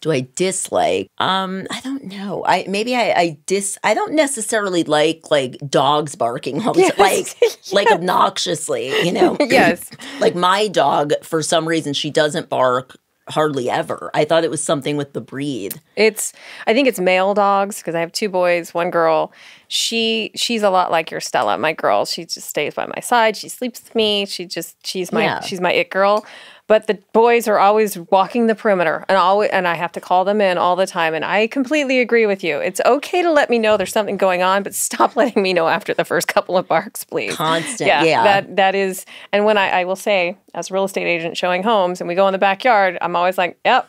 Do 0.00 0.12
I 0.12 0.26
dislike? 0.36 1.08
Um, 1.18 1.66
I 1.70 1.80
don't 1.80 2.04
know. 2.04 2.44
I 2.46 2.66
maybe 2.68 2.94
I, 2.94 3.12
I 3.12 3.38
dis. 3.46 3.78
I 3.82 3.94
don't 3.94 4.12
necessarily 4.14 4.84
like 4.84 5.30
like 5.30 5.56
dogs 5.68 6.14
barking 6.14 6.62
all 6.66 6.74
the 6.74 6.80
Yes. 6.96 6.98
like 6.98 7.62
like 7.72 7.90
obnoxiously. 7.90 8.88
You 9.04 9.12
know. 9.12 9.36
Yes. 9.46 9.90
like 10.20 10.34
my 10.34 10.68
dog, 10.68 11.12
for 11.22 11.42
some 11.42 11.66
reason, 11.66 11.92
she 11.94 12.10
doesn't 12.10 12.48
bark 12.48 12.96
hardly 13.28 13.68
ever. 13.68 14.08
I 14.14 14.24
thought 14.24 14.44
it 14.44 14.50
was 14.50 14.62
something 14.62 14.96
with 14.96 15.12
the 15.12 15.20
breed. 15.20 15.80
It's 15.96 16.32
I 16.66 16.74
think 16.74 16.86
it's 16.88 17.00
male 17.00 17.34
dogs 17.34 17.78
because 17.78 17.94
I 17.94 18.00
have 18.00 18.12
two 18.12 18.28
boys, 18.28 18.72
one 18.74 18.90
girl. 18.90 19.32
She 19.68 20.30
she's 20.36 20.62
a 20.62 20.70
lot 20.70 20.90
like 20.92 21.10
your 21.10 21.20
Stella, 21.20 21.58
my 21.58 21.72
girl. 21.72 22.04
She 22.04 22.24
just 22.24 22.48
stays 22.48 22.74
by 22.74 22.86
my 22.86 23.00
side. 23.00 23.36
She 23.36 23.48
sleeps 23.48 23.82
with 23.82 23.94
me. 23.94 24.26
She 24.26 24.44
just 24.46 24.76
she's 24.86 25.10
my 25.10 25.24
Yeah. 25.24 25.40
she's 25.40 25.60
my 25.60 25.72
it 25.72 25.90
girl. 25.90 26.24
But 26.68 26.88
the 26.88 26.98
boys 27.12 27.46
are 27.46 27.60
always 27.60 27.96
walking 27.96 28.48
the 28.48 28.54
perimeter, 28.56 29.04
and 29.08 29.16
always 29.16 29.50
and 29.50 29.68
I 29.68 29.76
have 29.76 29.92
to 29.92 30.00
call 30.00 30.24
them 30.24 30.40
in 30.40 30.58
all 30.58 30.74
the 30.74 30.86
time. 30.86 31.14
And 31.14 31.24
I 31.24 31.46
completely 31.46 32.00
agree 32.00 32.26
with 32.26 32.42
you. 32.42 32.58
It's 32.58 32.80
okay 32.84 33.22
to 33.22 33.30
let 33.30 33.48
me 33.50 33.58
know 33.60 33.76
there's 33.76 33.92
something 33.92 34.16
going 34.16 34.42
on, 34.42 34.64
but 34.64 34.74
stop 34.74 35.14
letting 35.20 35.42
me 35.42 35.52
know 35.52 35.68
after 35.68 35.94
the 35.94 36.04
first 36.04 36.26
couple 36.26 36.56
of 36.58 36.66
barks, 36.66 37.04
please. 37.04 37.36
Constant, 37.36 37.86
yeah. 37.86 38.24
That 38.24 38.56
that 38.56 38.74
is. 38.74 39.06
And 39.32 39.44
when 39.44 39.56
I, 39.58 39.68
I 39.70 39.84
will 39.84 39.94
say, 39.94 40.36
as 40.54 40.70
a 40.70 40.74
real 40.74 40.84
estate 40.84 41.06
agent 41.06 41.36
showing 41.36 41.62
homes, 41.62 42.00
and 42.00 42.08
we 42.08 42.16
go 42.16 42.26
in 42.26 42.32
the 42.32 42.38
backyard, 42.38 42.98
I'm 43.00 43.14
always 43.14 43.38
like, 43.38 43.60
yep, 43.64 43.88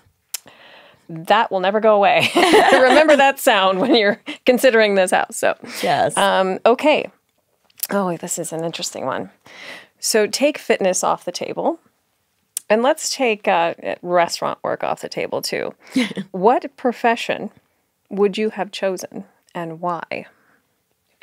that 1.10 1.50
will 1.50 1.62
never 1.62 1.80
go 1.80 1.96
away. 1.96 2.30
Remember 2.36 3.16
that 3.16 3.40
sound 3.40 3.80
when 3.80 3.96
you're 3.96 4.22
considering 4.46 4.94
this 4.96 5.12
house. 5.12 5.38
So, 5.38 5.56
Yes. 5.82 6.16
um, 6.18 6.60
okay. 6.66 7.10
Oh, 7.90 8.16
this 8.18 8.38
is 8.38 8.52
an 8.54 8.64
interesting 8.64 9.06
one. 9.06 9.32
So, 10.00 10.28
take 10.28 10.58
fitness 10.58 11.04
off 11.04 11.26
the 11.26 11.32
table. 11.32 11.80
And 12.70 12.84
let's 12.84 13.16
take 13.16 13.48
uh, 13.48 13.76
restaurant 14.02 14.60
work 14.64 14.84
off 14.84 15.02
the 15.02 15.10
table 15.10 15.42
too. 15.42 15.74
what 16.32 16.76
profession 16.76 17.50
would 18.10 18.38
you 18.38 18.50
have 18.52 18.72
chosen 18.72 19.26
and 19.56 19.80
why? 19.80 20.26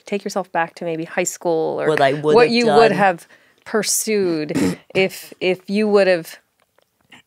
Take 0.06 0.24
yourself 0.24 0.50
back 0.52 0.74
to 0.76 0.84
maybe 0.84 1.04
high 1.04 1.24
school 1.24 1.80
or 1.80 1.88
What 1.88 2.00
I 2.00 2.12
would 2.12 2.34
what 2.34 2.50
you 2.50 2.66
would 2.66 2.92
have 2.92 3.26
pursued 3.64 4.78
if 4.94 5.32
if 5.40 5.68
you 5.68 5.88
would 5.88 6.06
have 6.06 6.38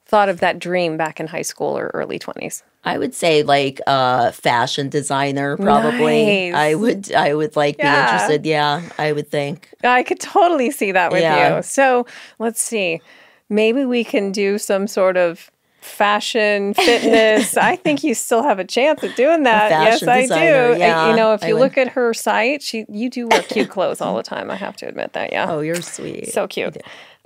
thought 0.05 0.29
of 0.29 0.39
that 0.39 0.59
dream 0.59 0.95
back 0.95 1.19
in 1.19 1.27
high 1.27 1.41
school 1.41 1.77
or 1.77 1.87
early 1.93 2.17
20s. 2.17 2.63
I 2.83 2.97
would 2.97 3.13
say 3.13 3.43
like 3.43 3.81
a 3.87 4.31
fashion 4.31 4.87
designer 4.89 5.57
probably. 5.57 6.25
Nice. 6.25 6.53
I 6.53 6.75
would 6.75 7.13
I 7.13 7.33
would 7.33 7.55
like 7.55 7.77
be 7.77 7.83
interested. 7.83 8.45
Yeah, 8.45 8.81
I 8.97 9.11
would 9.11 9.29
think. 9.29 9.69
I 9.83 10.03
could 10.03 10.19
totally 10.19 10.71
see 10.71 10.91
that 10.93 11.11
with 11.11 11.21
Yeah. 11.21 11.57
you. 11.57 11.63
So 11.63 12.05
let's 12.39 12.61
see. 12.61 13.01
Maybe 13.49 13.85
we 13.85 14.03
can 14.03 14.31
do 14.31 14.57
some 14.57 14.87
sort 14.87 15.17
of 15.17 15.49
fashion 15.81 16.73
fitness. 16.73 17.55
I 17.57 17.75
think 17.75 18.03
you 18.03 18.13
still 18.13 18.43
have 18.43 18.59
a 18.59 18.65
chance 18.65 19.03
at 19.03 19.15
doing 19.15 19.43
that. 19.43 19.69
Yes, 19.71 20.03
I 20.03 20.21
designer, 20.21 20.73
do. 20.73 20.79
yeah, 20.79 21.09
you 21.09 21.15
know, 21.15 21.33
if 21.33 21.43
I 21.43 21.47
you 21.47 21.53
would. 21.55 21.61
look 21.61 21.77
at 21.77 21.89
her 21.89 22.13
site, 22.13 22.61
she 22.61 22.85
you 22.89 23.09
do 23.09 23.27
wear 23.27 23.41
cute 23.43 23.69
clothes 23.69 24.01
all 24.01 24.15
the 24.15 24.23
time. 24.23 24.51
I 24.51 24.55
have 24.55 24.75
to 24.77 24.87
admit 24.87 25.13
that. 25.13 25.31
Yeah. 25.31 25.47
Oh, 25.49 25.61
you're 25.61 25.81
sweet. 25.81 26.31
So 26.31 26.47
cute. 26.47 26.77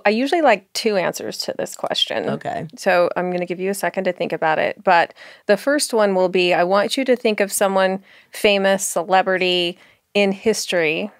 I 0.04 0.10
usually 0.10 0.42
like 0.42 0.72
two 0.72 0.96
answers 0.96 1.38
to 1.38 1.54
this 1.56 1.76
question. 1.76 2.28
Okay. 2.28 2.66
So 2.76 3.08
I'm 3.16 3.30
going 3.30 3.40
to 3.40 3.46
give 3.46 3.60
you 3.60 3.70
a 3.70 3.74
second 3.74 4.04
to 4.04 4.12
think 4.12 4.32
about 4.32 4.58
it. 4.58 4.82
But 4.82 5.14
the 5.46 5.56
first 5.56 5.94
one 5.94 6.14
will 6.16 6.28
be 6.28 6.52
I 6.52 6.64
want 6.64 6.96
you 6.96 7.04
to 7.04 7.14
think 7.14 7.38
of 7.40 7.52
someone 7.52 8.02
famous, 8.32 8.84
celebrity 8.84 9.78
in 10.12 10.32
history, 10.32 11.10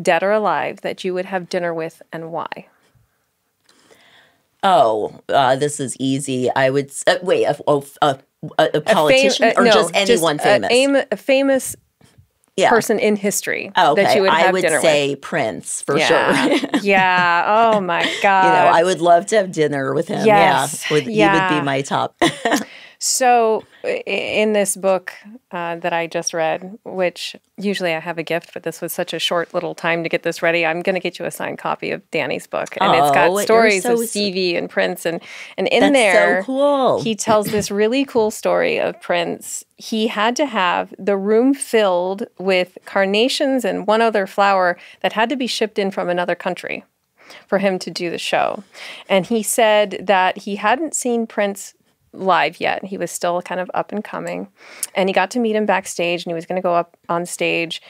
dead 0.00 0.22
or 0.22 0.30
alive, 0.30 0.82
that 0.82 1.04
you 1.04 1.14
would 1.14 1.24
have 1.24 1.48
dinner 1.48 1.72
with 1.72 2.02
and 2.12 2.30
why. 2.30 2.66
Oh, 4.62 5.20
uh, 5.28 5.56
this 5.56 5.78
is 5.80 5.96
easy. 6.00 6.50
I 6.54 6.70
would 6.70 6.90
uh, 7.06 7.16
wait. 7.22 7.44
A, 7.44 7.56
a, 7.68 7.82
a, 8.02 8.18
a 8.58 8.64
A 8.74 8.80
fam- 8.80 8.82
politician 8.94 9.46
uh, 9.50 9.52
or 9.56 9.64
no, 9.64 9.70
just 9.72 9.94
anyone 9.94 10.36
a- 10.36 10.42
famous? 10.42 10.68
aim- 10.72 10.96
a 11.12 11.16
famous 11.16 11.76
yeah. 12.56 12.68
person 12.70 12.98
in 12.98 13.14
history 13.14 13.70
Oh, 13.76 13.92
okay. 13.92 14.02
that 14.02 14.16
you 14.16 14.22
would 14.22 14.32
have 14.32 14.48
I 14.48 14.52
would 14.52 14.62
dinner 14.62 14.80
say 14.80 15.14
Prince 15.14 15.82
for 15.82 15.94
with. 15.94 16.02
sure. 16.02 16.18
Yeah. 16.18 16.66
yeah. 16.82 17.70
Oh 17.74 17.80
my 17.80 18.02
God. 18.20 18.44
you 18.46 18.50
know, 18.50 18.66
I 18.78 18.82
would 18.82 19.00
love 19.00 19.26
to 19.26 19.36
have 19.36 19.52
dinner 19.52 19.94
with 19.94 20.08
him. 20.08 20.26
Yes, 20.26 20.84
Yeah, 20.90 20.94
would, 20.94 21.02
he 21.04 21.22
would 21.24 21.48
be 21.60 21.64
my 21.64 21.82
top. 21.82 22.16
So, 23.00 23.64
in 23.84 24.54
this 24.54 24.74
book 24.74 25.12
uh, 25.52 25.76
that 25.76 25.92
I 25.92 26.08
just 26.08 26.34
read, 26.34 26.78
which 26.84 27.36
usually 27.56 27.94
I 27.94 28.00
have 28.00 28.18
a 28.18 28.24
gift, 28.24 28.52
but 28.52 28.64
this 28.64 28.80
was 28.80 28.92
such 28.92 29.14
a 29.14 29.20
short 29.20 29.54
little 29.54 29.76
time 29.76 30.02
to 30.02 30.08
get 30.08 30.24
this 30.24 30.42
ready, 30.42 30.66
I'm 30.66 30.82
going 30.82 30.94
to 30.94 31.00
get 31.00 31.16
you 31.16 31.24
a 31.24 31.30
signed 31.30 31.58
copy 31.58 31.92
of 31.92 32.08
Danny's 32.10 32.48
book, 32.48 32.76
and 32.80 32.92
it's 32.96 33.10
Oh, 33.10 33.14
got 33.14 33.30
you're 33.30 33.42
stories 33.42 33.84
so 33.84 33.92
of 33.92 34.08
Stevie 34.08 34.56
and 34.56 34.68
Prince, 34.68 35.06
and 35.06 35.22
and 35.56 35.68
in 35.68 35.92
there, 35.92 36.42
so 36.42 36.46
cool. 36.46 37.02
he 37.02 37.14
tells 37.14 37.46
this 37.46 37.70
really 37.82 38.04
cool 38.04 38.32
story 38.32 38.80
of 38.80 39.00
Prince. 39.00 39.64
He 39.76 40.08
had 40.08 40.34
to 40.34 40.46
have 40.46 40.92
the 40.98 41.16
room 41.16 41.54
filled 41.54 42.26
with 42.36 42.78
carnations 42.84 43.64
and 43.64 43.86
one 43.86 44.02
other 44.02 44.26
flower 44.26 44.76
that 45.02 45.12
had 45.12 45.28
to 45.28 45.36
be 45.36 45.46
shipped 45.46 45.78
in 45.78 45.92
from 45.92 46.08
another 46.08 46.34
country 46.34 46.84
for 47.46 47.58
him 47.58 47.78
to 47.78 47.90
do 47.90 48.10
the 48.10 48.18
show. 48.18 48.64
And 49.08 49.26
he 49.26 49.42
said 49.42 49.98
that 50.02 50.38
he 50.38 50.56
hadn't 50.56 50.94
seen 50.94 51.26
Prince 51.26 51.74
live 52.12 52.60
yet. 52.60 52.84
He 52.84 52.96
was 52.98 53.10
still 53.10 53.40
kind 53.42 53.60
of 53.60 53.70
up 53.74 53.92
and 53.92 54.02
coming. 54.04 54.48
And 54.94 55.08
he 55.08 55.12
got 55.12 55.30
to 55.32 55.38
meet 55.40 55.56
him 55.56 55.66
backstage 55.66 56.24
and 56.24 56.30
he 56.30 56.34
was 56.34 56.46
going 56.46 56.56
to 56.56 56.62
go 56.62 56.74
up 56.74 56.96
on 57.08 57.26
stage 57.26 57.80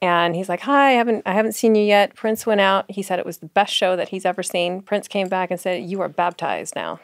and 0.00 0.36
he's 0.36 0.48
like, 0.48 0.60
"Hi, 0.60 0.90
I 0.90 0.92
haven't 0.92 1.22
I 1.26 1.32
haven't 1.32 1.52
seen 1.56 1.74
you 1.74 1.82
yet." 1.84 2.14
Prince 2.14 2.46
went 2.46 2.60
out. 2.60 2.88
He 2.88 3.02
said 3.02 3.18
it 3.18 3.26
was 3.26 3.38
the 3.38 3.46
best 3.46 3.74
show 3.74 3.96
that 3.96 4.10
he's 4.10 4.24
ever 4.24 4.44
seen. 4.44 4.80
Prince 4.80 5.08
came 5.08 5.28
back 5.28 5.50
and 5.50 5.58
said, 5.58 5.82
"You 5.82 6.00
are 6.02 6.08
baptized 6.08 6.76
now." 6.76 7.00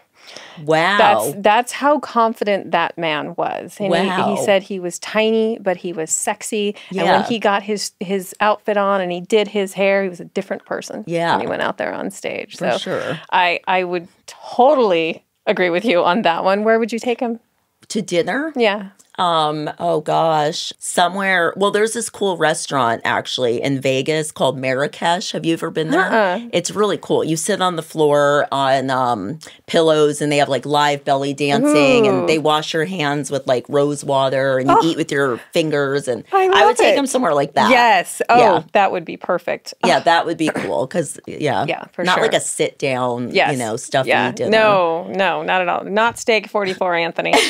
wow. 0.65 0.97
That's 0.97 1.35
that's 1.43 1.73
how 1.73 1.99
confident 1.99 2.71
that 2.71 2.97
man 2.97 3.35
was. 3.35 3.77
And 3.81 3.93
he, 3.95 4.07
Wow. 4.07 4.37
he 4.37 4.43
said 4.45 4.63
he 4.63 4.79
was 4.79 4.99
tiny, 5.01 5.59
but 5.61 5.77
he 5.79 5.93
was 5.93 6.11
sexy. 6.11 6.77
And 6.91 6.99
when 7.03 7.23
he 7.25 7.39
got 7.41 7.65
his 7.65 7.91
his 8.01 8.33
outfit 8.41 8.77
on 8.77 9.01
and 9.01 9.11
he 9.11 9.21
did 9.21 9.49
his 9.49 9.73
hair, 9.75 10.03
he 10.05 10.09
was 10.09 10.21
a 10.21 10.25
different 10.27 10.65
person. 10.65 11.03
Yeah. 11.07 11.33
when 11.33 11.41
he 11.41 11.47
went 11.49 11.63
out 11.63 11.79
there 11.79 11.93
on 11.93 12.11
stage. 12.13 12.57
For 12.57 12.71
so 12.73 12.79
sure. 12.79 13.21
I 13.33 13.59
I 13.67 13.83
would 13.85 14.07
totally 14.27 15.25
agree 15.47 15.71
with 15.71 15.85
you 15.85 16.03
on 16.05 16.23
that 16.23 16.45
one. 16.45 16.65
Where 16.65 16.79
would 16.79 16.93
you 16.93 16.99
take 16.99 17.21
him? 17.21 17.41
to 17.89 18.03
dinner. 18.03 18.53
Yeah. 18.57 18.91
Um, 19.19 19.71
oh 19.79 20.01
gosh, 20.01 20.73
somewhere. 20.79 21.53
Well, 21.57 21.71
there's 21.71 21.93
this 21.93 22.11
cool 22.11 22.37
restaurant 22.37 23.01
actually 23.05 23.63
in 23.63 23.81
Vegas 23.81 24.33
called 24.33 24.59
Marrakesh. 24.59 25.33
Have 25.33 25.47
you 25.47 25.53
ever 25.53 25.71
been 25.71 25.91
there? 25.91 26.01
Uh-uh. 26.03 26.49
It's 26.53 26.71
really 26.73 26.99
cool. 27.01 27.23
You 27.23 27.37
sit 27.37 27.61
on 27.61 27.77
the 27.77 27.83
floor 27.83 28.49
on 28.51 28.91
um, 28.91 29.39
pillows, 29.67 30.21
and 30.21 30.33
they 30.33 30.39
have 30.39 30.49
like 30.49 30.67
live 30.67 31.05
belly 31.05 31.33
dancing, 31.33 32.07
Ooh. 32.07 32.11
and 32.21 32.29
they 32.29 32.39
wash 32.39 32.75
your 32.75 32.85
hands 32.87 33.31
with 33.31 33.47
like 33.47 33.65
rose 33.69 34.05
water, 34.05 34.59
and 34.59 34.69
you 34.69 34.79
eat 34.83 34.97
with 34.97 35.13
your 35.13 35.39
fingers. 35.53 36.09
And 36.09 36.25
I 36.33 36.47
would 36.49 36.55
love 36.55 36.77
take 36.77 36.97
them 36.97 37.07
somewhere 37.07 37.35
like 37.35 37.55
that. 37.55 37.71
Yes. 37.71 38.21
Oh, 38.29 38.39
Yeah. 38.39 38.63
that 38.73 38.91
would 38.91 39.05
be 39.05 39.17
perfect. 39.17 39.75
Yeah, 39.87 40.01
that 40.05 40.27
would 40.27 40.39
be 40.39 40.49
cool 40.49 40.87
because 40.87 41.21
yeah, 41.27 41.65
Yeah, 41.69 41.85
for 41.93 42.03
not 42.05 42.15
sure. 42.17 42.25
like 42.25 42.35
a 42.35 42.41
sit 42.41 42.79
down, 42.79 43.31
Yes. 43.33 43.53
you 43.53 43.59
know, 43.59 43.77
stuffy 43.77 44.09
yeah. 44.09 44.33
dinner. 44.33 44.51
No, 44.51 45.07
no, 45.09 45.43
not 45.45 45.61
at 45.61 45.69
all. 45.69 45.85
Not 45.85 46.19
steak 46.19 46.49
44, 46.49 46.95
Anthony. 46.97 47.33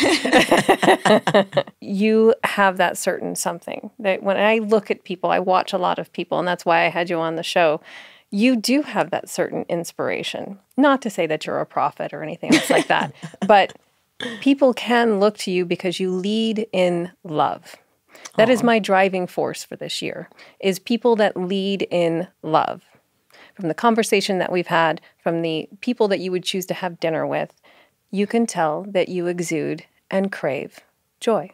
you 1.80 2.34
have 2.44 2.76
that 2.76 2.98
certain 2.98 3.36
something 3.36 3.90
that 3.98 4.22
when 4.22 4.36
I 4.36 4.59
look 4.59 4.90
at 4.90 5.05
people, 5.05 5.30
I 5.30 5.38
watch 5.38 5.72
a 5.72 5.78
lot 5.78 5.98
of 5.98 6.12
people, 6.12 6.38
and 6.38 6.48
that's 6.48 6.64
why 6.64 6.84
I 6.84 6.88
had 6.88 7.11
you 7.11 7.18
on 7.18 7.36
the 7.36 7.42
show. 7.42 7.80
You 8.30 8.57
do 8.57 8.82
have 8.82 9.11
that 9.11 9.28
certain 9.28 9.64
inspiration. 9.68 10.59
Not 10.76 11.02
to 11.02 11.11
say 11.11 11.26
that 11.26 11.46
you're 11.46 11.61
a 11.61 11.66
prophet 11.66 12.12
or 12.12 12.22
anything 12.22 12.55
else 12.55 12.70
like 12.70 12.88
that, 12.88 13.12
but 13.46 13.76
people 14.40 14.74
can 14.74 15.20
look 15.20 15.36
to 15.38 15.50
you 15.50 15.64
because 15.64 16.00
you 16.00 16.11
lead 16.11 16.66
in 16.72 17.12
love. 17.22 17.76
That 18.36 18.50
is 18.50 18.62
my 18.62 18.78
driving 18.80 19.26
force 19.26 19.62
for 19.62 19.76
this 19.76 20.02
year 20.02 20.28
is 20.59 20.78
people 20.78 21.14
that 21.16 21.36
lead 21.36 21.86
in 21.90 22.26
love. 22.42 22.82
From 23.55 23.68
the 23.68 23.74
conversation 23.74 24.38
that 24.38 24.50
we've 24.50 24.66
had, 24.66 25.00
from 25.22 25.42
the 25.42 25.68
people 25.80 26.09
that 26.09 26.18
you 26.18 26.32
would 26.32 26.42
choose 26.42 26.66
to 26.66 26.74
have 26.74 26.98
dinner 26.98 27.24
with, 27.24 27.55
you 28.11 28.26
can 28.26 28.46
tell 28.46 28.84
that 28.88 29.09
you 29.09 29.28
exude 29.28 29.84
and 30.11 30.32
crave 30.32 30.80
joy. 31.25 31.49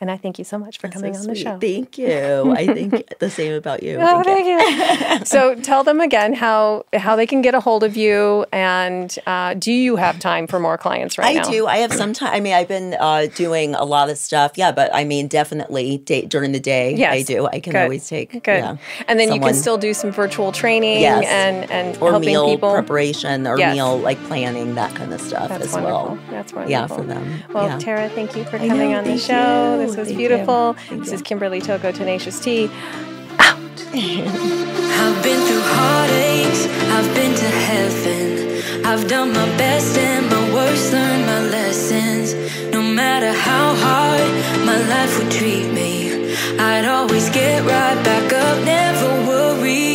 And 0.00 0.10
I 0.10 0.16
thank 0.16 0.38
you 0.38 0.44
so 0.44 0.58
much 0.58 0.78
for 0.78 0.88
So 0.88 0.94
coming 0.94 1.16
on 1.16 1.24
the 1.26 1.34
show. 1.36 1.56
Thank 1.58 1.96
you. 1.98 2.52
I 2.52 2.66
think 2.66 3.16
the 3.20 3.30
same 3.30 3.54
about 3.54 3.82
you. 3.84 3.96
Oh, 4.00 4.22
Thank 4.24 4.44
you. 4.44 5.18
you. 5.18 5.24
so 5.24 5.54
tell 5.54 5.84
them 5.84 6.00
again 6.00 6.34
how 6.34 6.84
how 6.92 7.14
they 7.14 7.26
can 7.26 7.42
get 7.42 7.54
a 7.54 7.60
hold 7.60 7.84
of 7.84 7.96
you, 7.96 8.44
and 8.52 9.16
uh, 9.26 9.54
do 9.54 9.72
you 9.72 9.94
have 9.96 10.18
time 10.18 10.48
for 10.48 10.58
more 10.58 10.76
clients 10.76 11.16
right 11.16 11.28
I 11.28 11.40
now? 11.40 11.48
I 11.48 11.50
do. 11.50 11.66
I 11.68 11.76
have 11.78 11.92
some 11.92 12.12
time. 12.12 12.34
I 12.34 12.40
mean, 12.40 12.54
I've 12.54 12.66
been 12.68 12.96
uh, 12.98 13.26
doing 13.36 13.76
a 13.76 13.84
lot 13.84 14.10
of 14.10 14.18
stuff. 14.18 14.52
Yeah, 14.56 14.72
but 14.72 14.92
I 14.92 15.04
mean, 15.04 15.28
definitely 15.28 15.98
day, 15.98 16.22
during 16.26 16.50
the 16.52 16.60
day, 16.60 16.94
Yes. 16.96 17.12
I 17.14 17.22
do. 17.22 17.46
I 17.46 17.60
can 17.60 17.72
Good. 17.72 17.82
always 17.84 18.06
take. 18.08 18.32
Good. 18.32 18.46
Yeah, 18.46 18.76
and 19.06 19.18
then 19.20 19.32
you 19.32 19.40
can 19.40 19.54
still 19.54 19.78
do 19.78 19.94
some 19.94 20.10
virtual 20.10 20.50
training 20.50 21.00
Yes. 21.02 21.24
and 21.28 21.70
and 21.70 21.96
or 22.02 22.10
helping 22.10 22.26
meal 22.30 22.46
people. 22.48 22.72
preparation 22.72 23.46
or 23.46 23.58
Yes. 23.58 23.74
meal 23.76 23.96
like 23.98 24.18
planning 24.24 24.74
that 24.74 24.94
kind 24.96 25.14
of 25.14 25.20
stuff 25.20 25.48
That's 25.50 25.66
as 25.66 25.72
wonderful. 25.72 25.98
well. 26.16 26.18
That's 26.30 26.52
wonderful. 26.52 26.70
Yeah, 26.70 26.86
for 26.88 27.02
them. 27.02 27.42
Well, 27.54 27.68
yeah. 27.68 27.78
Tara, 27.78 28.08
thank 28.08 28.36
you 28.36 28.42
for 28.44 28.58
coming 28.58 28.90
know, 28.90 28.98
on 28.98 29.04
the 29.04 29.16
show. 29.18 29.80
you. 29.80 29.83
This 29.86 29.96
was 29.98 30.08
Thank 30.08 30.18
beautiful. 30.18 30.76
you. 30.90 31.00
This 31.00 31.12
is 31.12 31.20
Kimberly 31.20 31.60
Toko, 31.60 31.92
Tenacious 31.92 32.40
Tea. 32.40 32.70
I've 33.38 35.22
been 35.22 35.40
through 35.46 35.64
heartaches, 35.76 36.66
I've 36.96 37.14
been 37.14 37.34
to 37.34 37.50
heaven. 37.68 38.86
I've 38.86 39.06
done 39.08 39.28
my 39.34 39.46
best 39.58 39.98
and 39.98 40.26
my 40.30 40.54
worst, 40.54 40.90
learned 40.90 41.26
my 41.26 41.40
lessons. 41.50 42.32
No 42.72 42.80
matter 42.80 43.30
how 43.32 43.74
hard 43.74 44.30
my 44.64 44.78
life 44.88 45.18
would 45.18 45.30
treat 45.30 45.70
me, 45.70 46.34
I'd 46.58 46.86
always 46.86 47.28
get 47.28 47.60
right 47.62 48.02
back 48.02 48.32
up, 48.32 48.64
never 48.64 49.28
worry. 49.28 49.93